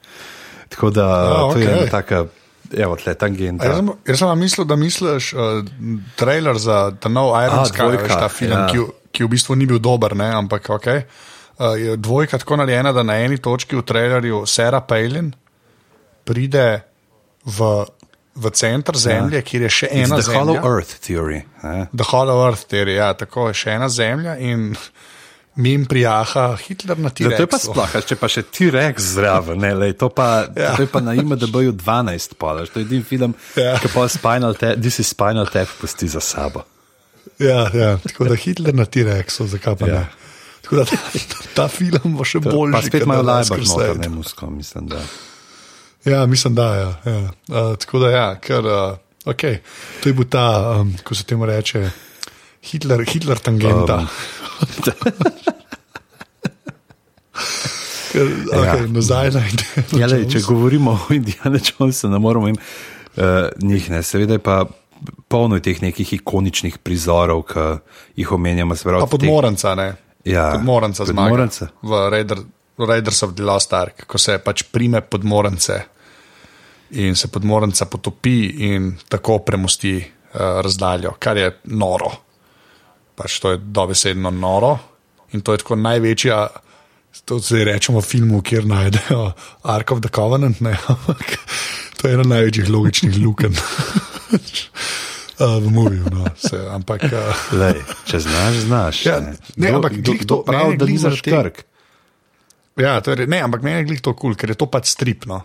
tako 0.68 0.90
da 0.90 1.08
Ja, 1.10 1.52
to 1.52 1.58
je 1.58 1.72
ena 1.72 1.90
taka, 1.90 2.26
evo, 2.72 2.96
tle, 2.96 3.12
A 3.12 3.18
tangenta. 3.18 3.66
Jaz 3.66 3.76
sem, 3.80 3.90
jaz 4.06 4.18
sem 4.18 4.28
vam 4.28 4.38
mislil, 4.38 4.66
da 4.66 4.76
misliš 4.76 5.32
uh, 5.34 5.60
trailer 6.16 6.58
za 6.58 6.90
The 7.00 7.10
No 7.10 7.28
Iron 7.42 7.58
A, 7.60 7.66
Sky, 7.66 7.82
dvojka, 7.82 8.02
veš, 8.06 8.16
ta 8.20 8.28
film, 8.28 8.52
ja. 8.52 8.58
ja. 8.60 8.70
ki, 8.70 8.78
v- 8.78 9.10
ki 9.10 9.24
v 9.26 9.30
bistvu 9.34 9.56
ni 9.58 9.66
bil 9.66 9.78
dober, 9.82 10.14
ne, 10.16 10.30
ampak 10.38 10.70
ok. 10.70 10.86
Uh, 11.60 11.74
je 11.76 11.96
dvojka 12.00 12.38
tako 12.38 12.56
narejena, 12.62 12.92
da 12.92 13.02
na 13.02 13.18
eni 13.20 13.38
točki 13.42 13.76
v 13.76 13.82
trailerju 13.84 14.44
Sarah 14.46 14.82
Palin 14.86 15.32
pride 16.24 16.82
v, 17.44 17.68
v 18.36 18.50
center 18.54 18.96
zemlje, 18.96 19.40
ja. 19.40 19.44
kjer 19.44 19.62
je 19.66 19.70
še 19.80 19.86
It's 19.90 20.06
ena 20.06 20.20
the 20.20 20.32
Hollow 20.32 20.56
zemlja. 20.56 20.70
Earth 20.70 20.94
theory. 21.04 21.40
Ne? 21.64 21.88
The 21.92 22.06
Hollow 22.12 22.40
Earth 22.46 22.68
theory, 22.70 22.96
ja, 23.00 23.12
tako 23.18 23.48
je 23.50 23.58
še 23.60 23.76
ena 23.76 23.88
zemlja 23.92 24.36
in 24.38 24.70
mem 25.60 25.84
prijaha 25.88 26.46
Hitler 26.62 26.98
na 26.98 27.12
Ja, 27.20 27.30
to 27.36 27.44
je 27.44 27.50
pa 27.50 27.60
sploh, 27.60 27.96
če 28.08 28.16
pa 28.20 28.30
še 28.32 28.42
ti 28.48 28.70
rek 28.72 29.00
zraven, 29.02 29.60
ne, 29.60 29.74
lej, 29.76 29.94
to, 30.00 30.08
pa, 30.08 30.46
ja. 30.56 30.72
To 30.78 30.86
je 30.86 30.90
pa 30.90 31.02
na 31.04 31.14
IMDB-ju 31.18 31.76
12, 31.76 32.36
palaš. 32.40 32.72
to 32.72 32.80
je 32.80 32.88
edini 32.88 33.04
film, 33.04 33.36
ja. 33.58 33.76
Ki 33.82 33.92
pa 33.92 34.08
Spinal 34.08 34.56
Tap, 34.56 34.80
This 34.80 35.00
is 35.04 35.12
Spinal 35.12 35.50
Tap 35.52 35.68
pusti 35.80 36.08
za 36.08 36.22
sabo. 36.24 36.64
Ja, 37.40 37.68
ja, 37.74 37.96
tako 38.04 38.28
da 38.28 38.36
Hitler 38.36 38.74
na 38.74 38.84
T-Rexu, 38.84 39.46
zakaj 39.46 39.76
pa 39.80 39.86
Ja. 39.88 40.00
ne. 40.00 40.06
Tako 40.62 40.76
da 40.76 40.84
ta, 40.84 40.96
ta 41.54 41.68
film 41.68 42.16
bo 42.16 42.24
še 42.24 42.40
bolj 42.44 42.72
Pa 42.76 42.82
spet 42.84 43.02
imajo 43.02 43.24
lajbar 43.26 43.62
noter, 43.64 43.96
ne 43.98 44.08
musko, 44.12 44.50
mislim, 44.52 44.90
da. 44.92 45.00
Ja, 46.04 46.26
mislim, 46.26 46.54
da 46.54 46.66
ja, 46.76 46.90
ja. 47.04 47.20
Uh, 47.48 47.76
tako 47.80 47.98
da 48.04 48.10
ja, 48.10 48.26
ker 48.40 48.64
uh, 48.64 48.96
okay. 49.24 49.60
to 50.00 50.08
je 50.08 50.16
bil 50.16 50.28
ta, 50.30 50.46
um, 50.80 50.94
ko 51.04 51.14
se 51.14 51.24
temu 51.24 51.48
reče, 51.48 51.90
Hitler, 52.70 53.04
Hitler 53.08 53.38
tangenta. 53.38 54.04
Um. 54.04 54.08
Okay, 58.12 58.56
Ja. 58.80 58.86
nazaj 58.88 59.30
na 59.30 59.40
Indiana 59.42 59.98
Ja, 59.98 60.06
lej, 60.08 60.28
če 60.28 60.40
govorimo 60.42 60.98
o 61.00 61.14
Indiana 61.14 61.58
Jonesu, 61.60 62.08
ne 62.08 62.18
moramo 62.18 62.46
jim 62.46 62.56
uh, 62.56 63.22
njih 63.60 63.90
ne. 63.90 64.02
Seveda 64.02 64.32
je 64.32 64.38
pa 64.40 64.64
polno 65.28 65.56
je 65.56 65.62
teh 65.62 65.82
nekih 65.82 66.12
ikoničnih 66.14 66.78
prizorov, 66.78 67.42
ki 67.44 67.66
jih 68.16 68.32
omenjamo. 68.32 68.76
se 68.76 68.84
pravi, 68.84 69.00
Pa 69.00 69.06
teh- 69.06 69.10
podmoranca, 69.10 69.74
ne? 69.74 69.88
Ja, 70.24 70.50
podmoranca 70.52 71.04
zmaga. 71.04 71.22
Podmoranca. 71.22 71.68
V 71.82 72.10
Raider, 72.10 72.38
Raiders 72.78 73.22
of 73.22 73.34
the 73.34 73.42
Lost 73.42 73.72
Ark, 73.72 74.04
ko 74.06 74.18
se 74.18 74.38
pač 74.38 74.62
prime 74.64 75.00
podmorance 75.00 75.78
in 76.90 77.14
se 77.14 77.28
podmoranca 77.28 77.84
potopi 77.86 78.34
in 78.66 78.96
tako 79.08 79.38
premosti 79.38 79.94
uh, 79.96 80.40
razdaljo, 80.60 81.14
kar 81.18 81.36
je 81.36 81.50
noro. 81.64 82.10
Pač 83.14 83.38
to 83.38 83.50
je 83.50 83.58
dobesedno 83.58 84.30
noro 84.30 84.78
in 85.32 85.40
to 85.40 85.52
je 85.52 85.58
tako 85.58 85.76
največja. 85.76 86.46
To 87.24 87.38
zdaj 87.38 87.64
rečemo 87.64 88.00
filmu, 88.02 88.42
kjer 88.42 88.66
najdejo 88.66 89.32
Ark 89.62 89.90
of 89.90 90.00
the 90.00 90.10
Covenant, 90.14 90.60
ne, 90.60 90.74
ampak 90.92 91.36
to 92.00 92.08
je 92.08 92.14
ena 92.14 92.24
največjih 92.26 92.70
logičnih 92.70 93.18
luken. 93.18 93.54
Uh, 95.38 95.58
v 95.64 95.70
moviju, 95.70 96.04
no, 96.10 96.24
se, 96.38 96.58
ampak 96.70 97.06
uh, 97.06 97.44
Lej, 97.54 97.82
če 98.06 98.22
znaš, 98.24 98.54
znaš. 98.66 99.04
Ja, 99.06 99.20
ne, 99.56 99.74
ampak 99.74 99.98
glih 100.00 100.26
to- 100.26 100.42
pravi, 100.46 100.78
da 100.80 100.86
nimaš 100.86 101.22
tega- 101.22 101.42
trg. 101.42 101.62
Ja, 102.80 103.00
to 103.04 103.12
je, 103.12 103.26
ne, 103.26 103.42
ampak 103.42 103.62
meni 103.62 103.82
je 103.82 103.90
glih 103.90 104.00
to 104.00 104.14
kul, 104.14 104.32
cool, 104.32 104.38
ker 104.38 104.54
je 104.54 104.58
to 104.58 104.66
pač 104.70 104.90
strip. 104.94 105.26
No. 105.28 105.42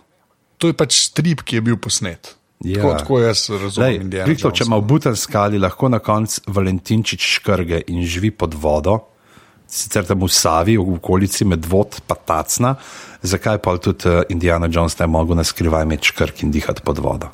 To 0.58 0.70
je 0.70 0.74
pač 0.74 0.96
strip, 0.96 1.42
ki 1.44 1.58
je 1.58 1.66
bil 1.66 1.76
posnet. 1.76 2.34
Ja. 2.64 2.80
Tako, 2.80 2.92
tako 2.98 3.18
jaz 3.20 3.42
razumem. 3.52 4.08
Lej, 4.08 4.38
to, 4.40 4.50
če 4.50 4.64
ima 4.64 4.78
v 4.80 4.86
Butan 4.88 5.16
skali, 5.18 5.60
lahko 5.60 5.90
na 5.92 6.00
koncu 6.00 6.40
Valentinčič 6.48 7.20
škrge 7.36 7.82
in 7.92 8.00
živi 8.08 8.30
pod 8.32 8.56
vodo, 8.56 8.96
sicer 9.68 10.06
tam 10.06 10.22
v 10.22 10.30
Savi, 10.32 10.76
v 10.76 10.98
okolici 10.98 11.44
med 11.44 11.66
vod, 11.66 12.00
pa 12.06 12.14
tacna, 12.14 12.76
zakaj 13.22 13.58
pa 13.58 13.76
tudi 13.82 14.08
uh, 14.08 14.22
Indiana 14.28 14.68
Jones 14.70 14.98
ne 14.98 15.06
mogel 15.10 15.36
na 15.36 15.44
skrivaj 15.44 15.82
imeti 15.82 16.12
škrg 16.12 16.46
in 16.46 16.54
dihati 16.54 16.84
pod 16.86 17.02
vodo. 17.02 17.32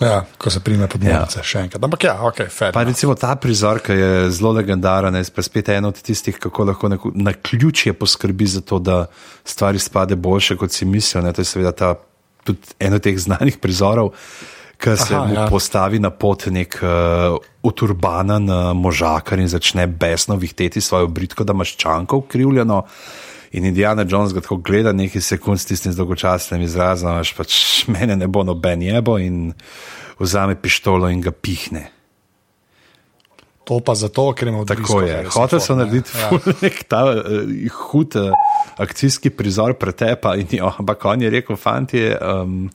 Ja, 0.00 0.24
ko 0.40 0.48
se 0.50 0.62
prime 0.64 0.86
podmornice, 0.88 1.42
ja. 1.42 1.44
še 1.44 1.60
enkrat. 1.66 1.82
Ampak 1.84 2.04
ja, 2.08 2.14
ok, 2.24 2.46
fair. 2.48 2.72
Pa 2.72 2.86
recimo 2.88 3.12
ta 3.20 3.34
prizor, 3.36 3.82
ki 3.84 3.92
je 3.98 4.12
zelo 4.32 4.54
legendaren, 4.56 5.18
je 5.20 5.26
spet 5.28 5.68
en 5.74 5.90
od 5.90 5.98
tistih, 6.00 6.38
kako 6.40 6.70
lahko 6.70 6.88
neko- 6.88 7.12
na 7.14 7.34
ključje 7.36 7.92
poskrbi 7.92 8.46
za 8.48 8.62
to, 8.64 8.78
da 8.78 9.10
stvari 9.44 9.78
spade 9.78 10.16
boljše, 10.16 10.56
kot 10.56 10.72
si 10.72 10.88
mislijo. 10.88 11.20
Ne? 11.22 11.34
To 11.36 11.44
je 11.44 11.50
seveda 11.52 11.72
ta, 11.72 11.94
tudi 12.44 12.72
en 12.80 12.96
od 12.96 13.04
teh 13.04 13.18
znanih 13.18 13.60
prizorov, 13.60 14.14
ki 14.80 14.96
se 14.96 15.14
Aha, 15.14 15.24
mu 15.28 15.34
ja. 15.34 15.46
postavi 15.50 15.98
na 16.00 16.10
pot 16.10 16.46
nek 16.48 16.78
uh, 16.82 17.36
uturbanen 17.62 18.48
uh, 18.48 18.72
možakar 18.76 19.38
in 19.38 19.48
začne 19.48 19.86
besno 19.86 20.36
vihteti 20.40 20.80
svojo 20.80 21.06
britko, 21.06 21.44
da 21.44 21.52
imaš 21.52 21.76
čanko 21.76 22.16
ukrivljeno. 22.24 22.82
In 23.52 23.64
Indiana 23.66 24.04
Jones 24.08 24.32
ga 24.32 24.40
tako 24.40 24.56
gleda 24.56 24.92
nekaj 24.92 25.22
sekund 25.22 25.60
s 25.60 25.66
tistim 25.66 25.92
dolgočasnim 25.94 26.62
izrazom, 26.62 27.18
až 27.18 27.34
pač 27.34 27.54
mene 27.92 28.16
ne 28.16 28.28
bo 28.30 28.44
noben 28.46 28.82
jebo 28.82 29.18
in 29.18 29.52
vzame 30.18 30.54
pištolo 30.54 31.10
in 31.10 31.20
ga 31.20 31.30
pihne. 31.30 31.90
To 33.64 33.80
pa 33.84 33.94
zato, 33.94 34.32
ker 34.34 34.48
ima 34.48 34.64
Tako 34.66 35.00
je. 35.00 35.24
Hotel 35.34 35.60
so 35.60 35.76
narediti 35.76 36.10
Ja. 36.18 36.30
nek 36.62 36.84
ta 36.88 37.04
uh, 37.10 37.20
hud 37.90 38.16
uh, 38.16 38.32
akcijski 38.80 39.30
prizor 39.30 39.74
pretepa, 39.78 40.34
in, 40.36 40.48
jo, 40.58 40.72
ampak 40.78 41.04
on 41.04 41.22
je 41.22 41.30
rekel, 41.30 41.56
fanti, 41.56 42.02
um, 42.14 42.68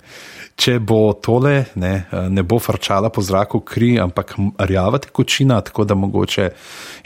če 0.56 0.78
bo 0.80 1.14
tole, 1.20 1.66
ne, 1.82 1.94
ne 2.32 2.44
bo 2.48 2.60
frčala 2.60 3.10
po 3.12 3.24
zraku 3.26 3.60
kri, 3.68 3.96
ampak 4.00 4.36
rjava 4.70 5.02
tekočina, 5.04 5.60
tako 5.66 5.84
da 5.84 5.98
mogoče 6.00 6.50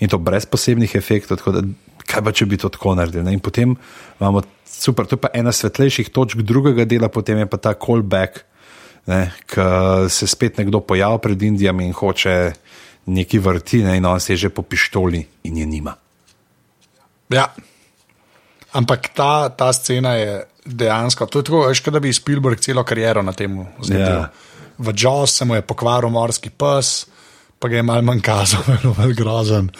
in 0.05 0.11
to 0.11 0.19
brez 0.21 0.45
posebnih 0.45 0.95
efektov. 0.95 1.41
tako 1.41 1.57
da 1.59 1.67
Kaj 2.09 2.23
pa, 2.25 2.31
če 2.33 2.45
bi 2.49 2.57
to 2.57 2.71
tako 2.73 2.95
naredili? 2.97 3.21
Ne? 3.21 3.35
In 3.37 3.41
potem 3.43 3.75
imamo 4.17 4.41
super, 4.65 5.05
to 5.05 5.13
je 5.13 5.21
pa 5.21 5.29
ena 5.37 5.51
svetlejših 5.53 6.09
točk 6.09 6.41
drugega 6.41 6.85
dela, 6.89 7.05
potem 7.13 7.37
je 7.37 7.45
pa 7.45 7.59
ta 7.61 7.75
callback, 7.77 8.45
ki 9.49 9.65
se 10.09 10.27
spet 10.29 10.57
nekdo 10.57 10.81
pojavi 10.85 11.21
pred 11.21 11.41
Indijami 11.41 11.85
in 11.85 11.93
hoče 11.93 12.35
neki 13.09 13.39
vrti, 13.41 13.83
ne, 13.85 13.97
in 13.97 14.05
on 14.05 14.19
se 14.19 14.33
je 14.33 14.45
že 14.45 14.49
po 14.49 14.61
pištoli 14.61 15.21
in 15.49 15.57
je 15.57 15.65
nima. 15.65 15.95
Ja. 17.29 17.47
Ampak 18.73 19.09
ta, 19.17 19.49
ta 19.49 19.73
scena 19.73 20.13
je 20.13 20.43
dejansko, 20.65 21.25
to 21.25 21.39
je 21.39 21.47
tako, 21.47 21.63
veš, 21.67 21.81
da 21.89 21.99
bi 21.99 22.13
Spielberg 22.13 22.59
celo 22.61 22.83
kariero 22.83 23.21
na 23.25 23.33
tem 23.33 23.55
zgradil. 23.81 24.21
Ja. 24.21 24.29
V 24.79 24.93
Jaws 24.95 25.33
se 25.37 25.45
mu 25.45 25.55
je 25.55 25.65
pokvaril 25.65 26.09
morski 26.09 26.49
pes, 26.49 27.07
pa 27.59 27.67
ga 27.67 27.81
je 27.81 27.83
mal 27.83 28.05
manj 28.05 28.21
kazal, 28.21 28.63
zelo 28.83 29.09
grozen. 29.17 29.71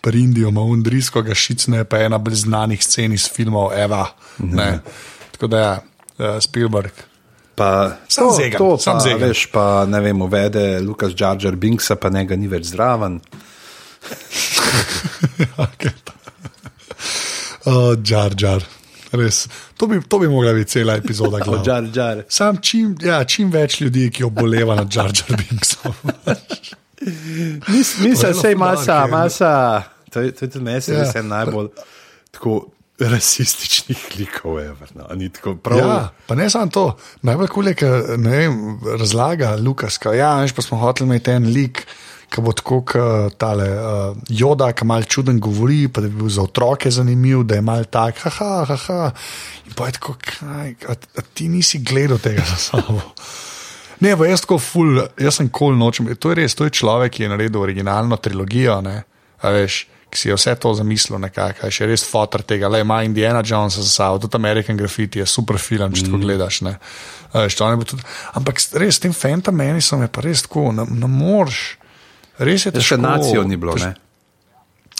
Pri 0.00 0.22
Indiju 0.22 0.48
ima 0.48 0.62
undrisko, 0.62 1.22
ga 1.26 1.34
šicne, 1.34 1.84
pa 1.84 1.98
je 1.98 2.06
ena 2.06 2.18
bolj 2.22 2.44
znanih 2.46 2.84
scen 2.84 3.12
iz 3.12 3.26
filmov 3.32 3.72
Eva. 3.74 4.06
Ne. 4.38 4.78
Tako 5.34 5.50
da 5.50 5.58
ja, 5.58 5.74
eh, 6.18 6.40
Spielberg. 6.40 6.92
Pa, 7.56 7.96
Sam 8.08 8.28
to, 8.28 8.34
zegan, 8.36 8.58
to, 8.58 8.78
sam 8.78 8.98
pa, 8.98 9.00
zegan. 9.00 9.28
veš, 9.28 9.46
pa 9.50 9.86
ne 9.88 10.00
vem, 10.00 10.22
uvede 10.22 10.80
Lukas 10.80 11.14
Džardžar 11.16 11.56
Binksa, 11.56 11.96
pa 11.96 12.12
njega 12.12 12.36
ni 12.36 12.48
več 12.48 12.70
zraven. 12.76 13.20
Okay. 15.56 15.90
Oh, 17.66 17.94
Džar, 17.98 18.34
džar. 18.34 18.64
Res. 19.16 19.46
To 19.78 19.86
bi, 19.86 20.00
to 20.08 20.18
bi 20.18 20.28
mogla 20.28 20.52
biti 20.52 20.70
cela 20.70 20.96
epizoda. 20.96 21.38
glavna. 21.44 21.64
Džardžar. 21.64 22.22
Sam 22.28 22.58
čim, 22.62 22.96
ja, 23.02 23.24
čim 23.24 23.50
več 23.54 23.80
ljudi, 23.80 24.08
ki 24.10 24.24
oboleva 24.26 24.74
nad 24.74 24.90
Jar 24.94 25.10
Jar 25.14 25.38
Binksom. 25.40 25.94
Zelo 28.16 28.42
da 28.42 28.48
je 28.48 28.56
masa, 28.56 29.06
masa. 29.06 29.52
To 30.12 30.20
je, 30.20 30.32
to 30.32 30.44
je 30.44 30.50
tudi 30.50 30.64
meni, 30.64 30.82
Ja. 30.88 31.04
sem 31.12 31.28
najbolj 31.28 31.68
tako 32.30 32.66
rasističnih 32.98 33.98
klikov, 34.12 34.60
ever, 34.60 34.88
no. 34.94 35.04
Ni 35.14 35.28
tako 35.28 35.54
prav. 35.60 35.78
ja, 35.78 35.98
pa 36.26 36.34
ne 36.34 36.50
samo 36.50 36.70
to. 36.72 36.84
Najbolj 37.22 37.48
kul 37.52 37.68
je, 37.68 37.74
ker 37.74 38.02
razlaga 38.98 39.56
Lukas, 39.60 39.98
ja, 40.16 40.34
veš, 40.40 40.54
pa 40.56 40.62
smo 40.64 40.78
hoteli 40.80 41.08
imeti 41.10 41.30
en 41.30 41.50
lik. 41.52 41.82
Ki 42.26 42.42
bo 42.42 42.52
tako, 42.56 42.80
kot 42.82 43.36
tale 43.38 43.66
uh, 43.70 44.16
Joda, 44.28 44.72
ki 44.74 44.84
malo 44.88 45.06
čuden 45.06 45.38
govori, 45.40 45.86
pa 45.88 46.02
da 46.02 46.10
bi 46.10 46.24
bil 46.24 46.30
za 46.32 46.42
otroke 46.42 46.90
zanimiv, 46.90 47.44
da 47.46 47.60
je 47.60 47.64
malo 47.64 47.86
tak, 47.86 48.18
haha, 48.24 48.64
haha. 48.72 49.10
In 49.66 49.76
pa 49.78 49.86
je 49.86 49.98
tako, 50.00 50.16
kaj, 50.20 50.74
a, 50.90 50.96
a 50.96 51.26
ti 51.34 51.46
nisi 51.48 51.80
gledal 51.86 52.18
tega 52.22 52.42
za 52.46 52.58
sabo. 52.60 53.00
Ne, 54.00 54.12
pa 54.18 54.26
jaz 54.28 54.42
tako 54.44 54.58
ful, 54.60 54.98
jaz 55.16 55.38
sem 55.38 55.48
kol 55.48 55.76
nočem. 55.78 56.08
To 56.20 56.32
je 56.32 56.40
res, 56.42 56.54
to 56.58 56.66
je 56.66 56.74
človek, 56.76 57.14
ki 57.16 57.24
je 57.24 57.30
naredil 57.32 57.62
originalno 57.62 58.18
trilogijo, 58.20 58.80
ne, 58.84 58.98
a 59.40 59.52
veš, 59.54 59.86
ki 60.12 60.20
si 60.20 60.28
je 60.28 60.36
vse 60.36 60.54
to 60.60 60.74
zamislil 60.76 61.18
nekako, 61.22 61.70
še 61.72 61.88
res 61.88 62.04
fotor 62.06 62.44
tega, 62.46 62.68
le 62.72 62.82
ima 62.84 63.00
Indiana 63.06 63.42
Jonesa 63.44 63.82
za 63.82 63.88
sabo, 63.88 64.20
tudi 64.22 64.36
American 64.38 64.76
Graffiti 64.76 65.22
je 65.22 65.26
super 65.26 65.58
film, 65.60 65.96
če 65.96 66.06
to 66.10 66.20
gledaš, 66.20 66.60
ne. 66.66 66.76
A 67.32 67.46
veš, 67.46 67.56
to 67.58 67.70
ne 67.70 67.80
bo 67.80 67.88
tudi, 67.88 68.04
ampak 68.38 68.60
res 68.80 68.98
s 68.98 69.02
tem 69.02 69.16
Phantom 69.16 69.56
Menaceom 69.56 70.04
je 70.04 70.12
pa 70.12 70.24
res 70.24 70.44
tako, 70.46 70.70
ne, 70.76 70.86
ne 70.90 71.10
moreš. 71.10 71.64
Res 72.38 72.66
je 72.66 72.72
Ja, 72.74 72.80
Še 72.80 72.96
nacijo 73.00 73.44
ni 73.48 73.56
bilo, 73.56 73.76
tež-? 73.76 73.96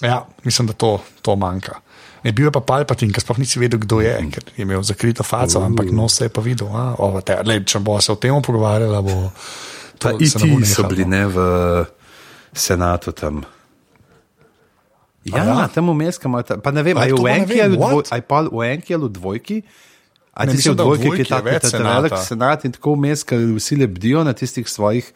Ja, 0.04 0.26
mislim, 0.44 0.66
da 0.66 0.72
to, 0.72 1.00
to 1.22 1.36
manjka. 1.36 1.80
Ne 2.24 2.32
bil 2.32 2.48
je 2.48 2.52
pa 2.52 2.60
Palpatin, 2.60 3.12
ki 3.14 3.22
sploh 3.22 3.38
nisi 3.38 3.60
vedel, 3.62 3.78
kdo 3.80 4.00
je, 4.02 4.12
ker 4.34 4.44
je 4.56 4.64
imel 4.64 4.82
zakrito 4.82 5.22
faco, 5.22 5.60
ampak 5.62 5.92
nos 5.94 6.16
se 6.18 6.26
je 6.26 6.32
pa 6.32 6.42
videl. 6.42 6.68
A, 6.74 6.96
o, 6.98 7.20
te, 7.22 7.36
le, 7.46 7.60
če 7.64 7.80
bo 7.80 8.00
se 8.02 8.10
o 8.12 8.18
tem 8.18 8.34
pogovarjala, 8.42 8.98
bo 9.04 9.30
to 10.00 10.10
ne 10.10 10.18
bo 10.18 10.58
iti 10.58 10.68
so 10.68 10.88
bili 10.90 11.06
ne 11.08 11.22
v 11.30 11.44
senatu 12.56 13.14
tam. 13.16 13.44
Ja, 15.26 15.42
ja? 15.42 15.68
tam 15.70 15.90
vmes, 15.90 16.18
ta, 16.18 16.58
pa 16.62 16.70
ne 16.70 16.82
vem, 16.86 16.98
ali 16.98 17.10
je 17.10 17.18
v 17.18 17.30
enki 17.30 17.58
ali 17.62 17.74
v 17.74 17.80
dvoj- 17.80 17.94
what? 17.98 18.12
a 18.14 18.18
je 18.20 18.24
pa 18.26 18.42
v 18.46 18.66
enki 18.74 18.94
ali 18.94 19.08
dvojki. 19.10 19.56
A 20.36 20.44
Ne, 20.44 20.52
ti 20.52 20.62
si 20.62 20.68
v 20.68 20.76
da 20.76 20.84
dvojki, 20.84 21.08
ki 21.16 21.16
je 21.16 21.24
je 21.24 21.60
tako 21.64 21.80
velik 21.80 22.18
senat 22.20 22.64
in 22.68 22.72
tako 22.74 22.92
vmes, 22.94 23.24
ker 23.24 23.40
vsi 23.56 23.78
lebdijo 23.80 24.20
na 24.24 24.36
tistih 24.36 24.68
svojih 24.68 25.08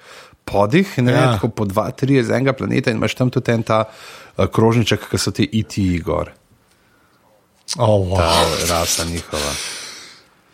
podih, 0.45 0.99
ne, 0.99 1.13
ja. 1.13 1.33
Tako 1.35 1.49
po 1.49 1.65
dva, 1.65 1.91
tri 1.91 2.19
iz 2.19 2.31
enega 2.31 2.53
planeta 2.53 2.91
in 2.91 2.97
imaš 2.97 3.15
tam 3.15 3.31
tudi 3.31 3.53
en 3.53 3.63
ta 3.63 3.85
uh, 3.87 4.47
krožniček, 4.47 5.09
ki 5.11 5.19
so 5.19 5.35
ti 5.35 5.49
IT 5.53 5.79
gor, 6.05 6.33
Oh, 7.79 8.03
wow. 8.03 8.17
ta 8.19 8.75
rasa 8.75 9.05
njihova. 9.05 9.53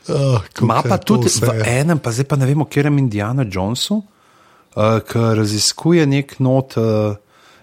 oh, 0.08 0.40
Ma 0.60 0.82
pa 0.82 0.98
tudi 0.98 1.30
v 1.40 1.62
enem, 1.64 1.98
pa 1.98 2.12
zdaj 2.12 2.26
pa 2.28 2.36
ne 2.36 2.46
vemo, 2.46 2.66
kjer 2.68 2.90
je 2.90 2.92
Indiana 2.98 3.46
Jonesu, 3.48 4.02
uh, 4.02 4.98
ki 5.00 5.22
raziskuje 5.38 6.06
nek 6.06 6.38
not, 6.38 6.76
uh, 6.76 7.16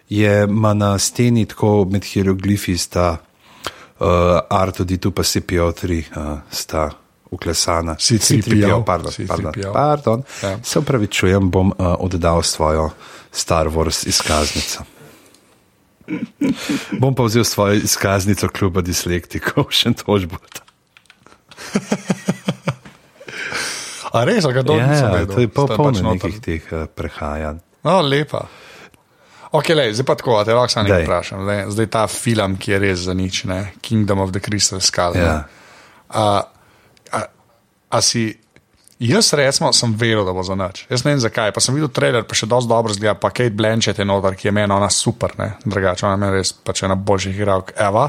je 0.09 0.47
na 0.47 0.97
steni 0.99 1.45
tako 1.45 1.86
med 1.91 2.05
hieroglifi 2.05 2.78
sta 2.78 3.17
uh, 3.17 4.07
R2D2 4.49 5.11
pa 5.11 5.24
CPO3 5.24 6.03
uh, 6.17 6.39
sta 6.51 6.89
uklesana. 7.34 7.96
C3PO, 8.00 8.84
pardon, 8.86 9.12
C3PO. 9.12 9.28
pardon, 9.28 9.74
pardon. 9.74 10.24
Ja. 10.44 10.58
Se 10.64 10.80
upravičujem, 10.80 11.52
bom 11.52 11.74
uh, 11.74 11.96
oddal 12.00 12.44
svojo 12.44 12.90
Star 13.32 13.68
Wars 13.68 14.08
izkaznico. 14.08 14.84
bom 17.02 17.16
pa 17.16 17.24
vzel 17.24 17.44
svojo 17.44 17.74
izkaznico 17.82 18.50
kluba 18.50 18.82
dislektikov, 18.82 19.72
še 19.72 19.94
tožbo. 19.98 20.38
A 24.14 24.22
res, 24.30 24.46
a 24.46 24.52
ga 24.54 24.62
dobro 24.62 24.84
Ja, 24.86 24.94
ja, 24.94 25.26
to 25.26 25.42
je 25.42 25.50
pol 25.50 25.66
Sta 25.66 25.78
polno 25.80 25.98
pač 25.98 26.04
nekih 26.06 26.38
teh 26.44 26.68
uh, 26.70 26.86
prehajanj. 26.86 27.64
No, 27.84 27.98
lepa. 28.06 28.46
Ok, 29.54 29.74
lej, 29.74 29.94
zdaj 29.98 30.06
pa 30.06 30.16
tako, 30.18 30.38
te 30.46 30.54
lahko 30.54 30.70
samo 30.70 30.86
nekaj 30.86 31.06
vprašam. 31.06 31.42
Zdaj, 31.46 31.60
zdaj 31.74 31.88
ta 31.94 32.04
film, 32.10 32.58
ki 32.58 32.74
je 32.74 32.78
res 32.82 33.04
za 33.06 33.14
nič, 33.18 33.44
ne? 33.50 33.60
Kingdom 33.86 34.22
of 34.22 34.34
the 34.34 34.42
Crystal 34.42 34.82
Skull. 34.82 35.18
Ja. 35.18 35.46
A, 36.10 36.24
a 37.94 38.02
si, 38.02 38.26
jaz 39.00 39.34
recimo 39.38 39.70
sem 39.74 39.94
veril, 39.94 40.24
da 40.26 40.34
bo 40.34 40.44
za 40.44 40.58
nič. 40.58 40.88
Jaz 40.89 41.06
ne 41.06 41.14
vem 41.14 41.22
zakaj, 41.22 41.52
pa 41.54 41.62
sem 41.62 41.76
videl 41.78 41.91
trailer, 41.94 42.26
pa 42.26 42.38
še 42.38 42.50
dosti 42.50 42.72
dobro 42.72 42.96
zgleda, 42.96 43.14
pa 43.22 43.30
Kate 43.30 43.54
Blanchett 43.54 44.02
je 44.02 44.08
notar, 44.08 44.38
ki 44.39 44.50
je 44.50 44.56
meni 44.56 44.74
ona 44.74 44.89
super, 44.89 45.36
ne, 45.38 45.54
drugače 45.66 46.08
ona 46.10 46.18
meni 46.18 46.39
res 46.39 46.56
pač 46.58 46.82
ena 46.88 46.98
boljših 46.98 47.38
igralk, 47.38 47.76
Eva. 47.78 48.08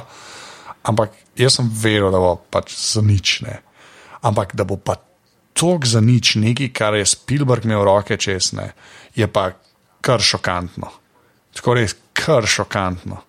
Ampak 0.89 1.21
jaz 1.37 1.59
sem 1.59 1.69
veril, 1.69 2.09
da 2.15 2.23
bo 2.23 2.37
pač 2.39 2.73
za 2.77 3.05
nič, 3.05 3.41
ne. 3.45 3.59
Ampak 4.25 4.57
da 4.57 4.65
bo 4.65 4.81
pa 4.81 4.97
tok 5.55 5.85
za 5.87 6.01
nič, 6.01 6.35
nekaj, 6.41 6.73
kar 6.73 6.97
je 6.97 7.05
Spielberg 7.13 7.69
imel 7.69 7.85
roke 7.85 8.17
česne, 8.17 8.73
je 9.15 9.29
pa 9.29 9.51
kar 10.05 10.25
šokantno. 10.25 10.91
Tako 11.55 11.77
res, 11.77 11.95
kar 12.17 12.49
šokantno. 12.49 13.21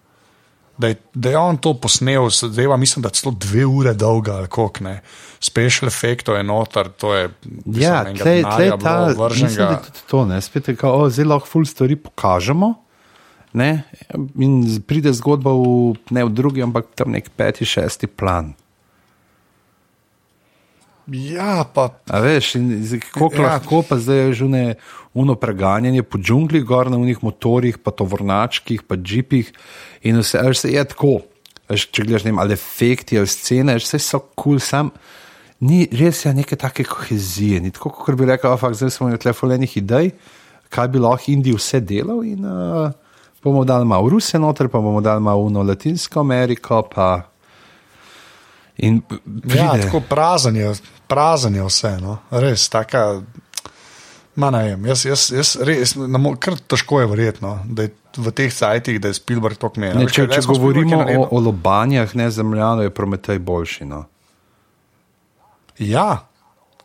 Da 0.78 0.88
je, 0.88 0.96
da 1.14 1.30
je 1.30 1.38
on 1.38 1.58
to 1.58 1.74
posnel, 1.74 2.28
pa 2.70 2.78
mislim, 2.78 3.04
da 3.04 3.08
je 3.08 3.14
celo 3.14 3.36
dve 3.40 3.66
ure 3.66 3.94
dolga 3.94 4.34
ali 4.36 4.48
koliko 4.48 4.84
ne. 4.84 5.02
Special 5.40 5.88
efektov 5.88 6.36
je 6.36 6.44
noter, 6.44 6.90
to 6.90 7.14
je. 7.16 7.30
mislim, 7.46 7.82
Ja, 7.82 8.04
tlej 8.04 8.44
bilo 8.44 8.78
ta, 8.78 9.14
mislim, 9.30 9.56
da 9.56 9.72
je 9.72 9.78
tudi 9.78 10.04
to, 10.08 10.26
ne, 10.26 10.42
spet 10.42 10.68
je 10.68 10.76
kao, 10.76 11.02
o, 11.02 11.10
zdaj 11.10 11.26
lahko 11.26 11.48
ful 11.48 11.66
stvari 11.66 11.96
pokažemo. 11.96 12.74
Ne, 13.54 13.84
in 14.36 14.82
pride 14.88 15.14
zgodba 15.16 15.54
v, 15.56 15.96
ne 16.12 16.26
v 16.28 16.30
drugi, 16.36 16.64
ampak 16.64 16.92
tam 16.96 17.16
nek 17.16 17.30
peti, 17.38 17.66
šesti 17.66 18.08
plan. 18.08 18.52
Ja, 21.08 21.66
pa 21.70 21.90
A 22.10 22.20
veš, 22.20 22.56
koliko 23.14 23.42
Ja. 23.42 23.42
ja. 23.42 23.50
lahko 23.54 23.84
pa 23.86 23.98
zdaj 24.02 24.18
je 24.18 24.34
že 24.34 24.46
ne 24.46 24.76
uno 25.14 25.36
preganjanje 25.36 26.04
po 26.04 26.18
džungli, 26.18 26.62
gor 26.62 26.92
na 26.92 26.98
unih 26.98 27.24
motorjih, 27.24 27.78
pa 27.78 27.92
tovornačkih, 27.92 28.84
pa 28.84 28.96
džipih 28.96 29.52
in 30.02 30.20
vse, 30.20 30.42
veš, 30.42 30.60
se 30.60 30.72
je 30.72 30.84
tako. 30.84 31.22
Veš, 31.70 31.88
če 31.92 32.04
gledaš, 32.04 32.26
ne 32.26 32.32
vem, 32.32 32.40
ali 32.40 32.54
efekti 32.54 33.18
ali 33.18 33.28
scene, 33.28 33.78
vse 33.78 34.00
so 34.00 34.20
kul, 34.20 34.58
cool, 34.58 34.60
sam. 34.60 34.92
Ni 35.66 35.86
res 35.88 36.26
je 36.26 36.34
neke 36.34 36.58
take 36.60 36.84
kohezije, 36.84 37.62
ni 37.62 37.72
tako, 37.72 37.90
kot 37.90 38.18
bi 38.20 38.28
rekel, 38.28 38.52
ampak 38.52 38.76
zdaj 38.76 38.92
smo 38.92 39.08
imeli 39.08 39.22
telefonenih 39.24 39.78
idej, 39.78 40.12
kaj 40.70 40.92
bi 40.92 41.00
lahko 41.00 41.32
Indij 41.32 41.56
vse 41.56 41.80
delal 41.80 42.26
in 42.28 42.44
uh, 42.46 42.92
bomo 43.44 43.64
dali 43.64 43.86
malo 43.86 44.10
Rusije 44.10 44.40
noter, 44.40 44.68
pa 44.68 44.82
bomo 44.82 45.02
dali 45.02 45.24
malo 45.24 45.48
Uno 45.48 45.64
Latinsko 45.64 46.20
Ameriko, 46.20 46.82
pa 46.82 47.24
in 48.78 49.02
pride. 49.02 49.58
ja, 49.58 49.72
tako 49.82 50.02
prazen 50.10 50.56
je, 50.56 50.74
prazen 51.08 51.56
je 51.56 51.64
vse. 51.64 51.98
No. 52.02 52.18
Res, 52.32 52.70
taka. 52.70 53.22
Ma 54.36 54.50
vem, 54.50 54.86
jaz, 54.86 55.06
jaz, 55.06 55.30
jaz 55.32 55.56
res, 55.64 55.94
ne 55.96 56.20
mo- 56.20 56.36
kar 56.36 56.58
težko 56.60 57.00
je 57.00 57.08
verjetno, 57.08 57.60
da 57.72 57.86
je 57.88 57.94
v 58.18 58.32
teh 58.36 58.52
cajtih, 58.52 59.00
da 59.00 59.08
je 59.08 59.14
Spielberg 59.14 59.56
to 59.58 59.70
kmel. 59.70 59.96
Ne, 59.96 60.10
če, 60.12 60.28
če 60.28 60.42
govorimo 60.44 61.00
o, 61.00 61.28
o 61.32 61.40
lobanjah, 61.40 62.12
ne 62.16 62.28
zemljano, 62.32 62.84
je 62.84 62.92
Prometej 62.92 63.40
boljši. 63.40 63.88
No. 63.88 64.04
Ja, 65.80 66.28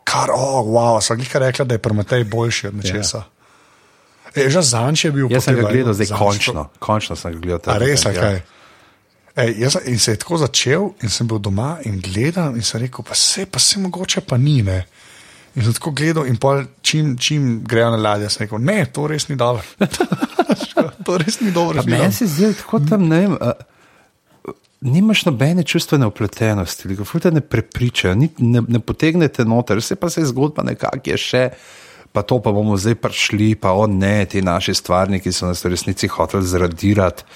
kar, 0.04 0.30
oh, 0.34 0.62
wow, 0.66 1.00
so 1.02 1.14
jih 1.18 1.36
rekla, 1.36 1.64
da 1.64 1.74
je 1.74 1.82
Prometej 1.82 2.24
boljši 2.24 2.70
od 2.70 2.78
nečesa. 2.78 3.18
Ja. 3.18 4.46
E, 4.46 4.46
že 4.50 4.62
zanč 4.62 5.04
je 5.04 5.10
bil. 5.10 5.26
Jaz 5.30 5.44
sem 5.44 5.58
ga 5.58 5.66
gledal, 5.66 5.94
zdaj 5.94 6.06
Zanč- 6.06 6.18
končno, 6.22 6.68
končno 6.78 7.16
sem 7.18 7.34
ga 7.34 7.38
gledal. 7.38 7.74
A 7.74 7.78
res, 7.82 8.04
vikend, 8.06 8.18
kaj? 8.22 8.42
Ej, 9.36 9.54
jaz, 9.58 9.72
sem- 9.72 9.92
in 9.92 9.98
se 9.98 10.10
je 10.10 10.16
tako 10.16 10.36
začel, 10.36 10.90
in 11.02 11.08
sem 11.10 11.26
bil 11.26 11.38
doma 11.38 11.78
in 11.84 12.00
gledal, 12.00 12.56
in 12.56 12.62
sem 12.62 12.80
rekel, 12.80 13.04
pa 13.04 13.14
se, 13.14 13.46
pa 13.46 13.58
se 13.58 13.78
mogoče 13.78 14.20
pa 14.20 14.36
ni. 14.36 14.62
Ne? 14.62 14.84
In 15.54 15.64
sem 15.64 15.74
tako 15.74 15.90
gledal, 15.90 16.26
in 16.26 16.36
pol, 16.36 16.64
čim, 16.82 17.16
čim 17.18 17.62
grejo 17.64 17.90
na 17.90 17.96
ladje, 17.96 18.30
sem 18.30 18.44
rekel, 18.46 18.58
ne, 18.58 18.84
to 18.86 19.06
res 19.06 19.28
ni 19.28 19.36
dobro. 19.36 19.62
to 21.06 21.18
res 21.18 21.40
ni 21.40 21.50
dobro. 21.50 21.78
Ja. 21.78 21.86
Meni 21.86 22.12
se 22.12 22.26
zdi, 22.26 22.54
tako 22.58 22.80
tam 22.88 23.08
ne 23.08 23.20
vem. 23.20 23.36
a, 23.40 23.52
Nimaš 24.80 25.26
nobene 25.26 25.62
čustvene 25.62 26.06
upletenosti, 26.08 26.88
ga 26.96 27.04
te 27.20 27.30
ne 27.30 27.40
prepričajo, 27.40 28.14
ni, 28.14 28.30
ne, 28.38 28.62
ne 28.68 28.80
potegnete 28.80 29.44
noter, 29.44 29.76
vse 29.76 29.96
pa 29.96 30.08
se 30.10 30.22
je 30.22 30.30
zgodba 30.30 30.62
nekako 30.64 31.10
je 31.10 31.18
še, 31.20 31.42
pa 32.12 32.22
to 32.22 32.38
pa 32.40 32.52
bomo 32.52 32.78
zdaj 32.80 32.94
prišli, 32.94 33.54
pa 33.60 33.74
o 33.76 33.84
ne, 33.86 34.24
ti 34.24 34.40
naši 34.42 34.74
stvarniki 34.74 35.32
so 35.32 35.46
nas 35.46 35.60
v 35.64 35.74
resnici 35.74 36.08
hoteli 36.08 36.48
zradirati. 36.48 37.28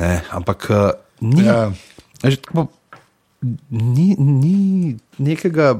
Ne, 0.00 0.22
ampak 0.32 0.70
ni, 1.20 1.44
Ja. 1.46 1.72
ja. 2.22 2.36
tako, 2.36 2.66
ni, 3.70 4.14
ni 4.18 4.96
nekega, 5.18 5.78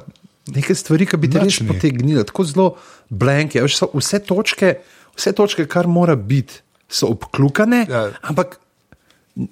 neke 0.55 0.75
stvari, 0.75 1.07
ki 1.07 1.17
bi 1.21 1.29
te 1.31 1.43
res 1.43 1.61
ni. 1.61 1.69
potegnile, 1.69 2.25
tako 2.25 2.45
zelo 2.45 2.69
blanke. 3.11 3.61
Veš, 3.63 3.83
vse, 3.95 4.23
točke, 4.25 4.75
vse 5.17 5.33
točke, 5.33 5.67
kar 5.67 5.87
mora 5.87 6.17
biti, 6.17 6.61
so 6.89 7.11
obklukane, 7.13 7.87
Ja. 7.91 8.09
ampak 8.23 8.59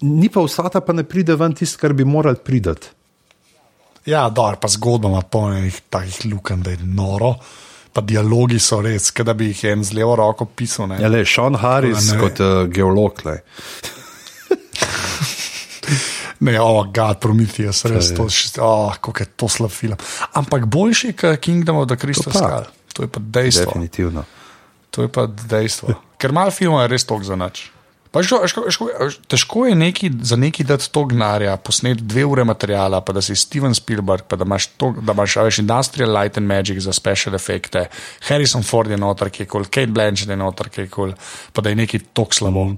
ni 0.03 0.29
pa 0.29 0.43
vsata, 0.43 0.81
pa 0.81 0.93
ne 0.93 1.05
pride 1.05 1.37
ven 1.37 1.55
tisto, 1.55 1.79
kar 1.81 1.93
bi 1.93 2.05
moral 2.05 2.35
priti. 2.35 2.95
Ja, 4.09 4.29
dobro, 4.31 4.57
pa 4.57 4.69
zgodba 4.69 5.09
ima 5.09 5.21
polnih 5.23 5.81
takih 5.91 6.27
luken, 6.33 6.63
da 6.63 6.71
je 6.71 6.79
noro. 6.83 7.35
Pa 7.93 8.01
dialogi 8.01 8.59
so 8.59 8.81
res, 8.81 9.11
da 9.13 9.33
bi 9.35 9.49
jih 9.51 9.65
en 9.65 9.85
z 9.85 9.93
levo 9.97 10.15
roko 10.17 10.45
pisal. 10.45 10.89
Ne? 10.89 10.99
Ja, 11.01 11.09
le, 11.09 11.25
Sean 11.27 11.55
Harris 11.57 12.13
Ne. 12.13 12.19
kot 12.21 12.41
uh, 12.41 12.67
geolog. 12.69 13.21
Ne, 16.41 16.55
oh, 16.63 16.85
God, 16.95 17.19
Prometheus, 17.19 17.83
res 17.91 18.13
to, 18.15 18.29
oh, 18.63 18.95
kako 18.95 19.25
je 19.25 19.27
to 19.37 19.49
slab 19.51 19.73
film. 19.75 19.99
Ampak 20.39 20.69
boljši 20.71 21.13
kot 21.19 21.41
Kingdom 21.43 21.83
of 21.83 21.89
the 21.91 21.99
Crystal 21.99 22.33
To. 22.33 22.39
Skull. 22.39 22.69
To 22.95 23.07
je 23.07 23.11
pa 23.11 23.21
dejstvo. 23.23 23.73
Definitivno. 23.73 24.23
To 24.91 25.03
je 25.03 25.11
pa 25.11 25.27
dejstvo. 25.27 25.99
Ker 26.19 26.35
malo 26.35 26.55
filmov 26.55 26.87
je 26.87 26.95
res 26.95 27.07
tok 27.07 27.27
za 27.27 27.39
nič. 27.39 27.69
Pa 28.09 28.23
ško, 28.25 28.39
ško, 28.49 28.63
ško, 28.73 28.87
težko 29.29 29.67
je 29.69 29.75
neki, 29.77 30.09
za 30.25 30.37
neki 30.41 30.65
dati 30.65 30.89
to 30.93 31.05
gnarja, 31.05 31.57
posneti 31.61 32.07
dve 32.09 32.25
ure 32.25 32.45
materijala, 32.45 33.03
pa 33.05 33.13
da 33.13 33.21
si 33.23 33.37
Steven 33.37 33.75
Spielberg, 33.77 34.25
pa 34.29 34.37
da 34.41 34.47
imaš, 34.49 34.71
to, 34.81 34.95
da 35.05 35.13
imaš 35.13 35.37
veš, 35.37 35.59
Industrial 35.61 36.15
Light 36.17 36.39
and 36.41 36.49
Magic 36.49 36.81
za 36.81 36.93
special 36.97 37.37
efekte, 37.37 37.85
Harrison 38.29 38.65
Ford 38.65 38.91
je 38.91 38.97
noter, 38.97 39.29
ki 39.31 39.45
je 39.45 39.51
kul, 39.53 39.69
Kate 39.69 39.93
Blanchett 39.93 40.33
je 40.33 40.39
noter, 40.41 40.71
ki 40.73 40.87
je 40.87 40.89
kul, 40.89 41.13
pa 41.53 41.63
da 41.63 41.75
je 41.75 41.79
neki 41.83 42.01
tok 42.17 42.33
slabo. 42.35 42.71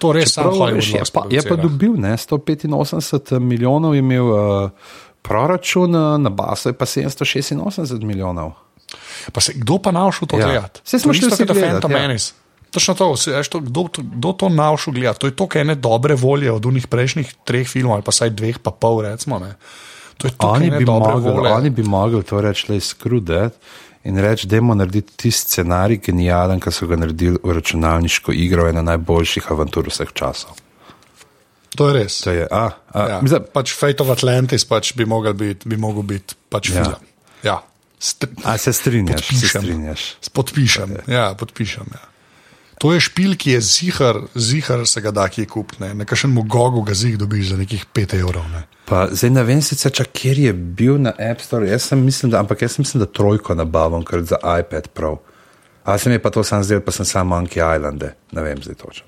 To 0.00 0.12
res 0.12 0.32
sam 0.32 0.48
Prav, 0.48 0.54
Hollywood 0.56 0.80
veš, 0.80 0.94
je, 0.94 1.02
pa, 1.12 1.22
je 1.28 1.42
pa 1.44 1.56
dobil 1.56 1.92
ne, 1.96 2.14
185 2.16 3.38
milijonov, 3.38 3.94
je 3.94 4.00
imel 4.00 4.24
uh, 4.24 4.70
proračun, 5.22 5.94
uh, 5.94 6.16
na 6.16 6.30
basu 6.30 6.68
je 6.68 6.72
pa 6.72 6.86
786 6.86 8.00
milijonov. 8.00 8.52
Pa 9.32 9.40
se, 9.40 9.52
kdo 9.54 9.78
pa 9.78 9.92
naušel 9.92 10.28
to 10.28 10.38
Ja. 10.38 10.46
gledati? 10.46 10.80
Saj 10.84 11.00
smo 11.00 11.12
To 11.12 11.16
je 11.16 11.20
šli 11.20 11.28
vsi 11.28 11.36
kot 11.36 11.46
The 11.46 11.52
gledat, 11.52 11.70
Phantom 11.70 11.90
ja. 11.92 11.98
Menace. 11.98 12.32
Točno 12.70 12.94
to, 12.94 13.06
veš, 13.26 13.48
to 13.48 13.60
kdo, 13.60 13.82
kdo 13.92 14.32
to 14.32 14.48
naušel 14.48 14.92
gledati? 14.94 15.20
To 15.20 15.26
je 15.26 15.36
to, 15.36 15.48
ene 15.54 15.74
dobre 15.74 16.14
volje 16.14 16.52
od 16.52 16.66
unih 16.66 16.86
prejšnjih 16.86 17.34
treh 17.44 17.68
filmov, 17.68 17.94
ali 17.94 18.02
pa 18.02 18.12
saj 18.12 18.30
dveh, 18.30 18.58
pa 18.58 18.70
pol, 18.70 19.02
recimo. 19.02 19.38
Ne. 19.38 19.54
To 20.16 20.26
je 20.26 20.32
to, 20.32 20.48
Oni 20.48 20.66
ene 20.66 20.78
bi, 20.78 20.84
dobre 20.84 21.12
mogli, 21.12 21.30
volje. 21.30 21.52
oni 21.52 21.70
bi 21.70 21.82
mogli 21.82 22.22
to 22.22 22.40
reči, 22.40 22.72
le 22.72 22.80
skrudet 22.80 23.58
in 24.04 24.18
reči, 24.18 24.46
da 24.46 24.56
moramo 24.56 24.74
narediti 24.74 25.12
tisti 25.16 25.50
scenarij 25.50 25.98
genijalen, 25.98 26.60
ki 26.60 26.70
so 26.70 26.86
ga 26.86 26.96
naredili 26.96 27.38
v 27.42 27.52
računalniško 27.52 28.32
igro, 28.32 28.68
ena 28.68 28.82
najboljših 28.82 29.50
avantur 29.50 29.88
vseh 29.88 30.08
časov. 30.14 30.56
To 31.70 31.88
je 31.88 31.94
res. 31.94 32.20
To 32.20 32.30
je, 32.30 32.46
a, 32.50 32.70
a, 32.90 33.08
Ja. 33.08 33.20
mislim, 33.22 33.44
Pač 33.52 33.74
Fate 33.74 34.02
of 34.02 34.08
Atlantis 34.08 34.64
pač 34.64 34.94
bi 34.94 35.04
mogel 35.04 35.32
biti, 35.32 35.68
bi 35.68 35.76
mogel 35.76 36.02
biti 36.02 36.34
pač 36.48 36.70
Ja. 36.70 36.84
film. 36.84 36.94
Ja. 37.42 37.62
Str 37.98 38.26
a 38.44 38.56
se 38.58 38.72
strinjaš, 38.72 39.20
se 39.20 39.26
Podpišem. 39.26 39.62
strinjaš. 39.62 40.02
podpišem. 40.32 40.96
Ja, 41.06 41.34
podpišem. 41.34 41.86
Ja. 41.92 42.00
To 42.78 42.92
je 42.92 43.00
špil, 43.00 43.36
ki 43.36 43.50
je 43.50 43.60
zihar, 43.60 44.16
zihar 44.34 44.86
se 44.86 45.00
ga 45.00 45.10
da 45.10 45.28
kje 45.28 45.44
kupiti. 45.46 45.82
Ne. 45.82 45.94
Na 45.94 46.04
kakšnem 46.04 46.48
Gogu 46.48 46.80
ga 46.82 46.94
zih 46.94 47.18
dobiš 47.18 47.48
za 47.48 47.56
nekih 47.56 47.84
5 47.86 48.14
evrov. 48.16 48.48
Ne. 48.48 48.64
Pa, 48.90 49.04
zdaj 49.14 49.30
ne 49.30 49.42
vem 49.46 49.60
sicer, 49.62 49.92
čak, 49.94 50.08
kjer 50.18 50.38
je 50.48 50.52
bil 50.52 50.96
na 50.98 51.12
App 51.14 51.42
Store, 51.44 51.68
jaz 51.70 51.84
sem 51.92 52.00
mislim, 52.02 52.32
da, 52.32 52.40
ampak 52.42 52.62
jaz 52.62 52.74
mislim, 52.78 53.04
da 53.04 53.06
trojko 53.06 53.54
nabavim, 53.54 54.02
ker 54.02 54.24
za 54.26 54.40
iPad 54.42 54.88
Pro. 54.88 55.12
A 55.84 55.94
se 55.98 56.10
mi 56.10 56.18
je 56.18 56.22
pa 56.22 56.32
to 56.34 56.42
sam 56.44 56.64
zdel, 56.66 56.82
pa 56.82 56.90
sem 56.90 57.06
sam 57.06 57.30
Monkey 57.30 57.62
Island, 57.62 58.02
ne 58.32 58.42
vem 58.42 58.58
zdaj 58.62 58.74
točno. 58.74 59.06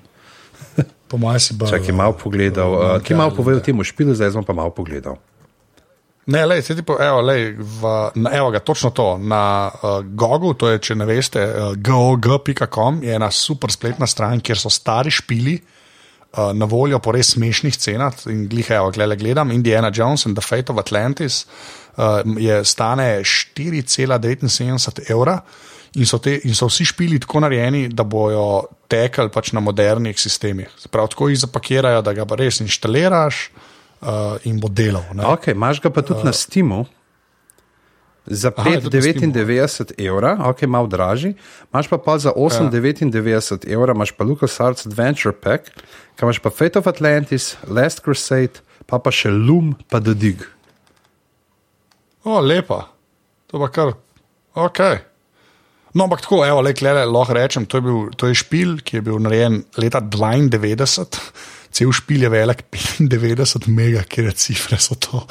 Po 1.11 1.19
mojem 1.19 1.39
si 1.39 1.53
bolj. 1.53 1.69
Čak 1.75 1.87
je 1.87 1.93
malo 1.93 2.15
pogledal, 2.23 2.71
uh, 2.73 2.95
ki 3.03 3.13
je 3.13 3.17
malo 3.17 3.35
povedal 3.35 3.61
temu 3.61 3.83
špilu, 3.83 4.15
zdaj 4.15 4.31
sem 4.33 4.47
pa 4.47 4.55
malo 4.55 4.71
pogledal. 4.73 5.19
Ne, 6.25 6.45
lej, 6.47 6.63
se 6.63 6.75
ti 6.75 6.81
po, 6.81 6.95
evo, 7.03 7.19
lej, 7.21 7.51
v, 7.59 7.91
na, 8.15 8.31
evo 8.33 8.49
ga, 8.55 8.63
točno 8.63 8.89
to. 8.95 9.17
Na 9.19 9.67
uh, 9.67 9.99
Gogu, 10.01 10.55
to 10.55 10.71
je, 10.71 10.79
če 10.79 10.95
ne 10.95 11.05
veste, 11.05 11.43
uh, 11.43 11.75
gog.com 11.75 13.03
je 13.03 13.13
ena 13.13 13.29
super 13.31 13.71
spletna 13.71 14.07
stran, 14.07 14.39
kjer 14.39 14.57
so 14.57 14.71
stari 14.71 15.11
špili 15.11 15.59
uh, 15.59 15.82
na 16.53 16.65
voljo 16.65 16.99
po 16.99 17.11
res 17.13 17.33
smešnih 17.35 17.77
cenah. 17.77 18.25
In 18.31 18.47
glihejo, 18.49 18.91
gledaj, 18.95 19.17
gledam 19.17 19.51
Indiana 19.51 19.91
Jones 19.93 20.25
in 20.25 20.35
The 20.35 20.41
Fate 20.41 20.73
of 20.73 20.79
Atlantis, 20.81 21.45
uh, 21.97 22.21
je 22.37 22.63
stane 22.65 23.21
4,79 23.23 25.11
evra. 25.11 25.39
In 25.93 26.09
so, 26.09 26.17
te, 26.17 26.39
in 26.43 26.55
so 26.57 26.65
vsi 26.71 26.87
špili 26.89 27.19
tako 27.21 27.43
narejeni, 27.45 27.85
da 27.93 28.03
bojo 28.03 28.63
tekli 28.89 29.29
pač 29.29 29.51
na 29.53 29.61
modernih 29.61 30.17
sistemih. 30.19 30.71
Prav 30.89 31.11
tako 31.13 31.29
jih 31.29 31.37
zapakirajo, 31.45 32.01
da 32.01 32.15
ga 32.17 32.25
res 32.39 32.63
inštaliraš 32.65 33.43
uh, 34.01 34.41
in 34.49 34.57
bo 34.59 34.73
delal. 34.73 35.05
Okay, 35.35 35.53
Máš 35.53 35.83
ga 35.83 35.93
pa 35.93 36.01
tudi 36.01 36.25
uh, 36.25 36.31
na 36.31 36.33
Steamu. 36.33 36.85
Za 38.25 38.51
5,99 38.51 39.91
evra, 39.99 40.37
ok, 40.47 40.61
malo 40.61 40.87
dražji, 40.87 41.33
imaš 41.73 41.87
pa, 41.91 41.97
pa 41.97 42.17
za 42.17 42.31
8,99 42.31 43.67
ja. 43.67 43.73
evra, 43.73 43.93
imaš 43.93 44.11
pa 44.11 44.23
LucasArts 44.23 44.85
Adventure 44.87 45.35
Pack, 45.35 45.73
kaj 46.15 46.27
imaš 46.27 46.39
pa 46.39 46.49
Fate 46.49 46.79
of 46.79 46.87
Atlantis, 46.87 47.57
Last 47.67 48.03
Crusade, 48.03 48.63
pa 48.87 48.99
pa 48.99 49.11
še 49.11 49.31
Loom, 49.31 49.75
pa 49.91 49.99
The 49.99 50.15
Dig. 50.15 50.47
O, 52.23 52.39
lepa, 52.39 52.85
to 53.51 53.59
pa 53.59 53.67
kar, 53.67 53.91
ok. 54.55 54.79
No, 55.93 56.07
ampak 56.07 56.23
tako, 56.23 56.45
evo, 56.47 56.63
le, 56.63 56.73
le, 56.73 57.03
lahko 57.05 57.35
rečem, 57.35 57.67
to 57.67 57.77
je, 57.77 57.85
bil, 57.85 57.99
to 58.17 58.31
je 58.31 58.39
špil, 58.39 58.77
ki 58.81 58.97
je 58.97 59.05
bil 59.05 59.19
narejen 59.21 59.61
leta 59.77 60.01
92 60.01 61.19
cel 61.73 61.91
špil 61.91 62.23
je 62.23 62.29
velik 62.29 62.63
95 62.71 63.67
mega, 63.67 64.03
kjer 64.05 64.29
je 64.29 64.33
cifre 64.37 64.77
so 64.81 64.95
to. 65.01 65.23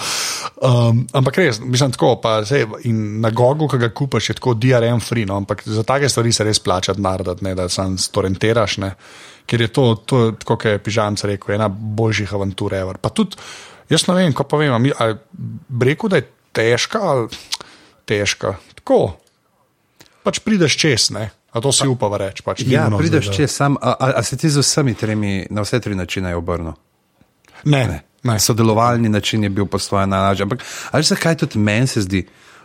Um, 0.62 1.04
ampak 1.14 1.38
res, 1.38 1.60
mislim 1.62 1.92
tako, 1.94 2.16
pa 2.22 2.40
se 2.46 2.64
na 3.22 3.30
Gogu, 3.30 3.68
ki 3.70 3.78
ga 3.82 3.92
kupaš, 3.94 4.30
je 4.30 4.38
tako 4.40 4.56
DRM 4.58 5.00
free, 5.02 5.26
no, 5.28 5.38
ampak 5.42 5.62
za 5.66 5.84
take 5.86 6.10
stvari 6.10 6.32
se 6.34 6.46
res 6.46 6.60
plača 6.62 6.96
narediti, 6.98 7.46
ne, 7.46 7.54
da 7.58 7.68
sam 7.72 7.94
storentiraš, 7.98 8.78
ne, 8.82 8.92
ker 9.46 9.62
je 9.62 9.70
to, 9.74 9.86
to 10.06 10.22
kot 10.44 10.66
je 10.66 10.82
Pižamc 10.82 11.24
rekel, 11.30 11.54
ena 11.56 11.68
boljših 11.70 12.34
avantur 12.34 12.74
ever. 12.78 12.98
Pa 13.02 13.12
tudi, 13.14 13.38
jaz 13.92 14.08
ne 14.08 14.18
vem, 14.18 14.34
ko 14.34 14.46
pa 14.48 14.58
vem, 14.60 14.74
ali 14.74 14.94
rekel, 15.86 16.10
da 16.10 16.22
je 16.22 16.28
težka 16.52 17.02
ali 17.12 17.28
težka. 18.08 18.56
Tako, 18.82 19.04
pač 20.26 20.42
prideš 20.42 20.78
čez, 20.78 21.10
ne. 21.14 21.30
A 21.52 21.60
to 21.60 21.72
si 21.72 21.84
upava 21.88 22.16
reči? 22.16 22.42
Pač, 22.44 22.64
ja, 22.64 22.86
prideš 22.88 23.28
če 23.34 23.46
sam, 23.50 23.76
a, 23.76 23.92
a, 23.92 24.06
a 24.16 24.22
se 24.24 24.38
ti 24.40 24.48
z 24.48 24.62
vsemi 24.64 24.94
tremi 24.96 25.42
na 25.52 25.64
vse 25.64 25.82
tri 25.84 25.94
načine 25.94 26.32
obrnil? 26.36 26.72
Ne, 27.68 27.82
ne. 27.86 27.98
ne. 28.24 28.38
Sodelovalni 28.40 29.08
način 29.12 29.44
je 29.44 29.50
bil 29.52 29.66
po 29.68 29.78
svoje 29.78 30.06
najlažji. 30.06 30.46
Ampak, 30.48 30.64
ali 30.90 31.04
zakaj 31.04 31.36
tudi 31.44 31.58
meni 31.58 31.86
se 31.86 32.00
zdi, 32.06 32.24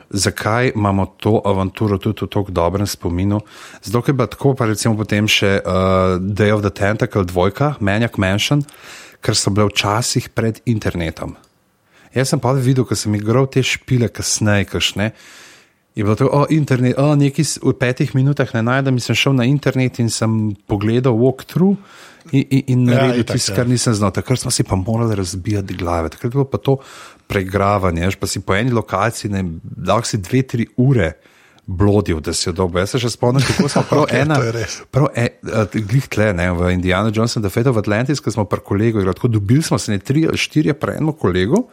zakaj 0.10 0.72
imamo 0.76 1.06
to 1.20 1.42
avanturo 1.46 1.98
tudi 1.98 2.26
v 2.26 2.30
tako 2.32 2.52
dobrem 2.52 2.88
spominu? 2.88 3.42
Zato, 3.84 4.02
ker 4.02 4.16
je 4.16 4.30
tako, 4.38 4.54
pa 4.56 4.70
recimo 4.72 4.96
potem 4.98 5.28
še 5.28 5.60
uh, 5.60 6.16
Day 6.22 6.56
of 6.56 6.64
the 6.64 6.72
Tentacle 6.72 7.28
dvojka, 7.28 7.76
Manjak 7.80 8.16
Mansion, 8.18 8.64
ker 9.20 9.36
so 9.36 9.52
bile 9.52 9.68
včasih 9.68 10.30
pred 10.32 10.62
internetom. 10.66 11.36
Jaz 12.16 12.32
sem 12.32 12.40
pa 12.40 12.56
videl, 12.56 12.88
ko 12.88 12.96
sem 12.96 13.14
igral 13.20 13.50
te 13.52 13.60
špile 13.64 14.08
kasneje, 14.08 14.72
kašne 14.72 15.12
je 15.98 16.04
bilo 16.04 16.16
to, 16.16 16.30
o, 16.30 16.46
internet, 16.54 16.98
o, 17.02 17.16
nekaj 17.18 17.46
v 17.58 17.74
petih 17.74 18.14
minutah 18.14 18.52
ne 18.54 18.62
najdem, 18.62 19.00
in 19.00 19.04
sem 19.04 19.18
šel 19.18 19.34
na 19.34 19.48
internet 19.50 19.98
in 19.98 20.12
sem 20.14 20.54
pogledal 20.70 21.18
walkthrough 21.18 21.74
in, 22.30 22.44
in, 22.44 22.62
in 22.74 22.84
ja, 22.86 23.00
naredil 23.00 23.24
ja, 23.24 23.30
tisto, 23.34 23.56
kar 23.58 23.66
nisem 23.70 23.96
znal. 23.98 24.14
Takrat 24.14 24.44
smo 24.44 24.54
si 24.54 24.66
pa 24.68 24.78
morali 24.78 25.18
razbijati 25.18 25.74
glave, 25.80 26.14
takrat 26.14 26.30
je 26.30 26.36
bilo 26.36 26.46
pa 26.46 26.62
to 26.62 26.78
pregravanje, 27.28 28.12
pa 28.20 28.30
si 28.30 28.44
po 28.46 28.56
eni 28.56 28.76
lokaciji, 28.78 29.34
ne, 29.34 29.42
dal 29.64 30.06
si 30.06 30.22
dve, 30.22 30.44
tri 30.46 30.70
ure. 30.78 31.16
Blodil, 31.68 32.22
da 32.24 32.32
si 32.32 32.46
jo 32.48 32.54
dobil. 32.56 32.80
Jaz 32.80 32.94
se 32.94 33.00
še 33.04 33.10
spomnim, 33.12 33.44
kako 33.44 33.68
smo 33.68 33.82
prav 33.90 34.06
okay, 34.06 34.22
ena. 34.24 34.38
Prav 34.88 35.10
e, 35.20 35.26
glih 35.76 36.06
tle, 36.08 36.30
ne, 36.38 36.46
v 36.56 36.70
Indiana 36.72 37.12
Jonesa, 37.12 37.42
The 37.44 37.52
Fate 37.52 37.74
of 37.74 37.82
Atlantis, 37.82 38.22
ko 38.24 38.32
smo 38.32 38.46
par 38.48 38.62
kolegov, 38.64 39.04
tako 39.18 39.34
dobili 39.34 39.66
smo 39.66 39.76
se 39.76 39.92
ne 39.92 40.00
tri 40.00 40.24
ali 40.30 40.40
štiri, 40.40 40.78
pa 40.80 40.94
eno 40.96 41.12
kolego. 41.12 41.66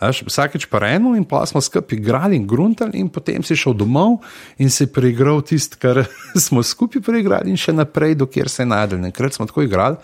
Aš, 0.00 0.22
vsakeč 0.24 0.64
pa 0.72 0.80
eno, 0.88 1.12
in 1.12 1.26
pa 1.28 1.42
smo 1.46 1.60
skupaj 1.60 1.98
igrali 1.98 2.36
in 2.36 2.46
gruntali, 2.48 2.96
in 2.98 3.10
potem 3.12 3.44
si 3.44 3.56
šel 3.56 3.74
domov 3.76 4.22
in 4.56 4.70
si 4.72 4.86
preigral 4.88 5.42
tisto, 5.44 5.76
kar 5.80 6.06
smo 6.46 6.62
skupaj 6.64 7.02
preigrali, 7.04 7.52
in 7.52 7.60
še 7.60 7.74
naprej, 7.76 8.16
dokler 8.16 8.48
se 8.48 8.62
je 8.62 8.70
najdel. 8.72 9.04
Enkrat 9.10 9.36
smo 9.36 9.44
tako 9.46 9.66
igrali, 9.66 10.00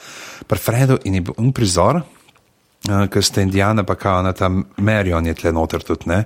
pa 0.47 0.59
Fredo 0.61 0.99
in 1.09 1.16
je 1.16 1.22
bil 1.28 1.40
un 1.40 1.49
prizor, 1.57 2.03
uh, 2.03 3.07
ker 3.09 3.24
ste 3.24 3.47
Indijane, 3.47 3.86
pa 3.88 3.97
kao 3.97 4.20
na 4.22 4.34
tam 4.36 4.66
Merion 4.76 5.26
je 5.26 5.34
tle 5.40 5.55
noter 5.57 5.80
tudi, 5.86 6.12
ne? 6.12 6.24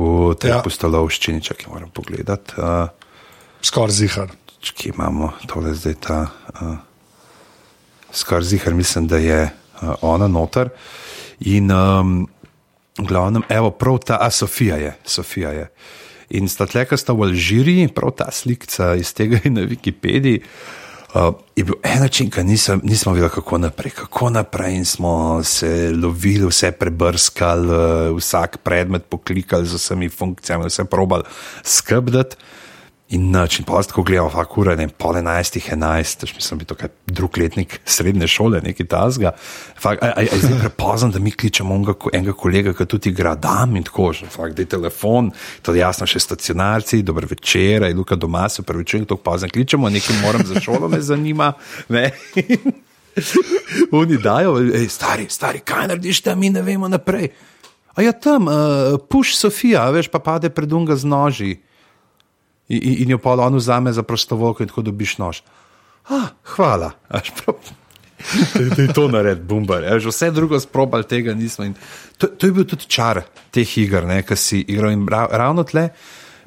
v 0.00 0.34
tej 0.40 0.54
ja. 0.54 0.60
postolovščini, 0.64 1.42
če 1.44 1.56
ki 1.60 1.70
moram 1.72 1.90
pogledati. 1.92 2.56
Uh, 2.56 2.88
Skoraj 3.64 3.96
zihar. 3.96 4.32
Če 4.60 4.90
imamo 4.92 5.32
tole 5.48 5.72
zdaj 5.76 5.96
ta. 6.04 6.20
Uh, 6.56 6.76
Skoraj 8.12 8.48
zihar, 8.52 8.76
mislim, 8.76 9.08
da 9.10 9.20
je 9.20 9.40
uh, 9.48 9.94
ona 10.06 10.28
noter. 10.28 10.72
In 11.48 11.72
um, 11.72 12.28
glavnem, 13.06 13.42
evo, 13.48 13.70
prav 13.70 13.98
ta, 14.06 14.18
a 14.20 14.30
Sofija 14.30 14.76
je, 14.76 14.94
Sofija 15.04 15.50
je. 15.50 15.66
In 16.30 16.48
sta 16.48 16.66
tleka 16.66 16.96
sta 16.96 17.12
v 17.12 17.26
Alžiriji, 17.26 17.88
prav 17.94 18.14
ta 18.16 18.30
slika 18.30 18.94
iz 18.94 19.14
tega 19.14 19.40
in 19.44 19.58
na 19.58 19.66
Wikipediji. 19.66 20.42
Uh, 21.10 21.34
je 21.56 21.64
bil 21.66 21.74
en 21.82 22.04
način, 22.04 22.28
ki 22.30 22.44
nisem, 22.46 22.80
nismo 22.86 23.12
videli, 23.12 23.32
kako 23.34 23.58
naprej. 23.58 23.90
Kako 23.98 24.30
naprej 24.30 24.76
in 24.78 24.84
smo 24.84 25.42
se 25.42 25.90
lovili, 25.90 26.46
vse 26.46 26.70
prebrskali, 26.70 27.66
uh, 27.66 28.16
vsak 28.16 28.60
predmet 28.62 29.08
poklikali 29.10 29.66
z 29.66 29.74
vsemi 29.74 30.08
funkcijami, 30.08 30.70
vse 30.70 30.84
probali 30.84 31.26
skrbeti. 31.64 32.36
In 33.10 33.30
način, 33.30 33.64
pa 33.64 33.82
tako 33.82 34.02
gledamo, 34.02 34.30
fa 34.30 34.44
kura, 34.44 34.76
ne, 34.76 34.84
pol 34.88 35.16
enajstih, 35.18 35.64
enajst, 35.72 36.22
mislim, 36.34 36.58
bi 36.58 36.64
to 36.64 36.74
kaj 36.78 36.88
drug 37.06 37.38
letnik 37.38 37.80
srednje 37.84 38.26
šole, 38.30 38.60
neki 38.62 38.84
tazga. 38.86 39.32
Je 40.16 40.38
zdaj 40.42 40.58
prepozno, 40.60 41.08
da 41.10 41.18
mi 41.18 41.32
kličemo 41.32 41.74
enega, 41.74 41.94
enega 42.12 42.32
kolega, 42.32 42.74
ki 42.74 42.84
tudi 42.86 43.10
igra 43.10 43.32
dam 43.34 43.74
in 43.76 43.82
tako, 43.82 44.12
že, 44.14 44.28
fakt, 44.30 44.54
da 44.54 44.62
je 44.62 44.68
telefon, 44.70 45.32
to 45.62 45.74
je 45.74 45.80
jasno 45.80 46.06
še 46.06 46.22
stacionarci, 46.22 47.02
dober 47.02 47.26
večer, 47.26 47.82
je 47.82 47.96
luka 47.98 48.14
doma, 48.14 48.44
se 48.48 48.62
pravi, 48.62 48.86
če 48.86 49.00
to 49.10 49.18
pozno 49.18 49.48
kličemo, 49.50 49.90
nekaj 49.90 50.20
moram 50.22 50.44
za 50.46 50.62
šolo, 50.62 50.88
me 50.88 51.00
zanima. 51.02 51.48
Ne? 51.88 52.12
Oni 54.02 54.20
dajo, 54.22 54.52
ej, 54.62 54.86
stari, 54.86 55.26
stari, 55.28 55.64
kaj 55.66 55.88
narediš, 55.90 56.22
da 56.28 56.36
mi 56.38 56.52
ne 56.54 56.62
vemo 56.62 56.88
naprej. 56.88 57.32
A 57.98 58.06
ja 58.06 58.14
tam, 58.14 58.46
uh, 58.46 59.00
puš 59.10 59.34
Sofija, 59.34 59.88
veš, 59.90 60.12
pa 60.14 60.22
pade 60.22 60.52
pred 60.54 60.72
unga 60.72 60.94
z 60.94 61.10
noži 61.10 61.50
in, 62.70 63.02
in 63.02 63.10
jo 63.10 63.18
pa 63.18 63.34
on 63.34 63.58
vzame 63.58 63.92
za 63.92 64.02
prostovoljko 64.02 64.62
in 64.62 64.68
tako 64.68 64.82
dobiš 64.82 65.18
nož. 65.18 65.42
Ah, 66.08 66.32
hvala. 66.54 66.92
Da 68.76 68.82
je 68.82 68.92
to 68.92 69.06
naredil, 69.08 69.44
bumbar. 69.48 69.80
Ja, 69.82 69.96
vse 69.96 70.28
drugo 70.30 70.58
sprobal 70.60 71.06
tega 71.08 71.32
nismo. 71.34 71.64
To, 72.20 72.28
to 72.28 72.50
je 72.50 72.52
bil 72.52 72.66
tudi 72.68 72.84
čar 72.84 73.22
teh 73.48 73.78
iger, 73.80 74.04
ki 74.28 74.36
si 74.36 74.60
igral. 74.60 74.92
In 74.92 75.06
ravno 75.08 75.64
tle, 75.64 75.86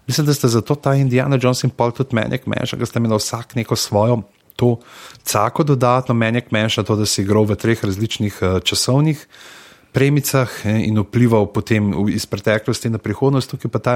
mislim, 0.07 0.27
da 0.27 0.35
ste 0.37 0.51
zato 0.53 0.75
ta 0.75 0.93
Indiana 0.93 1.39
Jones 1.41 1.63
in 1.65 1.73
Paul 1.73 1.91
tudi 1.91 2.13
menjak 2.13 2.45
menša, 2.45 2.77
da 2.77 2.85
ste 2.85 3.01
imeli 3.01 3.17
vsak 3.17 3.55
neko 3.55 3.75
svojo. 3.75 4.21
To 4.55 4.77
cako 5.25 5.63
dodatno 5.63 6.13
menjak 6.13 6.51
menša, 6.51 6.83
to, 6.85 6.95
da 6.95 7.09
si 7.09 7.25
igral 7.25 7.49
v 7.49 7.57
treh 7.57 7.81
različnih 7.83 8.37
uh, 8.41 8.61
časovnih 8.61 9.17
uh, 9.17 9.62
premicah 9.93 10.49
in 10.65 10.97
vplival 11.05 11.45
potem 11.53 11.93
iz 12.09 12.25
preteklosti 12.25 12.89
na 12.89 12.97
prihodnost, 12.97 13.53
tukaj 13.53 13.71
pa 13.71 13.79
ta, 13.79 13.95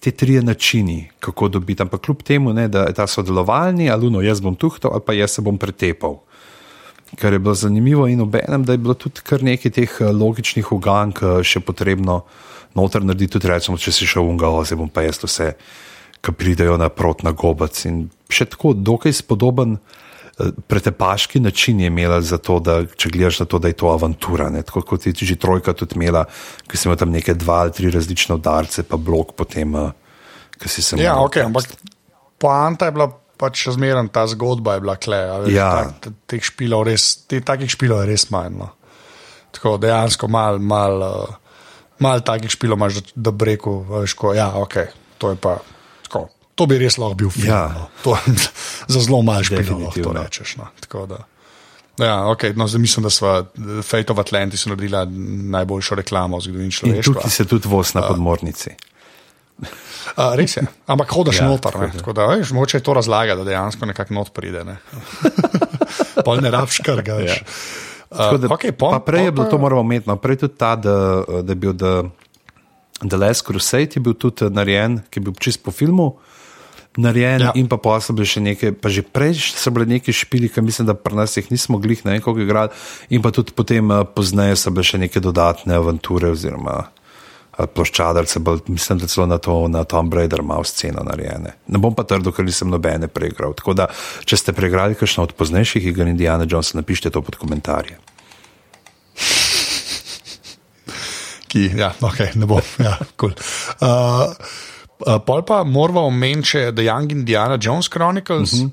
te 0.00 0.10
tri 0.10 0.40
načini, 0.42 1.10
kako 1.20 1.48
dobiti. 1.48 1.84
Ampak 1.84 2.00
kljub 2.06 2.22
temu, 2.24 2.52
ne, 2.56 2.68
da 2.68 2.88
je 2.88 2.96
ta 2.96 3.06
sodelovalni, 3.06 3.90
ali 3.90 4.10
no, 4.10 4.22
jaz 4.24 4.40
bom 4.40 4.56
tuhto, 4.56 4.88
ali 4.92 5.04
pa 5.04 5.12
jaz 5.12 5.36
se 5.36 5.44
bom 5.44 5.58
pretepal. 5.60 6.22
Kar 7.20 7.32
je 7.32 7.38
bilo 7.38 7.54
zanimivo 7.54 8.08
in 8.08 8.24
obenem, 8.24 8.64
da 8.64 8.72
je 8.72 8.80
bilo 8.82 8.94
tudi 8.94 9.20
kar 9.22 9.42
nekaj 9.44 9.70
teh 9.70 10.00
eh, 10.00 10.10
logičnih 10.10 10.72
ugank 10.72 11.20
še 11.44 11.60
potrebno 11.60 12.24
noter 12.74 13.04
narediti, 13.04 13.36
tudi 13.36 13.52
recimo, 13.52 13.78
če 13.78 13.92
si 13.92 14.08
šel 14.08 14.24
v 14.24 14.34
Ungalo, 14.34 14.64
zdaj 14.64 14.80
bom 14.80 14.88
pa 14.90 15.04
jaz 15.04 15.20
vse, 15.22 15.52
ki 16.24 16.32
pridejo 16.32 16.78
naprot 16.80 17.22
na 17.22 17.30
gobac. 17.36 17.76
In 17.86 18.08
še 18.32 18.48
tako, 18.50 18.72
dokaj 18.74 19.14
spodoben 19.20 19.76
pretepaški 20.66 21.40
način 21.40 21.80
je 21.80 21.86
imela 21.86 22.20
za 22.20 22.38
to, 22.38 22.58
da 22.60 22.82
če 22.86 23.08
gledaš 23.08 23.40
na 23.40 23.46
to, 23.46 23.58
da 23.58 23.68
je 23.68 23.76
to 23.78 23.90
avantura. 23.90 24.48
Ne? 24.50 24.62
Tako 24.62 24.82
kot 24.82 25.06
je 25.06 25.12
že 25.14 25.36
trojka 25.36 25.72
tudi 25.72 25.94
imela, 25.94 26.24
ki 26.70 26.76
si 26.76 26.88
imel 26.88 26.98
tam 26.98 27.10
neke 27.10 27.34
dva 27.34 27.60
ali 27.64 27.72
tri 27.72 27.90
različne 27.90 28.34
udarce, 28.34 28.82
pa 28.82 28.96
blok 28.96 29.34
potem, 29.36 29.76
eh, 29.76 29.92
ki 30.58 30.68
si 30.68 30.82
se. 30.82 30.96
Ja, 31.02 31.20
ok, 31.22 31.36
ampak 31.36 31.70
poanta 32.38 32.90
je 32.90 32.96
bila. 32.96 33.10
Pač 33.34 33.64
še 33.64 33.72
zmeraj 33.74 34.12
ta 34.14 34.22
zgodba 34.30 34.76
je 34.76 34.80
bila 34.80 34.94
kle. 34.94 35.18
Ja. 35.50 35.90
Ta, 36.00 36.12
teh 36.30 36.38
špilov, 36.38 36.84
res, 36.86 37.26
te, 37.26 37.40
takih 37.42 37.66
špilov 37.66 38.04
je 38.04 38.12
res 38.12 38.28
manj. 38.30 38.54
No. 38.60 38.68
Tako 39.50 39.74
dejansko 39.82 40.28
malo 40.30 40.62
mal, 40.62 41.02
mal 41.98 42.22
takih 42.22 42.54
špilov 42.54 42.78
imaš, 42.78 43.00
da, 43.02 43.14
da 43.26 43.32
breku, 43.34 43.74
veš, 43.90 44.14
ko, 44.14 44.30
ja, 44.38 44.52
ok, 44.54 44.78
to 45.18 45.34
je 45.34 45.40
pa 45.42 45.58
To 46.54 46.66
bi 46.70 46.78
res 46.78 46.98
lahko 46.98 47.18
bil 47.18 47.30
film. 47.34 47.50
Ja. 47.50 47.66
No. 47.74 47.88
To, 48.06 48.18
za 48.92 49.00
zelo 49.00 49.22
malo 49.26 49.42
špilov 49.46 49.90
lahko 49.90 50.12
rečeš. 50.14 50.56
No. 50.60 50.70
Ja, 51.98 52.26
okay. 52.26 52.56
no, 52.56 52.66
mislim, 52.78 53.02
da 53.06 53.10
smo 53.10 53.46
Fate 53.82 54.12
of 54.12 54.18
Atlantis 54.18 54.66
naredili 54.66 55.06
najboljšo 55.54 55.94
reklamo 55.94 56.38
v 56.38 56.46
zgodovini 56.46 56.74
človeštva. 56.74 57.14
Tukaj 57.14 57.30
se 57.30 57.46
tudi 57.46 57.70
voz 57.70 57.94
na 57.94 58.02
podmornici. 58.02 58.74
Uh, 60.14 60.34
res 60.34 60.56
je, 60.56 60.62
ampak 60.90 61.10
hodiš 61.14 61.38
ja, 61.40 61.46
noter. 61.48 61.74
Mogoče 62.52 62.76
je 62.76 62.82
to 62.82 62.94
razlaga, 62.94 63.36
da 63.38 63.44
dejansko 63.44 63.86
nekako 63.86 64.14
not 64.14 64.34
pride. 64.34 64.64
Ne? 64.64 64.76
Pol 66.26 66.42
ne 66.42 66.50
rabš 66.50 66.82
kar 66.86 67.02
ga 67.06 67.18
več. 67.22 67.38
Ja. 67.38 67.46
Tako 68.14 68.38
Da, 68.38 68.50
okej, 68.54 68.72
pol- 68.78 68.94
pa 68.94 69.00
prej 69.02 69.24
je 69.26 69.32
bilo 69.34 69.46
to 69.50 69.58
moramo 69.58 69.80
omeniti. 69.82 70.06
No, 70.06 70.16
prej 70.22 70.44
tudi 70.44 70.54
ta, 70.58 70.74
da, 70.78 71.24
da 71.42 71.50
je 71.50 71.58
bil 71.58 71.74
The, 71.74 71.94
The 73.02 73.18
Last 73.18 73.46
Crusade, 73.46 73.98
je 73.98 74.02
bil 74.02 74.14
tudi 74.14 74.46
eh, 74.46 74.52
narejen, 74.54 75.00
ki 75.10 75.18
je 75.18 75.24
bil 75.24 75.34
čist 75.34 75.64
po 75.66 75.74
filmu. 75.74 76.14
Narejen, 76.96 77.40
Ja. 77.42 77.52
in 77.58 77.66
pa 77.66 77.76
bili 77.76 78.26
še 78.26 78.40
nekaj, 78.40 78.72
pa 78.78 78.88
že 78.88 79.02
prej 79.02 79.34
so 79.58 79.70
bile 79.74 79.86
neki 79.86 80.12
špili, 80.14 80.46
ki 80.48 80.62
mislim, 80.62 80.86
da 80.86 80.94
pri 80.94 81.16
nas 81.18 81.36
jih 81.36 81.50
nismo 81.50 81.78
glih, 81.82 82.04
ne 82.06 82.12
vem, 82.12 82.20
koliko 82.22 82.42
igrali, 82.46 82.70
in 83.10 83.22
pa 83.22 83.30
tudi 83.34 83.50
potem 83.50 83.90
eh, 83.90 84.04
pozneje 84.14 84.56
so 84.56 84.70
bile 84.70 84.84
še 84.86 84.98
neke 85.02 85.18
dodatne 85.20 85.74
avanture 85.74 86.30
oziroma 86.30 86.76
eh, 87.58 87.66
ploščadarce, 87.66 88.38
bolj, 88.38 88.62
mislim, 88.70 89.02
da 89.02 89.10
celo 89.10 89.26
na 89.26 89.38
to, 89.42 89.66
na 89.68 89.82
Tomb 89.84 90.14
Raider 90.14 90.42
malo 90.46 90.62
sceno 90.62 91.02
narejene. 91.02 91.56
Ne 91.66 91.78
bom 91.82 91.94
pa 91.98 92.06
trdil, 92.06 92.30
ker 92.30 92.46
nisem 92.46 92.70
nobene 92.70 93.10
preigral. 93.10 93.58
Tako 93.58 93.74
da, 93.74 93.88
če 94.22 94.38
ste 94.38 94.54
preigrali 94.54 94.94
kakšno 94.94 95.26
od 95.26 95.34
poznejših 95.34 95.90
iger 95.90 96.06
Indiana 96.06 96.46
Jonesa, 96.46 96.78
napišite 96.78 97.10
to 97.10 97.22
pod 97.26 97.34
komentarje. 97.42 97.98
ki, 101.54 101.70
ja, 101.78 101.92
okay, 102.02 102.34
ne 102.34 102.46
bo. 102.50 102.58
Ja, 102.82 102.98
cool. 103.14 103.30
uh, 103.78 104.34
uh, 105.06 105.20
pol 105.24 105.44
pa 105.46 105.64
moramo 105.64 106.08
omeniti 106.08 106.54
še 106.54 106.70
The 106.72 106.88
Young 106.88 107.12
Indiana 107.12 107.58
Jones 107.60 107.88
Chronicles, 107.92 108.52
uh 108.52 108.66
-huh. 108.66 108.70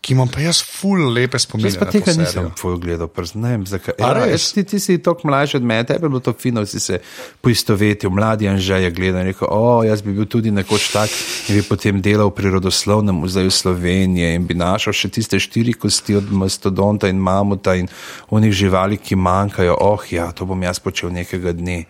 ki 0.00 0.12
imam 0.12 0.28
pa 0.28 0.40
jaz 0.40 0.60
ful 0.62 1.12
lepe 1.12 1.38
spomine. 1.38 1.68
Jaz 1.68 1.78
pa 1.78 1.86
tega 1.86 2.12
nisem 2.12 2.50
tvoj 2.60 2.78
gledal, 2.78 3.08
vem 3.34 3.66
zakaj. 3.66 3.94
Ja, 3.98 4.26
jaz, 4.26 4.52
ti, 4.52 4.64
ti 4.64 4.80
si 4.80 4.98
toliko 4.98 5.28
mlajši 5.28 5.56
od 5.56 5.62
mene, 5.62 5.84
tebe 5.84 6.04
je 6.06 6.08
bilo 6.08 6.20
to 6.20 6.32
fino, 6.32 6.66
si 6.66 6.80
se 6.80 7.00
poistovetil, 7.40 8.10
mladi 8.10 8.48
Anže 8.48 8.74
je 8.74 8.90
gledal 8.90 9.20
in 9.20 9.26
rekel, 9.26 9.48
o, 9.50 9.82
jaz 9.82 10.02
bi 10.02 10.12
bil 10.12 10.26
tudi 10.26 10.50
nekoč 10.50 10.92
tak 10.92 11.10
in 11.48 11.56
bi 11.56 11.62
potem 11.62 12.02
delal 12.02 12.28
v 12.28 12.34
prirodoslovnem 12.34 13.14
muzeju 13.14 13.50
Slovenije 13.50 14.34
in 14.34 14.46
bi 14.46 14.54
našel 14.54 14.92
še 14.92 15.08
tiste 15.08 15.40
štiri 15.40 15.72
kosti 15.72 16.16
od 16.16 16.32
mastodonta 16.32 17.08
in 17.08 17.16
mamuta 17.16 17.74
in 17.74 17.88
onih 18.30 18.52
živali, 18.52 18.96
ki 18.96 19.16
manjkajo, 19.16 19.76
oh 19.80 20.12
ja, 20.12 20.32
to 20.32 20.44
bom 20.44 20.62
jaz 20.62 20.78
počel 20.78 21.10
nekega 21.10 21.52
dne. 21.52 21.84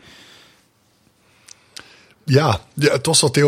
Ja, 2.26 2.54
ja, 2.76 2.98
to 2.98 3.14
so 3.14 3.28
te, 3.28 3.42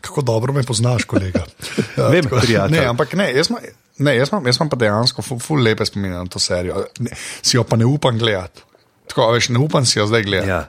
kako 0.00 0.22
dobro 0.22 0.52
me 0.52 0.62
poznaš, 0.62 1.04
kolega. 1.04 1.44
Ja, 1.96 2.08
Vem, 2.08 2.24
tako-. 2.24 2.70
Ne, 2.70 2.84
ampak 2.88 3.14
ne, 3.18 3.28
jaz 3.36 3.50
imam, 3.50 3.62
ne, 3.98 4.16
jaz 4.16 4.32
imam, 4.32 4.46
jaz 4.46 4.58
imam 4.58 4.70
pa 4.72 4.76
dejansko 4.80 5.22
ful, 5.22 5.38
ful 5.42 5.62
lepe 5.62 5.86
spomine 5.86 6.16
na 6.16 6.26
to 6.26 6.40
serijo. 6.42 6.86
Ne, 7.04 7.14
si 7.42 7.56
jo 7.56 7.64
pa 7.68 7.76
ne 7.76 7.86
upam 7.86 8.18
gledati. 8.18 8.64
Tako, 9.10 9.30
veš, 9.36 9.50
ne 9.54 9.60
upam 9.62 9.86
si 9.86 9.98
jo 9.98 10.06
zdaj 10.10 10.24
gledati. 10.26 10.50
Ja. 10.50 10.64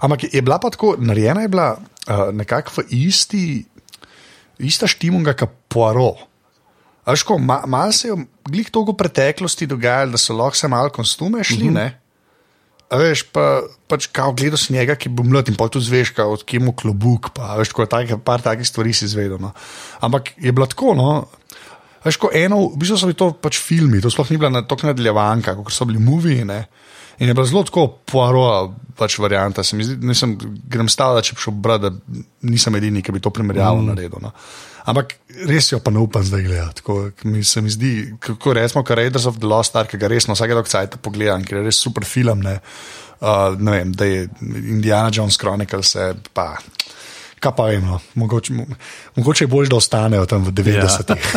Ampak 0.00 0.26
je 0.32 0.42
bila 0.42 0.58
pa 0.58 0.70
tako, 0.70 0.94
narejena 0.98 1.44
je 1.44 1.52
bila 1.52 1.70
uh, 1.76 2.28
nekako 2.32 2.80
v 2.80 2.86
isti, 3.06 3.44
ista 4.58 4.88
štimunga 4.88 5.36
kot 5.38 5.54
Poirot. 5.68 6.26
A 7.04 7.14
Veš, 7.14 7.24
ko, 7.24 7.38
ma, 7.38 7.62
malo 7.66 7.92
se 7.92 8.08
je 8.08 8.16
glih 8.48 8.68
v 8.74 8.96
preteklosti 8.96 9.66
dogajalo, 9.66 10.12
da 10.12 10.18
so 10.18 10.36
lahko 10.36 10.56
se 10.56 10.68
malo 10.68 10.90
kostume 10.90 11.44
šli. 11.44 11.68
Uh 11.68 11.74
-huh. 11.74 11.88
A 11.88 11.99
veš, 12.98 13.22
pa, 13.30 13.62
pač 13.86 14.08
kao 14.10 14.32
gledal 14.34 14.58
si 14.58 14.74
njega, 14.74 14.96
ki 14.98 15.12
bo 15.14 15.22
mlad 15.26 15.50
in 15.50 15.58
pa 15.58 15.68
tudi 15.70 15.86
zveš, 15.86 16.14
kao, 16.16 16.34
od 16.34 16.42
kje 16.46 16.62
mu 16.64 16.74
klobuk, 16.74 17.30
pa 17.36 17.54
veš, 17.60 17.74
ko 17.76 17.86
tak, 17.86 18.16
par 18.26 18.42
takih 18.42 18.66
stvari 18.66 18.94
si 18.96 19.06
izvedel. 19.06 19.38
No. 19.38 19.52
Ampak 20.02 20.34
je 20.40 20.52
bilo 20.52 20.66
tako, 20.66 20.96
no. 20.98 21.10
Veš, 22.04 22.16
ko 22.16 22.30
eno, 22.34 22.64
v 22.72 22.80
bistvu 22.80 22.96
so 22.96 23.08
bili 23.10 23.18
to 23.18 23.30
pač 23.36 23.60
filmi, 23.60 24.00
to 24.00 24.10
sploh 24.10 24.30
ni 24.32 24.40
bila 24.40 24.50
na 24.50 24.64
tako 24.66 24.88
nadaljevanka, 24.88 25.54
kot 25.60 25.74
so 25.74 25.86
bili 25.86 26.00
moviji. 26.02 26.46
Ne. 26.48 26.64
In 27.20 27.28
je 27.28 27.36
bila 27.36 27.46
zelo 27.46 27.62
tako 27.68 27.86
poirova 28.08 28.70
pač 28.96 29.18
varianta. 29.20 29.62
Se 29.62 29.76
mi 29.76 29.84
Zdi, 29.84 29.98
nisem, 30.08 30.38
grem 30.40 30.88
stala, 30.88 31.20
če 31.22 31.36
bi 31.36 31.44
šel 31.44 31.58
brati, 31.60 31.90
da 31.90 32.22
nisem 32.48 32.78
edini, 32.80 33.04
ki 33.04 33.12
bi 33.12 33.20
to 33.20 33.32
primerjavo 33.34 33.82
mm. 33.82 33.90
naredil. 33.92 34.22
No. 34.24 34.32
Ampak 34.88 35.14
res 35.48 35.72
jo 35.72 35.80
pa 35.84 35.92
ne 35.92 36.00
upam 36.00 36.24
zdaj 36.24 36.42
gledati. 36.42 36.80
Tako, 36.80 37.10
mi 37.28 37.44
se 37.44 37.60
mi 37.60 37.70
zdi, 37.70 37.92
kako 38.20 38.54
rečemo, 38.56 38.84
Raiders 38.88 39.26
of 39.26 39.38
the 39.38 39.46
Lost 39.46 39.76
Ark, 39.76 39.90
ki 39.90 40.00
ga 40.00 40.08
resno 40.08 40.34
vsake 40.34 40.56
dok 40.56 40.68
cajt 40.68 41.00
pogledam, 41.02 41.44
ker 41.44 41.60
je 41.60 41.68
res 41.68 41.80
super 41.80 42.04
film. 42.04 42.40
Ne, 42.46 42.58
uh, 43.20 43.56
ne 43.58 43.78
vem, 43.78 43.92
da 43.92 44.08
je 44.08 44.28
Indiana 44.40 45.10
Jones 45.12 45.38
Chronicles, 45.40 45.96
pa. 46.32 46.54
Kaj 47.40 47.54
pa 47.56 47.64
vem, 47.70 47.80
no? 47.80 47.96
mogoče, 48.20 48.52
mo- 48.52 48.66
mogoče 49.16 49.44
je 49.44 49.48
bolj, 49.48 49.70
da 49.72 49.78
ostanejo 49.78 50.26
tam 50.28 50.44
v 50.44 50.52
90-ih, 50.52 51.28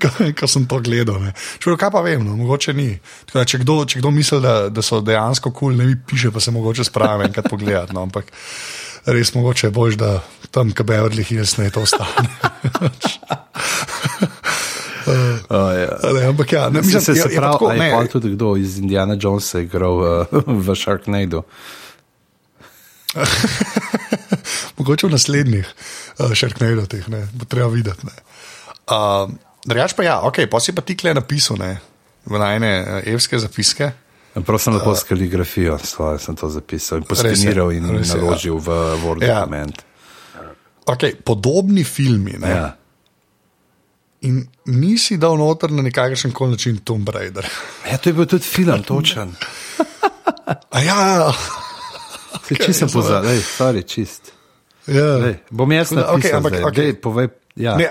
ja. 0.00 0.32
ko 0.40 0.48
sem 0.48 0.64
to 0.64 0.78
gledal. 0.80 1.20
ne. 1.20 1.34
Čudo, 1.60 1.76
kaj 1.76 1.90
pa 1.92 2.00
vem, 2.00 2.24
no? 2.24 2.36
mogoče 2.36 2.72
ni. 2.72 2.94
Tako, 3.28 3.38
da, 3.38 3.44
če, 3.44 3.60
kdo, 3.60 3.76
če 3.84 4.00
kdo 4.00 4.12
misli, 4.16 4.40
da, 4.40 4.54
da 4.72 4.84
so 4.84 5.02
dejansko 5.04 5.52
kul, 5.52 5.74
cool, 5.74 5.76
ne 5.76 5.90
mi 5.90 5.98
piše, 6.00 6.32
pa 6.32 6.40
se 6.40 6.54
mogoče 6.56 6.88
spravim 6.88 7.26
enkrat 7.28 7.50
pogledati. 7.52 7.92
No? 7.92 8.06
Ampak 8.08 8.32
res 9.06 9.34
mogoče 9.34 9.66
je 9.66 9.70
bolj, 9.74 9.96
da 10.00 10.20
tam, 10.50 10.72
kaj 10.74 10.86
Beverly 10.86 11.24
Hills 11.26 11.56
ne 11.60 11.70
to 11.70 11.86
ostane. 11.86 12.30
Oh, 15.48 15.70
ja. 15.70 16.12
Ne, 16.12 16.26
ampak 16.26 16.52
ja, 16.52 16.68
ne, 16.68 16.80
Mislim, 16.80 17.00
se, 17.00 17.12
je, 17.12 17.22
se 17.22 17.28
je 17.28 17.36
pa 17.36 17.40
pravi, 17.40 17.52
tako, 17.52 17.68
a 17.68 17.74
je 17.74 17.92
pol 17.92 18.06
tudi 18.10 18.30
kdo 18.34 18.56
iz 18.58 18.78
Indiana 18.78 19.14
Jonesa 19.20 19.60
igral 19.62 20.00
uh, 20.02 20.26
v 20.66 20.74
Sharknado. 20.74 21.42
Mogoče 24.76 25.06
v 25.06 25.10
naslednjih 25.14 25.68
uh, 26.18 26.34
šarknejih, 26.34 27.06
ne 27.08 27.22
bo 27.32 27.46
treba 27.46 27.70
videti. 27.70 28.10
Uh, 28.90 29.30
Drugač 29.66 29.94
pa 29.94 30.02
ja, 30.02 30.18
ok, 30.26 30.42
pa 30.50 30.60
si 30.60 30.74
pa 30.74 30.82
ti 30.82 30.98
kle 30.98 31.14
napisal 31.14 31.58
ne, 31.62 31.78
v 32.26 32.42
najne 32.42 32.72
uh, 32.82 32.98
evske 33.06 33.38
zapiske. 33.38 33.92
Prosim, 34.36 34.74
lepo 34.74 34.92
s 34.92 35.02
kaligrafijo 35.02 35.78
svojo 35.78 36.18
sem 36.18 36.36
to 36.36 36.48
zapisal 36.48 36.98
in 36.98 37.04
poskeniral 37.04 37.72
in 37.72 37.90
res 37.90 38.08
je, 38.08 38.12
ja. 38.12 38.16
naložil 38.18 38.56
v 38.56 38.68
Word 38.98 39.22
Ja. 39.22 39.40
dokument. 39.40 39.82
Okay, 40.86 41.14
podobni 41.16 41.84
filmi. 41.84 42.32
Ne, 42.32 42.50
Ja. 42.50 42.76
In 44.20 44.36
nisi 44.66 45.16
dal 45.16 45.36
noter 45.36 45.70
na 45.70 45.82
nekakšen 45.82 46.32
koli 46.32 46.50
način 46.50 46.76
Tomb 46.78 47.08
Raider. 47.08 47.46
ja, 47.84 47.96
to 47.96 48.08
je 48.08 48.12
bil 48.12 48.26
tudi 48.26 48.44
film, 48.44 48.82
točen. 48.82 49.32
A 50.70 50.80
ja, 50.80 51.32
Se 52.42 52.54
čist 52.56 52.78
sem 52.78 52.88
pozabil, 52.88 53.40
sorry, 53.40 53.82
čist. 53.84 54.32
ja. 54.86 55.16
Lej, 55.16 55.38
bom 55.50 55.72
jaz 55.72 55.90
napisal, 55.90 56.16
okej, 56.16 56.32
ampak, 56.32 56.52
zdaj. 56.52 56.64
okej. 56.64 56.84
Dej, 56.84 56.94
povej, 56.94 57.26
ja. 57.56 57.76
Ne, 57.76 57.88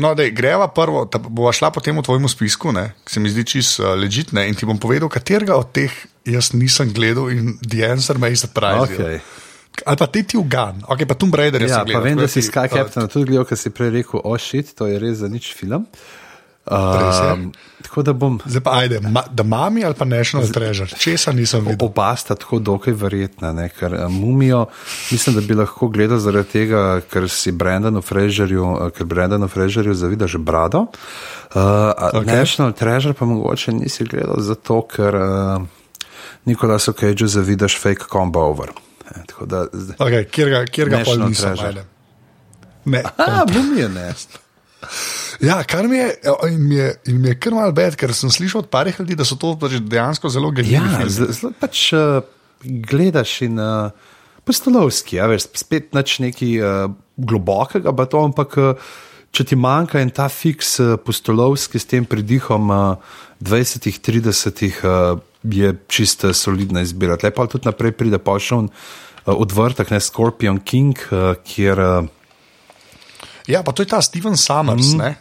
no, 0.00 0.14
dej, 0.18 0.32
greva 0.36 0.70
prvo, 0.74 1.04
da 1.06 1.20
bova 1.20 1.52
šla 1.54 1.70
potem 1.74 1.98
v 1.98 2.04
tvojem 2.06 2.28
spisku, 2.28 2.72
ne, 2.74 2.90
ki 3.04 3.16
se 3.16 3.22
mi 3.22 3.32
zdi 3.32 3.44
čist 3.46 3.82
uh, 3.82 3.92
ležitne 3.98 4.46
in 4.48 4.56
ti 4.58 4.68
bom 4.68 4.80
povedal, 4.80 5.12
katerega 5.12 5.58
od 5.60 5.70
teh 5.76 5.92
jaz 6.26 6.52
nisem 6.56 6.92
gledal 6.96 7.30
in 7.32 7.58
the 7.62 7.84
answer 7.86 8.18
me 8.18 8.32
je 8.32 8.42
surprise. 8.44 8.88
Okej. 8.88 9.20
Ali 9.86 9.96
pa 9.96 10.06
ti 10.10 10.24
ti 10.26 10.40
ugan, 10.40 10.82
ok, 10.82 11.04
pa 11.06 11.14
Tomb 11.14 11.36
Raider 11.36 11.62
jaz 11.62 11.70
Ja, 11.70 11.76
sem 11.82 11.92
pa 11.92 12.00
gledal. 12.00 12.08
vem, 12.08 12.24
da 12.24 12.28
si 12.28 12.42
Sky 12.42 12.66
uh, 12.66 12.72
Captain 12.72 13.06
tudi 13.08 13.30
gledal, 13.30 13.46
ker 13.46 13.60
si 13.60 13.70
prej 13.70 13.94
rekel, 14.00 14.18
o 14.20 14.34
oh, 14.34 14.40
shit, 14.40 14.74
to 14.74 14.90
je 14.90 14.98
res 14.98 15.22
za 15.22 15.30
nič 15.30 15.54
film. 15.54 15.86
Je. 15.86 16.19
Um, 16.70 17.52
tako 17.82 18.02
da 18.02 18.12
bom. 18.12 18.40
Zdaj 18.46 18.62
pa 18.62 18.70
ajde, 18.78 19.00
ma, 19.00 19.22
The 19.22 19.44
Mummy 19.44 19.84
ali 19.84 19.94
pa 19.94 20.04
National 20.04 20.48
Treasure, 20.48 20.90
česa 20.98 21.32
nisem 21.32 21.60
videl. 21.60 21.86
Oba 21.86 22.16
sta 22.16 22.34
tako 22.34 22.58
dokaj 22.58 22.94
verjetna, 22.94 23.52
ne? 23.52 23.68
ker 23.68 23.94
uh, 23.94 24.06
mumijo, 24.08 24.66
mislim, 25.10 25.34
da 25.34 25.40
bi 25.40 25.54
lahko 25.54 25.88
gledal 25.88 26.18
zaradi 26.18 26.48
tega, 26.48 27.00
ker 27.10 27.28
si 27.28 27.52
Brendanu 27.52 28.02
Fraserju, 28.02 28.64
uh, 28.64 28.90
ker 28.94 29.06
Brendanu 29.06 29.48
Fraserju 29.48 29.94
zavidaš 29.94 30.36
brado. 30.36 30.78
Uh, 30.80 31.90
Ok. 31.90 32.14
okay. 32.14 32.38
National 32.38 32.72
Treasure 32.72 33.14
pa 33.14 33.24
mogoče 33.24 33.72
nisi 33.72 34.04
gledal 34.04 34.38
zato, 34.38 34.82
ker 34.82 35.14
uh, 35.14 35.62
Nikolasu 36.44 36.92
Cageu 36.92 37.28
zavidaš 37.28 37.78
fake 37.78 38.04
combo 38.12 38.40
over. 38.40 38.70
E, 39.10 39.26
tako 39.26 39.46
da, 39.46 39.66
Okay, 39.98 40.24
kjer 40.30 40.50
ga, 40.50 40.64
kjer 40.66 40.88
ga 40.88 41.02
pa 41.04 41.26
nisem 41.26 41.58
ajde. 41.58 41.84
Ne, 42.84 43.02
mumije 43.54 43.88
ne. 43.88 44.12
Ja, 45.40 45.62
kar 45.64 45.86
mi 45.88 45.96
je, 45.96 46.08
in 46.50 46.68
mi 46.68 46.74
je, 46.76 46.88
in 47.08 47.20
mi 47.22 47.28
je 47.30 47.38
kar 47.40 47.54
mal 47.56 47.72
bed, 47.72 47.94
ker 47.96 48.12
sem 48.14 48.28
slišal 48.28 48.66
od 48.66 48.68
parih 48.68 48.98
ljudi, 49.00 49.16
da 49.16 49.24
so 49.24 49.38
to 49.40 49.54
pač 49.56 49.78
dejansko 49.80 50.28
zelo 50.28 50.50
Ja, 50.52 50.58
genialni. 50.60 51.08
z- 51.08 51.30
zelo 51.32 51.52
pač 51.56 51.92
uh, 51.96 52.20
gledaš 52.60 53.38
in 53.48 53.56
uh, 53.56 53.88
postolovski, 54.44 55.16
ja, 55.16 55.28
veš, 55.30 55.48
spet 55.56 55.94
nič 55.96 56.18
nekaj 56.20 56.52
uh, 56.60 56.92
globokega, 57.16 57.92
pa 57.96 58.04
to, 58.04 58.20
ampak 58.20 58.58
uh, 58.60 58.92
če 59.32 59.44
ti 59.48 59.56
manjka 59.56 60.00
en 60.04 60.10
ta 60.12 60.28
fiks 60.28 60.74
uh, 60.84 60.98
postolovski 61.00 61.80
s 61.80 61.88
tem 61.88 62.04
pridihom 62.04 62.68
uh, 62.68 63.00
20-30, 63.40 64.84
uh, 64.84 65.16
je 65.40 65.72
čista 65.88 66.34
solidna 66.36 66.82
izbira. 66.84 67.16
Lepo 67.16 67.46
tudi 67.48 67.64
naprej 67.64 67.92
pride 67.96 68.20
on 68.52 68.68
uh, 68.68 69.32
odvrtek, 69.32 69.88
ne 69.90 70.00
Scorpion 70.00 70.60
King, 70.60 70.98
uh, 71.10 71.32
kjer. 71.44 71.80
Uh, 71.80 72.08
Ja, 73.48 73.64
pa 73.64 73.72
to 73.72 73.82
je 73.82 73.88
ta 73.88 73.98
Steven 74.04 74.36
Summers. 74.36 74.92
Mm. 74.94 75.16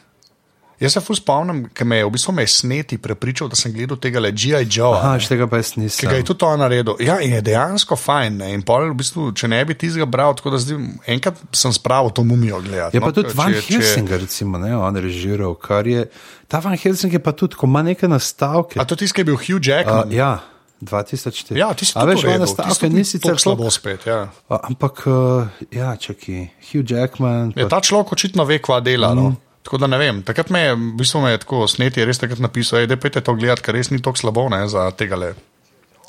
Jaz 0.79 0.93
se 0.93 1.01
fus 1.01 1.17
spomnim, 1.17 1.65
ker 1.69 1.83
me 1.83 1.97
je 1.97 2.05
v 2.05 2.11
bistvu 2.11 2.31
me 2.31 2.41
je 2.41 2.47
sneti 2.49 2.97
prepričal, 2.97 3.49
da 3.49 3.55
sem 3.55 3.73
gledal 3.73 3.97
tega 3.97 4.19
le 4.19 4.31
G.I. 4.31 4.63
Joe. 4.65 4.93
aha, 4.93 5.17
še 5.19 5.27
tega 5.27 5.43
pa 5.45 5.57
jaz 5.57 5.71
Ki 5.71 5.75
ga 5.75 5.83
nisem. 5.83 6.13
je 6.13 6.23
tudi 6.23 6.45
on 6.45 6.59
naredil. 6.59 6.95
Ja, 6.99 7.17
in 7.19 7.33
je 7.33 7.41
dejansko 7.43 7.95
fajn. 7.95 8.37
Ne? 8.37 8.53
In 8.53 8.61
pol, 8.61 8.87
v 8.89 8.95
bistvu, 8.95 9.33
če 9.33 9.47
ne 9.47 9.59
bi 9.61 9.75
ti 9.75 9.89
ga 9.89 10.05
bral, 10.05 10.31
tako 10.33 10.51
da 10.51 10.57
zdaj 10.57 10.79
enkrat 11.07 11.35
sem 11.53 11.73
spravil 11.73 12.11
to 12.11 12.23
mumijo 12.23 12.61
gledati. 12.61 12.95
Je 12.95 13.01
pa 13.01 13.07
no, 13.07 13.11
tudi 13.13 13.27
če- 13.27 13.35
Van 13.35 13.51
če- 13.51 13.65
Helsing, 13.67 14.07
recimo, 14.09 14.57
ne, 14.57 14.71
on 14.73 14.95
režiral, 14.95 15.55
kar 15.55 15.83
je. 15.83 16.07
Ta 16.47 16.59
Van 16.59 16.77
Helsing 16.77 17.11
je 17.11 17.19
pa 17.19 17.31
tudi, 17.33 17.55
ko 17.55 17.67
ima 17.67 17.83
neke 17.83 18.07
nastavke. 18.07 18.79
A 18.79 18.85
to 18.85 18.95
ki 19.11 19.19
je 19.19 19.25
bil 19.25 19.35
Hugh 19.37 19.59
Uh, 19.59 19.67
Jackman? 19.67 20.11
ja, 20.11 20.39
2004. 20.79 21.57
ja, 21.57 21.73
ti 21.73 21.83
si 21.83 21.91
A 21.93 22.01
tudi 22.01 22.15
veš, 22.15 22.23
ima 22.23 22.37
nastavke, 22.37 22.69
nastavke, 22.69 22.89
nisi 22.89 23.19
tako 23.19 23.35
celo 23.35 23.55
slabo 23.57 23.67
spet. 23.69 24.07
Ja. 24.07 24.31
Ampak, 24.47 25.03
uh, 25.05 25.43
ja, 25.69 25.91
čakaj, 25.93 26.47
Hugh 26.63 26.87
Jackman. 26.87 27.51
Ja, 27.53 27.67
pa- 27.67 27.69
ta 27.69 27.81
človek 27.81 28.13
očitno 28.13 28.45
ve, 28.45 28.59
kva 28.59 28.79
dela. 28.79 29.11
No? 29.13 29.35
Tako 29.69 29.77
da 29.77 29.87
ne 29.87 29.99
vem, 30.01 30.23
takrat 30.25 30.49
me 30.49 30.63
je, 30.63 30.71
v 30.73 30.95
bistvu 30.97 31.19
me 31.21 31.35
je 31.35 31.43
tako 31.43 31.67
sneti, 31.69 32.01
res 32.01 32.17
takrat 32.17 32.39
napisal, 32.41 32.87
da 32.89 32.97
je 32.97 33.21
to 33.21 33.35
gledati, 33.37 33.61
ker 33.61 33.75
res 33.77 33.91
ni 33.93 33.99
tako 34.01 34.17
slabo 34.17 34.47
ne, 34.49 34.63
za 34.65 34.87
tega 34.97 35.13
le. 35.15 35.27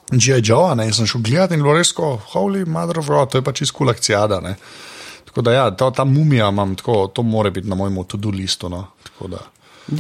G.I. 0.09 0.41
Joe, 0.41 0.73
ne, 0.75 0.87
sem 0.97 1.05
šel 1.07 1.21
gledati 1.21 1.59
in 1.59 1.63
bilo 1.63 1.75
res 1.77 1.93
tako, 1.93 2.15
holy 2.33 2.65
mother 2.65 3.03
of 3.03 3.11
God, 3.13 3.29
to 3.29 3.39
je 3.39 3.45
pač 3.45 3.61
izkul 3.67 3.93
akcijada. 3.93 4.41
Ne. 4.41 4.55
Tako 5.29 5.45
da 5.45 5.53
ja, 5.53 5.67
ta, 5.77 5.91
ta 5.93 6.09
mumija 6.09 6.49
imam, 6.49 6.73
tako, 6.75 7.11
to 7.13 7.23
more 7.23 7.53
biti 7.53 7.69
na 7.69 7.77
mojem 7.77 8.01
to-do 8.09 8.33
listu. 8.33 8.73
No. 8.73 8.87
Tako 9.05 9.29
da, 9.37 9.45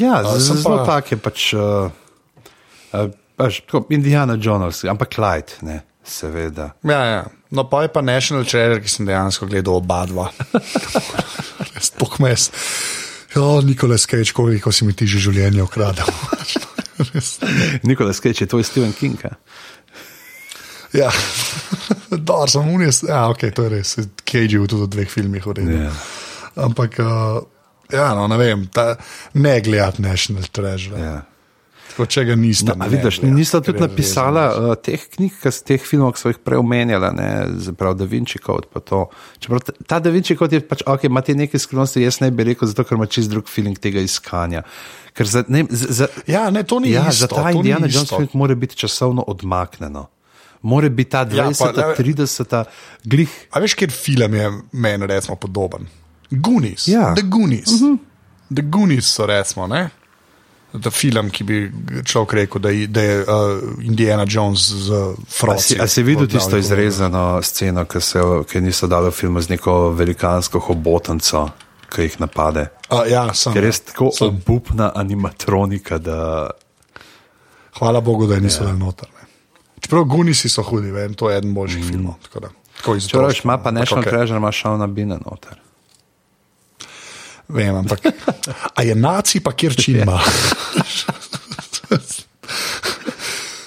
Ja, 0.00 0.22
sem 0.40 0.56
zelo 0.56 0.80
pa- 0.80 0.86
tak 0.86 1.12
je 1.12 1.18
pač, 1.20 1.52
uh, 1.52 1.92
uh, 2.96 3.10
pač 3.36 3.60
tako, 3.66 3.84
Indiana 3.92 4.38
Jones, 4.40 4.84
ampak 4.88 5.12
Clyde, 5.14 5.60
ne, 5.68 5.82
seveda. 6.00 6.72
ja, 6.82 7.04
ja. 7.04 7.22
No, 7.50 7.64
pa 7.68 7.82
je 7.82 7.88
pa 7.92 8.00
National 8.00 8.44
Treasure, 8.46 8.80
ki 8.80 8.88
sem 8.88 9.06
dejansko 9.06 9.46
gledal 9.50 9.80
oba 9.82 10.06
dva. 10.06 10.28
Res 11.74 11.90
Ja, 13.34 13.60
Nikolas 13.62 14.06
Cage, 14.06 14.32
koliko 14.32 14.72
si 14.72 14.84
mi 14.84 14.92
ti 14.92 15.06
že 15.06 15.20
življenje 15.22 15.62
ukradel. 15.62 16.08
Nikola 17.86 18.12
Sketch 18.12 18.42
je 18.42 18.46
to 18.46 18.58
je 18.58 18.64
Steven 18.64 18.92
King. 18.92 19.24
a? 19.24 19.36
Ja, 20.92 21.10
dobro, 22.10 22.48
sem 22.50 22.68
unis. 22.68 23.02
Ja, 23.06 23.28
ok, 23.30 23.46
to 23.54 23.68
je 23.68 23.70
res. 23.70 23.94
Cage 24.24 24.50
je 24.50 24.58
bil 24.58 24.66
tudi 24.66 24.88
v 24.88 24.92
dveh 24.96 25.10
filmih 25.10 25.46
uredil. 25.46 25.86
Ja. 25.86 25.94
Ampak, 26.66 26.98
uh, 26.98 27.38
ja, 27.92 28.10
no, 28.18 28.26
ne 28.28 28.38
vem, 28.40 28.66
ta, 28.74 28.96
ne 29.38 29.60
gledati 29.62 30.02
National 30.02 30.50
Treasure. 30.50 30.98
Ja. 30.98 31.18
Ja. 31.90 31.96
Tako, 31.96 32.06
če 32.06 32.24
ga 32.24 32.34
niste. 32.34 32.64
No, 32.70 32.84
a 32.84 32.88
vidiš, 32.88 33.20
nista 33.22 33.60
tudi 33.60 33.80
napisala 33.80 34.44
uh, 34.70 34.74
teh 34.76 35.00
knjig, 35.08 35.32
teh 35.64 35.80
filmov, 35.80 36.12
ki 36.12 36.20
so 36.20 36.28
jih 36.28 36.38
prej 36.38 36.58
omenjala, 36.58 37.10
ne, 37.12 37.28
zaprav 37.58 37.94
Da 37.94 38.04
Vinci 38.04 38.38
pa 38.72 38.80
to. 38.80 39.08
Čeprav 39.38 39.60
ta- 39.60 39.98
Da 39.98 40.10
Vinci 40.10 40.36
Code 40.36 40.56
je 40.56 40.60
pač, 40.60 40.82
ok, 40.86 41.04
ima 41.04 41.20
te 41.20 41.34
neke 41.34 41.58
skrivnosti, 41.58 42.02
jaz 42.02 42.20
ne 42.20 42.30
bi 42.30 42.44
rekel, 42.44 42.68
zato 42.68 42.84
ker 42.84 42.96
ima 42.96 43.06
čist 43.06 43.30
drug 43.30 43.48
feeling 43.48 43.78
tega 43.78 44.00
iskanja. 44.00 44.62
Ker 45.12 45.26
za, 45.26 45.44
ne, 45.48 45.66
za, 45.70 46.06
Ja, 46.26 46.50
ne, 46.50 46.62
to 46.62 46.78
ni 46.78 46.90
ja, 46.90 47.06
isto. 47.08 47.26
za 47.26 47.26
ta 47.26 47.50
Indiana 47.50 47.86
Jones 47.86 48.08
film 48.08 48.28
mora 48.32 48.54
biti 48.54 48.76
časovno 48.76 49.22
odmaknjeno. 49.26 50.06
Mora 50.62 50.88
biti 50.88 51.10
ta 51.10 51.24
20, 51.24 51.36
Ja, 51.36 51.72
pa, 51.74 51.80
ja, 51.80 51.88
ne- 51.88 51.94
30, 51.94 52.64
glih. 53.04 53.30
A 53.50 53.60
veš, 53.60 53.74
kjer 53.74 53.90
film 53.90 54.34
je 54.34 54.50
meni 54.72 55.06
recimo 55.06 55.36
podoben? 55.36 55.86
Goonies. 56.30 56.88
Ja. 56.88 57.14
The 57.14 57.22
Goonies. 57.22 57.66
Uh 57.66 57.80
-huh. 57.80 57.96
The 58.54 58.62
Goonies 58.62 59.04
so 59.06 59.26
recimo, 59.26 59.66
ne? 59.66 59.90
Ta 60.70 60.90
film, 60.90 61.30
ki 61.34 61.44
bi 61.44 61.56
človek 62.06 62.32
rekel, 62.32 62.60
da 62.62 62.70
je, 62.70 62.86
da 62.86 63.02
je 63.02 63.14
uh, 63.22 63.62
Indiana 63.82 64.22
Jones 64.28 64.68
z 64.70 64.90
A 64.92 65.14
Frosty. 65.26 65.74
si, 65.74 65.80
a 65.82 65.86
si 65.90 66.02
videl 66.06 66.28
tisto 66.30 66.56
izrezano 66.56 67.42
sceno, 67.42 67.84
ki, 67.90 68.00
se, 68.00 68.22
ki 68.46 68.60
niso 68.62 68.86
dali 68.86 69.10
v 69.10 69.14
filmu 69.14 69.42
z 69.42 69.50
neko 69.56 69.90
velikansko 69.98 70.60
hobotnico, 70.60 71.48
ki 71.90 72.06
jih 72.06 72.20
napade? 72.22 72.68
Uh, 72.86 73.02
ja, 73.10 73.24
sem. 73.34 73.50
Ker 73.52 73.66
je 73.66 73.66
res 73.66 73.80
tako 73.80 74.12
sem. 74.14 74.28
obupna 74.30 74.92
animatronika, 74.94 75.98
da 75.98 76.50
Hvala 77.78 78.00
Bogu, 78.00 78.26
da 78.26 78.34
je 78.34 78.40
niso 78.40 78.62
Ja. 78.62 78.66
dali 78.70 78.78
noter. 78.78 79.08
Ne. 79.10 79.26
Čeprav 79.80 80.04
Gooniesi 80.04 80.48
so 80.48 80.62
hudi, 80.62 80.90
vem, 80.90 81.14
to 81.14 81.30
je 81.30 81.38
eden 81.38 81.54
boljših 81.54 81.84
mm. 81.84 81.88
filmov. 81.88 82.14
tako 82.22 82.40
da, 82.40 82.48
tako 82.76 82.98
če 83.00 83.18
rečeš, 83.18 83.44
ima 83.44 83.58
pa 83.58 83.70
National 83.70 84.04
okay. 84.04 84.10
Treasure, 84.10 84.36
ima 84.36 84.52
šel 84.52 84.78
na 84.78 84.86
bine 84.86 85.18
noter. 85.18 85.58
Vem, 87.50 87.74
ampak. 87.74 88.00
A 88.74 88.82
je 88.86 88.94
naci, 88.94 89.40
pa 89.40 89.52
kjer 89.52 89.76
čim 89.76 90.02
ima. 90.02 90.20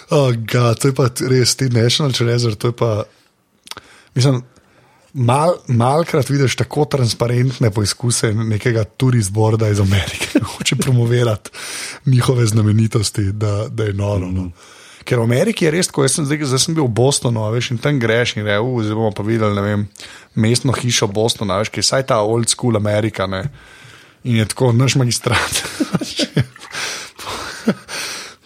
oh, 0.10 0.32
God, 0.52 0.80
to 0.80 0.88
je 0.88 0.96
pa 0.96 1.10
res 1.30 1.56
ti 1.56 1.70
National 1.70 2.12
Treasure, 2.16 2.56
to 2.56 2.68
je 2.72 2.76
pa. 2.78 3.04
Mislim, 4.16 4.44
mal, 5.14 5.56
malkrat 5.68 6.30
vidiš 6.30 6.56
tako 6.56 6.86
transparentne 6.86 7.72
poizkuse 7.72 8.34
nekega 8.34 8.84
turistborda 8.84 9.70
iz 9.70 9.80
Amerike, 9.80 10.28
ki 10.32 10.40
hoče 10.58 10.76
promovirati 10.76 11.50
njihove 12.06 12.46
znamenitosti, 12.46 13.32
da, 13.32 13.68
da 13.70 13.84
je 13.84 13.94
noro. 13.94 14.32
No. 14.32 14.50
Ker 15.04 15.20
v 15.20 15.28
Ameriki 15.28 15.66
je 15.66 15.72
res 15.72 15.90
tako, 15.90 16.06
jaz 16.06 16.16
sem, 16.16 16.26
zdaj, 16.26 16.46
zdaj 16.48 16.62
sem 16.64 16.76
bil 16.78 16.86
v 16.88 16.96
Bostonu, 16.96 17.44
veš, 17.52 17.74
in 17.74 17.80
tam 17.84 18.00
greš 18.00 18.38
in 18.38 18.48
reče, 18.48 18.84
zdaj 18.88 18.96
bomo 18.96 19.12
pa 19.12 19.26
videli, 19.28 19.62
vem, 19.62 19.88
mestno 20.40 20.76
hišo 20.76 21.10
Bostona, 21.12 21.60
veš, 21.60 21.74
ki 21.74 21.82
je 21.82 21.88
vsaj 21.88 22.06
ta 22.14 22.22
old 22.24 22.48
school 22.50 22.80
Amerika, 22.80 23.28
ne. 23.28 23.44
In 24.24 24.36
je 24.36 24.46
tako, 24.46 24.72
naš 24.72 24.96
magistrat. 24.96 25.64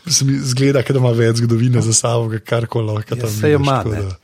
Se 0.08 0.26
zgleda, 0.42 0.82
da 0.82 1.00
ima 1.00 1.12
več 1.12 1.42
zgodovine 1.42 1.82
za 1.84 1.94
sabo, 1.94 2.32
kar 2.46 2.66
koli 2.72 2.94
lahko 2.94 3.16
Ja, 3.16 3.22
tam 3.22 3.30
saj 3.34 3.52
jo 3.52 3.58
vidiš, 3.60 3.68
ima, 3.68 3.78
tako 3.84 3.96
ne. 3.96 4.02
da- 4.02 4.16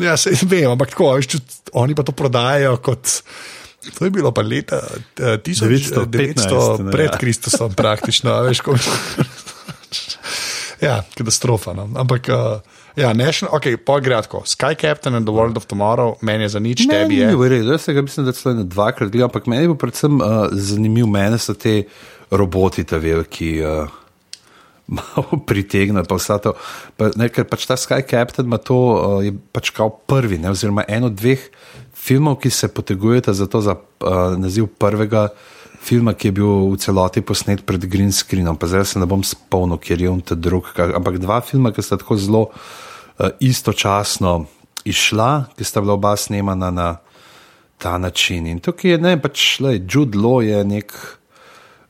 Ja, 0.00 0.16
se 0.16 0.32
vem, 0.48 0.70
ampak 0.70 0.94
tako, 0.94 1.10
veš, 1.18 1.26
čut, 1.28 1.42
oni 1.76 1.94
pa 1.94 2.02
to 2.02 2.12
prodajajo 2.16 2.76
kot. 2.80 3.10
To 3.98 4.04
je 4.04 4.10
bilo 4.10 4.32
pa 4.32 4.40
leta 4.42 4.80
eh, 5.20 5.36
915, 5.44 6.08
1900 6.48 6.84
ne, 6.84 6.90
pred 6.92 7.10
ja. 7.12 7.18
Kristusom, 7.18 7.74
praktično. 7.76 8.32
a 8.32 8.40
Veš, 8.48 8.60
ko... 8.64 8.76
ja, 10.86 11.02
katastrofa. 11.16 11.72
No. 11.76 11.88
Ampak, 11.96 12.28
uh, 12.32 12.60
ja, 13.00 13.12
national, 13.16 13.54
ok, 13.56 13.66
gre 14.02 14.18
tako. 14.22 14.42
Sky 14.44 14.76
Captain 14.76 15.14
and 15.14 15.26
the 15.26 15.32
World 15.32 15.56
of 15.56 15.66
Tomorrow, 15.66 16.16
meni 16.20 16.44
je 16.44 16.48
za 16.56 16.60
nič, 16.60 16.84
tebi 16.84 17.20
je. 17.20 17.26
Meni 17.26 17.32
je 17.32 17.36
v 17.36 17.48
redu, 17.48 17.72
jaz 17.72 17.86
se 17.86 17.94
ga 17.96 18.02
mislim, 18.02 18.26
da 18.26 18.32
celo 18.32 18.54
ne 18.54 18.64
dvakrat 18.64 19.10
gledam, 19.10 19.30
ampak 19.30 19.46
meni 19.46 19.70
bil 19.70 19.78
predvsem 19.80 20.20
uh, 20.20 20.52
zanimiv, 20.52 21.08
mene 21.08 21.38
so 21.38 21.54
te 21.54 21.84
roboti, 22.30 22.84
ta 22.84 23.00
veliki. 23.00 23.60
Uh, 23.64 23.88
Malo 24.96 25.38
pritegna, 25.46 26.02
pa 26.02 26.18
vse 26.18 26.40
to. 26.42 26.52
Pa, 26.98 27.12
ne, 27.16 27.30
ker 27.30 27.46
pač 27.46 27.68
ta 27.70 27.78
Sky 27.78 28.02
Captain 28.02 28.48
ima 28.48 28.58
to, 28.58 28.76
uh, 28.76 29.22
je 29.24 29.32
pač 29.54 29.70
kao 29.74 29.88
prvi, 29.88 30.40
ne, 30.42 30.50
oziroma 30.50 30.84
en 30.88 31.08
od 31.08 31.16
dveh 31.16 31.46
filmov, 31.94 32.40
ki 32.42 32.50
se 32.50 32.68
potegujeta 32.74 33.32
za 33.36 33.46
to, 33.46 33.62
za 33.62 33.78
uh, 33.78 34.36
naziv 34.40 34.66
prvega 34.80 35.28
filma, 35.80 36.12
ki 36.12 36.28
je 36.28 36.36
bil 36.36 36.50
v 36.74 36.76
celoti 36.82 37.22
posnet 37.24 37.64
pred 37.64 37.86
green 37.88 38.12
screenom. 38.12 38.58
Pa 38.60 38.68
zdaj 38.68 38.84
se 38.84 39.00
ne 39.00 39.08
bom 39.08 39.22
spomnil, 39.24 39.80
ker 39.80 40.02
je 40.02 40.10
on 40.10 40.20
ta 40.20 40.36
drug. 40.36 40.68
Ampak 40.76 41.16
dva 41.22 41.40
filma, 41.40 41.72
ki 41.72 41.84
sta 41.86 41.96
tako 41.96 42.18
zelo 42.20 42.42
uh, 42.50 42.89
istočasno 43.40 44.44
išla, 44.84 45.44
ki 45.56 45.64
sta 45.64 45.80
bila 45.80 45.94
oba 45.94 46.16
snemana 46.16 46.70
na 46.70 46.96
ta 47.78 47.98
način. 47.98 48.46
In 48.46 48.60
tukaj 48.60 48.90
je 48.90 48.98
ne, 48.98 49.16
pač, 49.20 49.60
lej, 49.60 49.82
Jude 49.88 50.18
Law 50.18 50.40
je 50.44 50.64
nek 50.64 50.92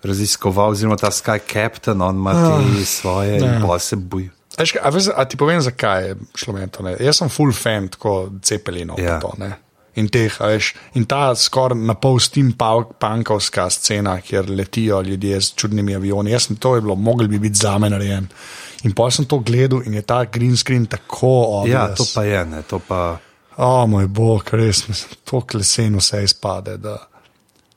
raziskoval, 0.02 0.70
oziroma 0.70 0.96
ta 0.96 1.10
Sky 1.10 1.40
Captain, 1.52 2.02
on 2.02 2.16
ima 2.16 2.34
te 2.34 2.84
svoje 2.84 3.38
ja. 3.38 3.46
in 3.46 3.66
pa 3.66 3.78
se 3.78 3.96
boji. 3.96 4.30
Kaj, 4.56 4.80
a, 4.82 4.90
veš, 4.90 5.08
a 5.16 5.24
ti 5.24 5.38
povem, 5.40 5.60
zakaj 5.60 6.08
je 6.08 6.14
šlo 6.34 6.54
meni 6.54 6.68
to? 6.68 6.82
Ne? 6.84 6.96
Jaz 7.00 7.20
sem 7.20 7.28
full 7.32 7.52
fan 7.56 7.88
tako 7.88 8.30
cepelinov. 8.42 9.00
Ja. 9.00 9.20
To, 9.20 9.32
ne. 9.38 9.54
in, 9.98 10.08
teh, 10.12 10.34
veš, 10.40 10.74
in 10.98 11.06
ta 11.10 11.30
skoraj 11.36 11.78
na 11.78 11.96
pol 11.98 12.20
steampunkovska 12.22 13.68
scena, 13.70 14.18
kjer 14.24 14.50
letijo 14.50 15.00
ljudje 15.02 15.40
z 15.40 15.54
čudnimi 15.62 15.96
avioni. 15.96 16.34
Jaz 16.34 16.48
sem 16.48 16.56
to 16.56 16.74
je 16.76 16.84
bilo, 16.84 16.94
mogel 16.94 17.28
bi 17.28 17.38
biti 17.38 17.58
za 17.58 17.78
me 17.78 17.90
narejen. 17.90 18.28
In 18.84 18.94
pa 18.96 19.10
sem 19.12 19.24
to 19.28 19.38
gledal 19.44 19.82
in 19.86 19.94
je 19.94 20.02
ta 20.02 20.24
green 20.24 20.56
screen 20.56 20.86
tako 20.86 21.60
obvious. 21.60 21.74
Ja, 21.74 21.94
to 21.94 22.04
pa 22.14 22.24
je, 22.24 22.44
ne, 22.44 22.62
to 22.62 22.78
pa. 22.78 23.18
O 23.60 23.86
moj 23.86 24.06
bog, 24.08 24.48
res, 24.56 24.86
mislim, 24.88 25.18
to 25.24 25.40
klesen 25.40 25.98
vse 26.00 26.22
izpade. 26.24 26.76
Da... 26.80 26.96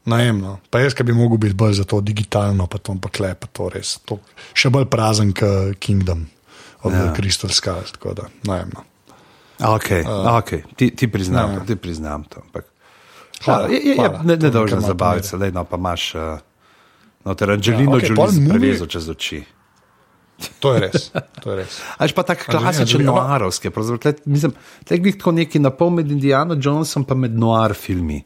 Najemno. 0.06 0.60
Pa 0.70 0.80
jaz, 0.80 0.95
ki 0.95 1.04
bi 1.04 1.16
mogel 1.16 1.38
biti 1.38 1.56
bolj 1.56 1.74
za 1.74 1.84
to 1.84 1.99
digitalno, 2.01 2.68
pa 2.68 2.78
to 2.78 2.95
pa 3.01 3.12
klepa, 3.12 3.47
to 3.51 3.68
res. 3.74 3.97
To 4.08 4.20
še 4.56 4.72
bolj 4.72 4.88
prazen 4.91 5.34
kot 5.36 5.80
Kingdom 5.84 6.28
of 6.84 6.93
ja. 6.93 7.06
Ja. 7.06 7.14
Crystal 7.16 7.51
Skull. 7.51 7.84
Tako 7.91 8.14
da, 8.14 8.30
najemno. 8.47 8.84
Okay, 9.64 10.01
uh, 10.04 10.28
okay. 10.39 10.64
Ti, 10.76 10.89
ti 10.95 11.08
priznam, 11.08 11.49
ja. 11.49 11.60
ja. 11.62 11.66
ti 11.66 11.76
priznam 11.76 12.24
to. 12.24 12.41
Ampak, 12.41 12.66
Hvala, 13.43 13.68
ja, 13.68 13.76
je, 13.76 13.89
je, 13.89 13.95
hvala. 13.95 14.22
ne, 14.24 14.38
To 14.39 14.66
ne 14.66 14.76
mi 14.76 14.82
zabaviti 14.82 15.28
se, 15.28 15.38
no, 15.38 15.64
pa 15.64 15.78
imaš. 15.78 16.16
Uh, 16.16 16.22
no, 17.26 17.36
ter 17.36 17.51
Angelino 17.51 17.99
Ja, 17.99 18.16
pol 18.16 18.28
Jolie 18.28 18.39
movie- 18.39 18.49
prelezo 18.49 18.88
čez 18.88 19.10
oči. 19.10 19.43
To 20.59 20.73
je 20.73 20.79
res. 20.85 21.09
To 21.43 21.53
je 21.53 21.57
res. 21.61 21.79
Až 21.97 22.13
pa 22.15 22.23
tak 22.23 22.45
Angelina 22.47 22.71
klasičen 22.71 23.05
noarovski. 23.05 23.71
Mislim, 24.25 24.53
da 24.89 24.95
je 24.95 25.15
tako 25.17 25.31
neki 25.31 25.59
napol 25.59 25.89
med 25.89 26.11
Indiano 26.11 26.57
Jonesom 26.59 27.05
pa 27.05 27.15
med 27.15 27.35
noir 27.37 27.73
filmi. 27.73 28.23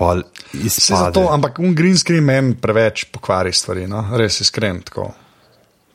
Pol 0.00 0.22
Vse 0.52 0.96
zato, 0.96 1.26
ampak 1.28 1.58
un 1.60 1.74
green 1.76 1.98
screen 1.98 2.24
meni 2.24 2.54
preveč 2.56 3.04
pokvari 3.12 3.52
stvari, 3.52 3.84
no? 3.90 4.00
res 4.16 4.40
iskren. 4.40 4.80
Tako. 4.86 5.10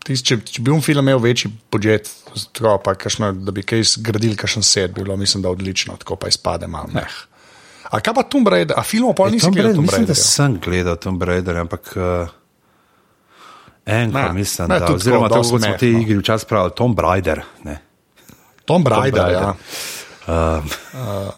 Tis, 0.06 0.22
če, 0.22 0.38
če 0.46 0.62
bi 0.62 0.70
un 0.70 0.84
film 0.86 1.02
imel 1.02 1.18
večji 1.24 1.50
budžet, 1.74 2.12
tako, 2.54 2.76
pa 2.86 2.94
kakšno, 2.94 3.32
da 3.42 3.54
bi 3.56 3.64
kaj 3.66 3.82
zgradili, 3.96 4.38
kakšen 4.38 4.66
set, 4.66 4.94
bi 4.94 5.02
bilo, 5.02 5.18
mislim, 5.18 5.42
da 5.42 5.50
odlično, 5.50 5.98
tako 5.98 6.20
pa 6.22 6.30
izpade 6.30 6.70
malo. 6.70 6.94
Meh. 6.94 7.16
A 7.90 8.02
kaj 8.06 8.14
pa 8.14 8.24
Tomb 8.30 8.50
Raider, 8.54 8.78
a 8.78 8.84
filmov 8.86 9.16
pa 9.18 9.32
E, 9.32 9.34
nisi 9.34 9.48
Tomb 9.48 9.58
gledal 9.58 9.82
mislim, 9.82 10.06
da 10.06 10.18
sem 10.18 10.60
gledal 10.62 11.00
Tomb 11.02 11.26
Raider, 11.26 11.58
ampak 11.64 11.94
uh, 11.98 12.36
enko 13.86 14.18
Ne, 14.18 14.34
mislim, 14.34 14.68
ne, 14.70 14.80
da. 14.80 14.94
Oziroma, 14.94 15.30
tako, 15.30 15.42
kot 15.42 15.62
smo 15.62 15.78
te 15.80 15.88
no. 15.88 16.00
igre 16.00 16.18
včasih 16.18 16.48
pravili, 16.48 16.72
Tomb 16.76 17.00
Raider. 17.00 17.42
Ne. 17.64 17.78
Tomb 18.66 18.88
Raider, 18.88 19.22
Raider. 19.22 19.42
ja. 19.42 19.54
Uh, 20.28 21.34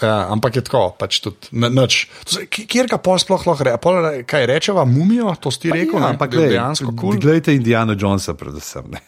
ja. 0.02 0.26
Ampak 0.30 0.56
je 0.56 0.64
tako, 0.64 0.96
pač 0.98 1.20
tudi 1.20 1.52
n- 1.52 1.70
nič. 1.74 2.08
To 2.24 2.32
se- 2.34 2.46
k- 2.46 2.66
Kjer 2.66 2.88
ga 2.88 2.98
pol 2.98 3.18
sploh 3.18 3.46
lahko 3.46 3.64
reče? 3.64 3.78
Pol, 3.78 3.94
kaj 4.26 4.46
rečeva, 4.46 4.84
mumijo, 4.84 5.34
to 5.40 5.50
si 5.50 5.70
rekel, 5.70 6.00
ja, 6.00 6.06
ne? 6.06 6.10
ampak 6.14 6.30
glej, 6.32 6.48
dejansko 6.56 6.90
kul. 6.90 7.14
Cool. 7.14 7.20
Glejte 7.20 7.54
Indiana 7.54 7.94
Jonesa, 7.98 8.34
predvsem. 8.34 8.90
Ne. 8.90 9.00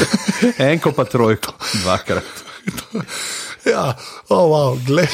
Enko 0.70 0.92
pa 0.92 1.04
trojko, 1.04 1.52
dvakrat. 1.82 2.24
Ja, 3.60 3.92
oh, 4.32 4.48
wow, 4.48 4.78
gled. 4.86 5.08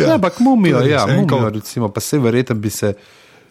Ja, 0.00 0.14
ampak 0.14 0.38
mumijo, 0.40 0.80
ja, 0.80 1.02
mumijo, 1.06 1.50
recimo, 1.52 1.88
pa 1.92 2.00
se 2.00 2.16
verjetno 2.18 2.54
bi 2.56 2.70
se 2.70 2.94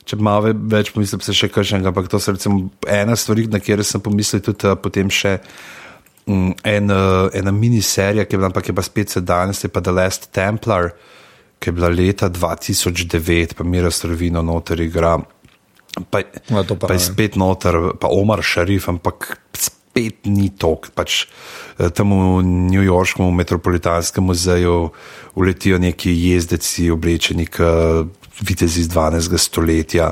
če 0.05 0.17
malo 0.17 0.41
ve- 0.47 0.55
več 0.77 0.91
pomislil, 0.91 1.19
bi 1.19 1.25
se 1.25 1.33
še 1.33 1.49
kakšnega, 1.49 1.87
ampak 1.87 2.07
to 2.07 2.17
recimo 2.17 2.69
ena 2.87 3.15
stvar, 3.15 3.37
na 3.47 3.59
katero 3.59 3.83
sem 3.83 4.01
pomislil 4.01 4.41
tudi 4.41 4.67
uh, 4.67 4.75
potem 4.75 5.09
še. 5.09 5.39
mm, 6.27 6.51
En, 6.63 6.91
uh, 6.91 7.29
ena 7.33 7.51
miniserija, 7.51 8.25
ki 8.25 8.35
je 8.35 8.39
bila, 8.39 8.47
ampak 8.47 8.67
je 8.67 8.73
pa 8.73 8.81
spet 8.81 9.09
se 9.09 9.21
danes, 9.21 9.63
je 9.63 9.69
pa 9.69 9.81
The 9.81 9.91
Last 9.91 10.31
Templar, 10.31 10.91
ki 11.59 11.69
je 11.69 11.73
bila 11.73 11.89
leta 11.89 12.29
2009, 12.29 13.53
pa 13.53 13.63
Mira 13.63 13.91
Strovino 13.91 14.41
noter 14.41 14.79
igra. 14.79 15.17
Pa, 16.09 16.19
Ja, 16.47 16.63
pa 16.63 16.87
pa 16.87 16.93
je 16.93 16.99
spet 17.01 17.35
noter, 17.35 17.75
pa 17.99 18.07
Omar 18.07 18.39
Šarif, 18.41 18.87
ampak 18.87 19.37
spet 19.53 20.23
ni 20.25 20.49
tok. 20.49 20.87
Pač, 20.95 21.27
eh, 21.77 21.89
tam 21.89 22.09
v 22.11 22.43
New 22.43 22.81
Yorškem 22.81 23.27
metropolitanskem 23.27 24.23
muzeju 24.23 24.91
uletijo 25.35 25.77
neki 25.77 26.09
jezdeci, 26.31 26.87
oblečeni 26.89 27.45
kot 27.45 28.20
vitezi 28.39 28.79
iz 28.81 28.89
12. 28.89 29.37
stoletja 29.37 30.11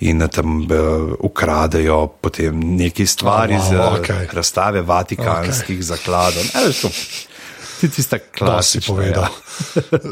in 0.00 0.28
tam 0.28 0.60
uh, 0.62 0.68
ukradejo 1.20 2.06
potem 2.20 2.60
neki 2.76 3.06
stvari 3.06 3.54
Oh, 3.54 3.60
iz 3.60 3.70
wow, 3.72 3.92
uh, 3.92 3.98
okej. 3.98 4.28
razstave 4.32 4.82
vatikanskih 4.82 5.78
okay. 5.78 5.82
zakladov. 5.82 6.44
Ne, 6.54 6.72
to, 6.82 6.88
ti 7.80 7.88
tista 7.88 8.18
si 8.18 8.24
klasična. 8.38 8.94
povedal. 8.94 9.22
Ja. 9.22 9.30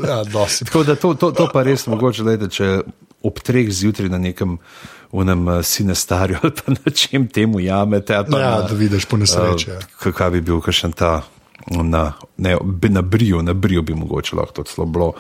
Ja. 0.09 0.24
Tako 0.64 0.82
da 0.82 0.96
to, 0.96 1.14
to, 1.14 1.30
to 1.32 1.48
pa 1.52 1.62
res 1.62 1.86
mogoče, 1.86 2.22
da 2.22 2.48
če 2.48 2.80
ob 3.22 3.40
treh 3.40 3.70
zjutraj 3.72 4.09
na 4.09 4.18
nekem 4.18 4.59
unem 5.12 5.48
uh, 5.48 5.62
sinestarju 5.64 6.36
ali 6.42 6.52
pa 6.52 6.72
na 6.72 6.92
čem 6.94 7.26
temu 7.28 7.61
jamete. 7.61 8.12
Ja, 8.12 8.24
na, 8.28 8.61
da 8.61 8.74
vidiš 8.74 9.04
po 9.04 9.16
nesreči. 9.16 9.70
uh, 9.70 10.12
kaj 10.12 10.30
bi 10.30 10.40
bil 10.40 10.61
kakšen 10.61 10.92
ta. 10.92 11.22
Na, 11.66 12.12
ne, 12.36 12.56
na 12.88 13.02
briju, 13.02 13.42
na 13.42 13.52
briju 13.52 13.82
bi 13.82 13.94
mogoče 13.94 14.36
lahko 14.36 14.62
to 14.62 14.84
bilo. 14.84 15.12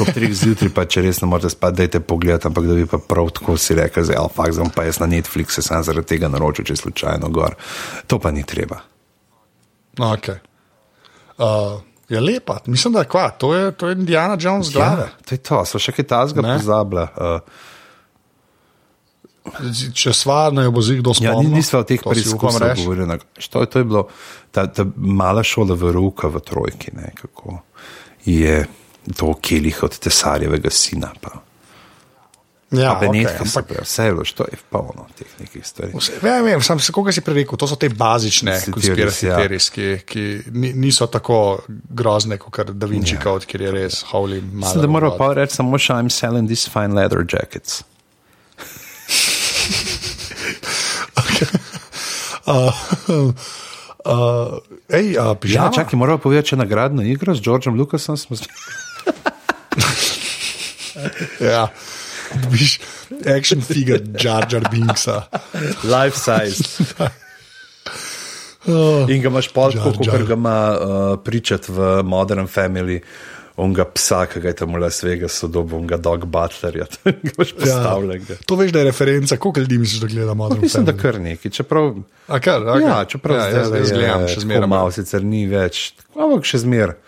Ob 0.00 0.10
treh 0.14 0.32
zjutraj, 0.34 0.72
pa 0.74 0.84
če 0.84 1.02
res 1.06 1.20
ne 1.22 1.28
morete 1.30 1.50
spati, 1.50 1.76
dajte 1.76 2.00
pogled, 2.00 2.46
ampak 2.46 2.66
da 2.66 2.74
bi 2.74 2.86
pa 2.90 2.98
prav 2.98 3.30
tako 3.38 3.56
si 3.56 3.74
rekel, 3.74 4.04
da 4.04 4.12
je 4.12 4.52
zdaj 4.52 4.64
bom 4.64 4.72
pa 4.74 4.84
jaz 4.84 4.98
na 5.00 5.06
Netflixu 5.06 5.62
sam 5.62 5.86
zaradi 5.86 6.06
tega 6.16 6.28
naročil, 6.28 6.66
če 6.68 6.76
slučajno 6.76 7.30
gor. 7.32 7.54
To 8.06 8.18
pa 8.18 8.30
ni 8.30 8.44
treba. 8.44 8.82
No, 9.98 10.12
okay. 10.12 10.36
uh, 11.38 11.80
je 12.08 12.20
lepa, 12.20 12.58
mislim, 12.66 12.92
da 12.92 13.06
je 13.06 13.10
kva. 13.14 13.30
To 13.30 13.54
je, 13.54 13.72
to 13.72 13.88
je 13.88 13.96
Indiana 13.96 14.36
Jones 14.40 14.72
glave. 14.72 15.08
Ja, 15.08 15.24
to 15.24 15.34
je 15.34 15.38
to, 15.38 15.62
so 15.64 15.80
še 15.80 15.94
kaj 15.96 16.10
tazga 16.12 16.44
pozabila. 16.44 17.08
Uh, 17.16 17.40
Če 19.94 20.12
stvarno 20.12 20.62
jo 20.62 20.70
bo 20.74 20.82
zig 20.82 21.02
do 21.02 21.14
Ja, 21.16 21.32
spomnil. 21.32 21.50
ni, 21.50 21.60
nisva 21.60 21.80
o 21.80 21.86
teh 21.88 22.02
to 22.02 22.10
preizkusih. 22.10 23.20
Što 23.38 23.60
je 23.60 23.70
to 23.70 23.78
je 23.78 23.84
bilo, 23.84 24.08
ta, 24.50 24.66
ta 24.66 24.86
mala 24.96 25.42
šola 25.42 25.74
v 25.74 25.92
Ruka 25.92 26.28
v 26.28 26.40
Trojki, 26.40 26.94
ne, 26.96 27.12
kako 27.14 27.60
je 28.24 28.66
to 29.16 29.34
kelih 29.40 29.82
od 29.82 29.98
tesarjevega 29.98 30.70
sina. 30.70 31.12
Pa. 31.20 31.46
Ja, 32.70 32.96
Benetka 33.00 33.44
okay, 33.44 33.46
ampak 33.46 33.82
vse 33.82 34.04
je 34.04 34.12
bilo, 34.12 34.24
je 34.52 34.58
polno 34.70 35.06
teh 35.14 35.26
nekih 35.38 35.66
stvari. 35.66 35.92
Vse, 35.94 36.18
vem, 36.22 36.44
vem, 36.44 36.62
sam 36.62 36.80
se 36.82 36.92
koga 36.92 37.12
si 37.14 37.22
prerekel, 37.22 37.58
to 37.58 37.68
so 37.70 37.78
te 37.78 37.88
bazične 37.88 38.56
teoris, 38.58 39.22
ja. 39.22 39.38
ki, 39.70 39.86
ki 40.06 40.24
ni- 40.50 40.72
niso 40.74 41.06
tako 41.06 41.62
grozne 41.68 42.38
kot 42.42 42.74
Da 42.74 42.86
Vinci 42.90 43.14
Ja. 43.14 43.22
Code, 43.22 43.46
ker 43.46 43.62
je 43.62 43.70
res 43.70 44.02
holy 44.10 44.42
Mislim, 44.42 44.82
da 44.82 44.90
moramo 44.90 45.14
pa 45.16 45.32
reči 45.38 45.60
samo 45.62 45.78
še, 45.78 45.92
I'm 45.94 46.10
selling 46.10 46.50
these 46.50 46.70
fine 46.70 46.94
leather 46.94 47.22
jackets. 47.22 47.84
Uh, 54.06 54.12
uh, 54.12 54.58
ej, 54.88 55.18
uh, 55.18 55.24
Ja, 55.26 55.34
pižama. 55.34 55.72
čakaj, 55.74 55.98
moramo 55.98 56.18
povedati, 56.18 56.48
če 56.48 56.56
nagradno 56.56 57.02
igro 57.02 57.34
z 57.34 57.42
Georgeom 57.42 57.74
Lucasom 57.74 58.16
smo 58.16 58.36
z... 58.36 58.46
Ja. 61.40 61.68
Dobiš 62.34 62.78
action 63.26 63.60
figure 63.62 64.00
Jar 64.20 64.46
Jar 64.50 64.68
Binksa. 64.70 65.22
life 65.84 66.16
size. 66.16 66.64
In 69.08 69.20
ga 69.22 69.28
imaš 69.28 69.48
pol, 69.54 69.72
kot 69.78 70.00
ga 70.26 70.34
ima 70.34 70.58
uh, 70.72 70.78
pričati 71.24 71.72
v 71.72 72.02
Modern 72.02 72.46
Family. 72.46 73.00
Onga 73.56 73.86
psa, 73.88 74.26
ki 74.28 74.40
ga 74.44 74.50
je 74.52 74.56
tam 74.58 74.74
v 74.76 74.82
Las 74.82 74.98
Vegasu 75.00 75.48
dobil, 75.48 75.78
onga 75.78 75.96
dog 75.96 76.26
butlerja, 76.28 76.84
ki 76.92 77.12
ga 77.22 77.30
imaš 77.32 77.52
postavljen. 77.56 78.26
Ja. 78.28 78.36
To 78.46 78.56
veš, 78.60 78.72
da 78.72 78.82
je 78.82 78.88
referenca, 78.90 79.36
koliko 79.40 79.60
ljudi 79.64 79.78
misliš, 79.78 80.00
da 80.00 80.06
gleda 80.12 80.34
Modern 80.34 80.60
Mislim, 80.60 80.84
da 80.84 80.92
kar 80.92 81.20
neki. 81.20 81.50
Čeprav, 81.50 81.94
A 82.28 82.40
kar, 82.40 82.60
okay. 82.62 82.84
ja, 82.84 83.04
čeprav 83.08 83.36
ja, 83.38 83.46
zdaj 83.50 83.62
jaz, 83.62 83.72
jaz 83.72 83.92
gledam, 83.96 84.26
še 84.28 84.40
zmeraj 84.44 84.68
malo, 84.68 84.90
sicer 84.92 85.24
ni 85.24 85.46
več, 85.48 85.94
ampak 86.12 86.44
še 86.44 86.58
zmeraj 86.66 86.98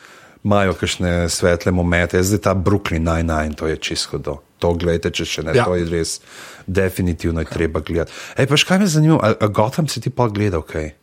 imajo 0.45 0.73
kakšne 0.81 1.13
svetle 1.29 1.73
momente. 1.75 2.23
Zdaj 2.23 2.41
ta 2.47 2.55
Brooklyn 2.55 3.05
Nine-Nine, 3.05 3.53
to 3.59 3.67
je 3.69 3.77
čisto 3.77 4.17
do. 4.19 4.39
To 4.59 4.73
gledajte, 4.75 5.11
če 5.21 5.25
še 5.29 5.43
ne, 5.45 5.53
Ja. 5.55 5.65
to 5.69 5.77
je 5.77 5.85
res 5.85 6.21
definitivno 6.67 7.45
je 7.45 7.47
treba 7.53 7.81
gledati. 7.81 8.13
Ej, 8.37 8.47
pa 8.49 8.57
še 8.57 8.67
kaj 8.67 8.79
me 8.81 8.87
zanima, 8.89 9.19
a, 9.21 9.35
a 9.37 9.47
Gotham 9.53 9.89
si 9.89 10.01
ti 10.01 10.11
pa 10.11 10.29
gledal 10.33 10.63
kaj? 10.65 10.95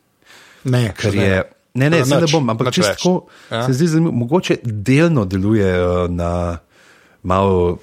Ne, 0.66 0.90
Ker 0.98 1.14
še 1.14 1.18
je. 1.22 1.30
Ne, 1.30 1.44
ne, 1.76 1.98
Ja, 1.98 2.06
se 2.06 2.22
ne 2.22 2.30
bom, 2.32 2.50
ampak 2.50 2.72
čisto 2.74 2.92
več. 2.92 3.02
tako. 3.04 3.26
Ja. 3.52 3.66
Se 3.68 3.76
zdi 3.76 3.88
zanimivo, 3.92 4.16
mogoče 4.24 4.58
delno 4.64 5.26
deluje 5.26 5.74
uh, 5.82 6.08
na 6.10 6.58
malo. 7.24 7.78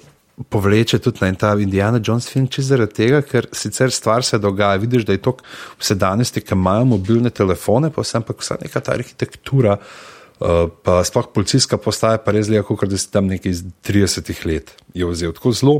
Povleče 0.49 0.97
tudi 0.97 1.21
na 1.21 1.29
ta 1.37 1.51
Indiana 1.61 1.99
Jones 2.01 2.25
film, 2.25 2.47
če 2.49 2.63
zaradi 2.65 2.95
tega, 2.97 3.19
ker 3.21 3.45
sicer 3.53 3.91
stvar 3.93 4.25
se 4.25 4.39
dogaja. 4.41 4.79
Vidiš, 4.81 5.05
da 5.05 5.13
je 5.13 5.21
to 5.21 5.35
vse 5.77 5.93
danes, 5.95 6.33
ki 6.33 6.41
imajo 6.55 6.87
mobilne 6.95 7.29
telefone, 7.29 7.91
pa 7.93 8.01
vse, 8.01 8.17
ampak 8.17 8.41
vsa 8.41 8.57
neka 8.57 8.81
ta 8.81 8.95
arhitektura, 8.97 9.77
uh, 9.77 10.65
pa 10.81 11.03
sploh 11.05 11.29
policijska 11.35 11.77
postaja, 11.77 12.17
pa 12.17 12.33
res 12.33 12.49
zelo, 12.49 12.65
kot 12.65 12.89
da 12.89 12.97
si 12.97 13.11
tam 13.13 13.29
nekaj 13.29 13.53
iz 13.53 13.61
30 13.85 14.33
let 14.49 14.73
je 14.97 15.05
vzel. 15.05 15.37
Tako 15.37 15.53
zelo 15.53 15.77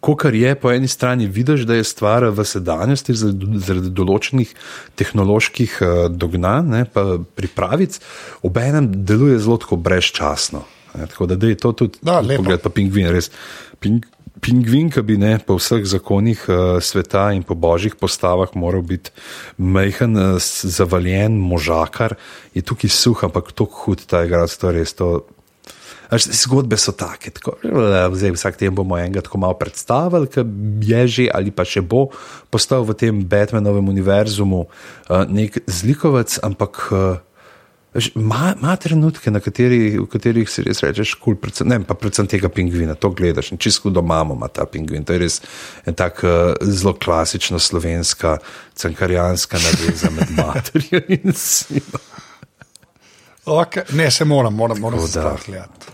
Ko 0.00 0.14
kar 0.16 0.34
je 0.34 0.54
po 0.56 0.70
eni 0.72 0.88
strani 0.88 1.26
vidiš, 1.28 1.66
da 1.68 1.76
je 1.76 1.84
stvar 1.84 2.24
v 2.32 2.44
sedanjosti 2.48 3.12
zaradi, 3.14 3.90
določenih 3.92 4.54
tehnoloških 4.96 5.74
uh, 5.84 6.04
dognanj, 6.08 6.70
ne, 6.72 6.84
pa 6.88 7.18
pripravic, 7.36 7.98
obenem 8.46 8.88
deluje 9.04 9.36
zelo 9.44 9.58
tako 9.60 9.76
brezčasno. 9.76 10.64
Ne, 10.96 11.06
tako 11.06 11.28
da, 11.28 11.36
je 11.46 11.58
to 11.60 11.72
tudi 11.76 12.00
Da, 12.02 12.18
lepo. 12.24 12.42
pogled, 12.42 12.62
pa 12.64 12.72
pingvin, 12.72 13.10
res. 13.12 13.28
Ping, 13.78 14.06
pingvin, 14.40 14.88
ki 14.90 15.04
bi 15.04 15.18
ne 15.20 15.34
po 15.44 15.58
vseh 15.60 15.84
zakonih 15.84 16.46
uh, 16.48 16.78
sveta 16.80 17.28
in 17.36 17.44
po 17.44 17.54
božjih 17.54 17.94
postavah 18.00 18.56
moral 18.56 18.82
biti 18.82 19.12
majhen, 19.60 20.16
uh, 20.16 20.40
zavaljen, 20.40 21.36
možakar, 21.36 22.16
je 22.56 22.64
tukaj 22.64 22.90
suh, 22.90 23.26
ampak 23.28 23.52
tako 23.52 23.84
hud 23.84 24.08
ta 24.08 24.24
igralec, 24.24 24.56
to 24.56 24.72
res 24.72 24.96
to. 24.96 25.10
Zgodbe 26.18 26.74
so 26.76 26.90
take, 26.92 27.30
tako, 27.30 27.54
zdaj, 28.14 28.34
vsak 28.34 28.56
teden 28.58 28.74
bomo 28.74 28.98
enega 28.98 29.22
tako 29.22 29.38
malo 29.38 29.54
predstavili, 29.54 30.26
ki 30.26 30.42
je 30.82 31.06
že 31.06 31.26
ali 31.30 31.54
pa 31.54 31.62
še 31.62 31.84
bo 31.86 32.10
postal 32.50 32.82
v 32.82 32.98
tem 32.98 33.22
Batmanovem 33.22 33.86
univerzumu 33.88 34.66
uh, 34.66 35.22
nek 35.30 35.62
zlikovec, 35.70 36.40
ampak 36.42 36.82
uh, 36.90 37.22
ima, 38.14 38.54
ima 38.58 38.76
trenutke, 38.76 39.30
kateri, 39.30 39.98
v 39.98 40.06
katerih 40.10 40.50
si 40.50 40.62
res 40.62 40.82
rečeš, 40.82 41.14
kul, 41.14 41.34
cool, 41.34 41.40
predvsem, 41.42 41.68
ne, 41.70 41.80
pa 41.86 41.94
predvsem 41.94 42.26
tega 42.30 42.50
pingvina, 42.50 42.94
to 42.94 43.10
gledaš 43.10 43.52
in 43.52 43.58
čisto 43.58 43.90
doma 43.90 44.22
ima 44.22 44.48
ta 44.48 44.66
pingvin. 44.66 45.04
To 45.04 45.14
je 45.14 45.18
res 45.18 45.40
en 45.86 45.94
tak 45.94 46.22
uh, 46.24 46.54
zelo 46.62 46.94
klasična 46.94 47.58
slovenska, 47.58 48.38
cankarjanska 48.74 49.58
naveza 49.58 50.10
med 50.10 50.34
materjo 50.38 51.02
in 51.06 51.34
sinom. 51.34 52.29
Okay. 53.52 53.82
Ne, 53.92 54.10
se 54.10 54.24
moram, 54.24 54.54
moram, 54.54 54.78
moram 54.78 54.98
gledati. 54.98 55.52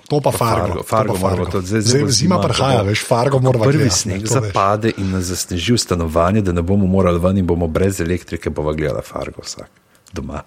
To 0.08 0.20
pa 0.20 0.30
Fargo. 0.30 0.66
Fargo, 0.66 0.82
Fargo 0.84 1.12
to 1.14 1.20
pa 1.20 1.28
moramo 1.28 1.44
to- 1.46 1.60
zdaj- 1.60 1.80
zdaj 1.80 2.00
zima 2.00 2.10
zima, 2.10 2.40
prihaja, 2.40 2.82
veš, 2.82 3.04
Fargo 3.04 3.38
moramo 3.40 3.64
Prvi 3.64 3.78
gledati. 3.78 3.96
sneg 3.96 4.20
ne, 4.20 4.26
to 4.26 4.34
veš. 4.34 4.44
zapade 4.44 4.92
in 4.96 5.10
nas 5.10 5.24
zasneži 5.24 5.72
v 5.72 5.78
stanovanje, 5.78 6.40
da 6.42 6.52
ne 6.52 6.62
bomo 6.62 6.86
morali 6.86 7.18
ven 7.18 7.38
in 7.38 7.46
bomo 7.46 7.66
brez 7.68 8.00
elektrike 8.00 8.50
bova 8.50 8.72
gledala 8.72 9.02
Fargo 9.02 9.42
vsak 9.42 9.70
doma. 10.12 10.42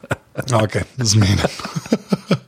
Ok, 0.53 0.73
zmena. 0.97 1.43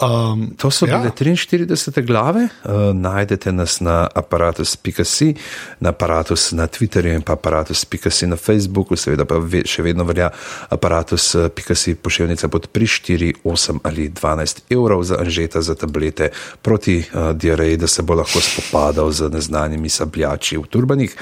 Um, 0.00 0.56
To 0.56 0.70
so 0.70 0.86
Ja. 0.86 0.98
bile 0.98 1.10
43 1.10 2.02
glave, 2.02 2.48
uh, 2.64 2.70
najdete 2.94 3.52
nas 3.52 3.80
na 3.80 4.08
aparatus.si, 4.14 5.34
na 5.80 5.88
aparatus 5.88 6.52
na 6.52 6.66
Twitterju 6.66 7.14
in 7.14 7.22
pa 7.22 7.32
aparatus.si 7.32 8.26
na 8.26 8.36
Facebooku, 8.36 8.96
seveda 8.96 9.24
pa 9.24 9.36
ve, 9.38 9.60
še 9.64 9.82
vedno 9.82 10.04
velja 10.04 10.30
aparatus.si 10.68 11.94
pošiljnica 11.94 12.48
pod 12.48 12.68
3, 12.72 12.86
4, 12.86 13.32
8 13.44 13.78
ali 13.82 14.08
12 14.08 14.60
evrov 14.70 15.02
za 15.04 15.16
anžeta 15.20 15.60
za 15.62 15.74
tablete 15.74 16.30
proti 16.62 17.04
uh, 17.12 17.32
diareji, 17.36 17.76
da 17.76 17.86
se 17.86 18.02
bo 18.02 18.14
lahko 18.14 18.40
spopadal 18.40 19.12
z 19.12 19.28
neznanimi 19.28 19.88
sabljači 19.88 20.56
v 20.56 20.64
turbanih. 20.66 21.16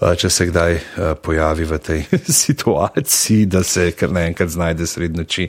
Uh, 0.00 0.14
če 0.14 0.30
se 0.30 0.46
kdaj 0.46 0.74
uh, 0.74 0.82
pojavi 1.22 1.64
v 1.64 1.78
tej 1.78 2.04
situaciji, 2.44 3.46
da 3.46 3.62
se 3.62 3.92
kar 3.92 4.12
naenkrat 4.12 4.48
znajde 4.48 4.86
sred 4.86 5.16
noči, 5.16 5.48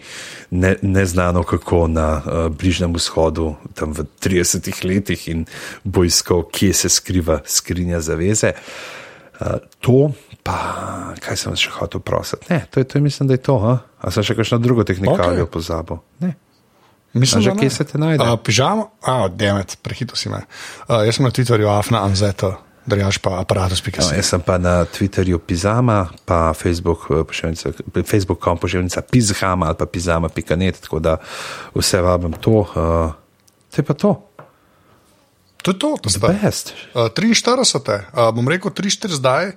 ne, 0.51 0.75
neznano 0.81 1.43
kako 1.43 1.87
na 1.87 2.21
uh, 2.25 2.47
Bližnjem 2.61 2.93
vzhodu, 2.93 3.55
tam 3.73 3.95
v 3.97 4.05
30 4.21 4.69
letih 4.85 5.27
in 5.33 5.45
bo 5.83 6.05
iskal, 6.05 6.45
kje 6.45 6.73
se 6.85 6.89
skriva 6.93 7.41
skrinja 7.45 8.01
zaveze. 8.05 8.53
To, 9.81 10.11
pa 10.45 10.57
kaj 11.17 11.37
sem 11.41 11.57
še 11.57 11.73
hotel 11.79 12.03
prositi? 12.05 12.45
Ne, 12.53 12.61
to 12.69 12.83
je, 12.83 12.85
to 12.85 12.99
je, 12.99 13.01
mislim, 13.01 13.31
da 13.31 13.33
je 13.33 13.41
to. 13.41 13.57
Ha? 13.65 13.73
A 13.97 14.13
sem 14.13 14.25
še 14.25 14.37
kakšno 14.37 14.61
drugo 14.61 14.85
tehnikalijo 14.85 15.49
okay. 15.49 15.53
pozabil? 15.57 16.01
Ne. 16.21 16.35
Mislim, 17.13 17.41
že 17.41 17.51
da 17.51 17.59
kje 17.59 17.69
se 17.69 17.83
te 17.83 17.97
najde? 17.97 18.23
Uh, 18.23 18.37
pižamo, 18.39 18.91
a, 19.01 19.27
demet, 19.27 19.75
prehito 19.83 20.15
si 20.15 20.29
me. 20.31 20.45
Uh, 20.87 21.01
jaz 21.03 21.17
sem 21.17 21.25
na 21.27 21.31
Twitterju, 21.33 21.67
afna, 21.67 22.05
anzeta. 22.07 22.55
Drjaš 22.85 23.17
pa 23.17 23.39
aparatus.com. 23.41 24.09
No, 24.09 24.15
jaz 24.17 24.25
sem 24.33 24.41
pa 24.41 24.57
na 24.57 24.85
Twitterju 24.85 25.39
Pizama, 25.39 26.09
pa 26.25 26.53
Facebook, 26.53 27.05
eh, 27.13 28.03
Facebook.com 28.03 28.57
pošiljnica 28.57 29.01
Pizhama 29.01 29.65
ali 29.65 29.75
pa 29.77 29.85
Pizama.net, 29.85 30.79
tako 30.81 30.99
da 30.99 31.17
vse 31.75 32.01
vabim 32.01 32.33
to. 32.33 32.51
Uh, 32.51 33.13
to 33.69 33.81
je 33.81 33.85
pa 33.85 33.93
to. 33.93 34.27
To 35.61 35.71
je 35.71 35.79
to, 35.79 35.97
to 36.01 36.09
zdaj. 36.09 36.35
Uh, 36.35 37.05
43, 37.13 38.01
uh, 38.17 38.33
bom 38.33 38.47
rekel 38.49 38.71
43 38.71 39.13
zdaj, 39.13 39.51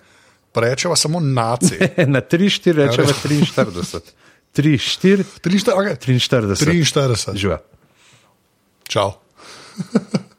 pa 0.53 0.61
rečeva 0.61 0.97
samo 0.97 1.21
naci. 1.21 1.79
Na 2.15 2.21
3-4 2.21 2.73
rečemo 2.73 3.09
43. 3.09 4.01
3-4, 4.55 5.25
43, 5.41 5.73
okay. 5.73 5.97
43. 5.97 6.85
43. 6.85 7.39
Živa. 7.41 7.59
Čau. 8.89 9.13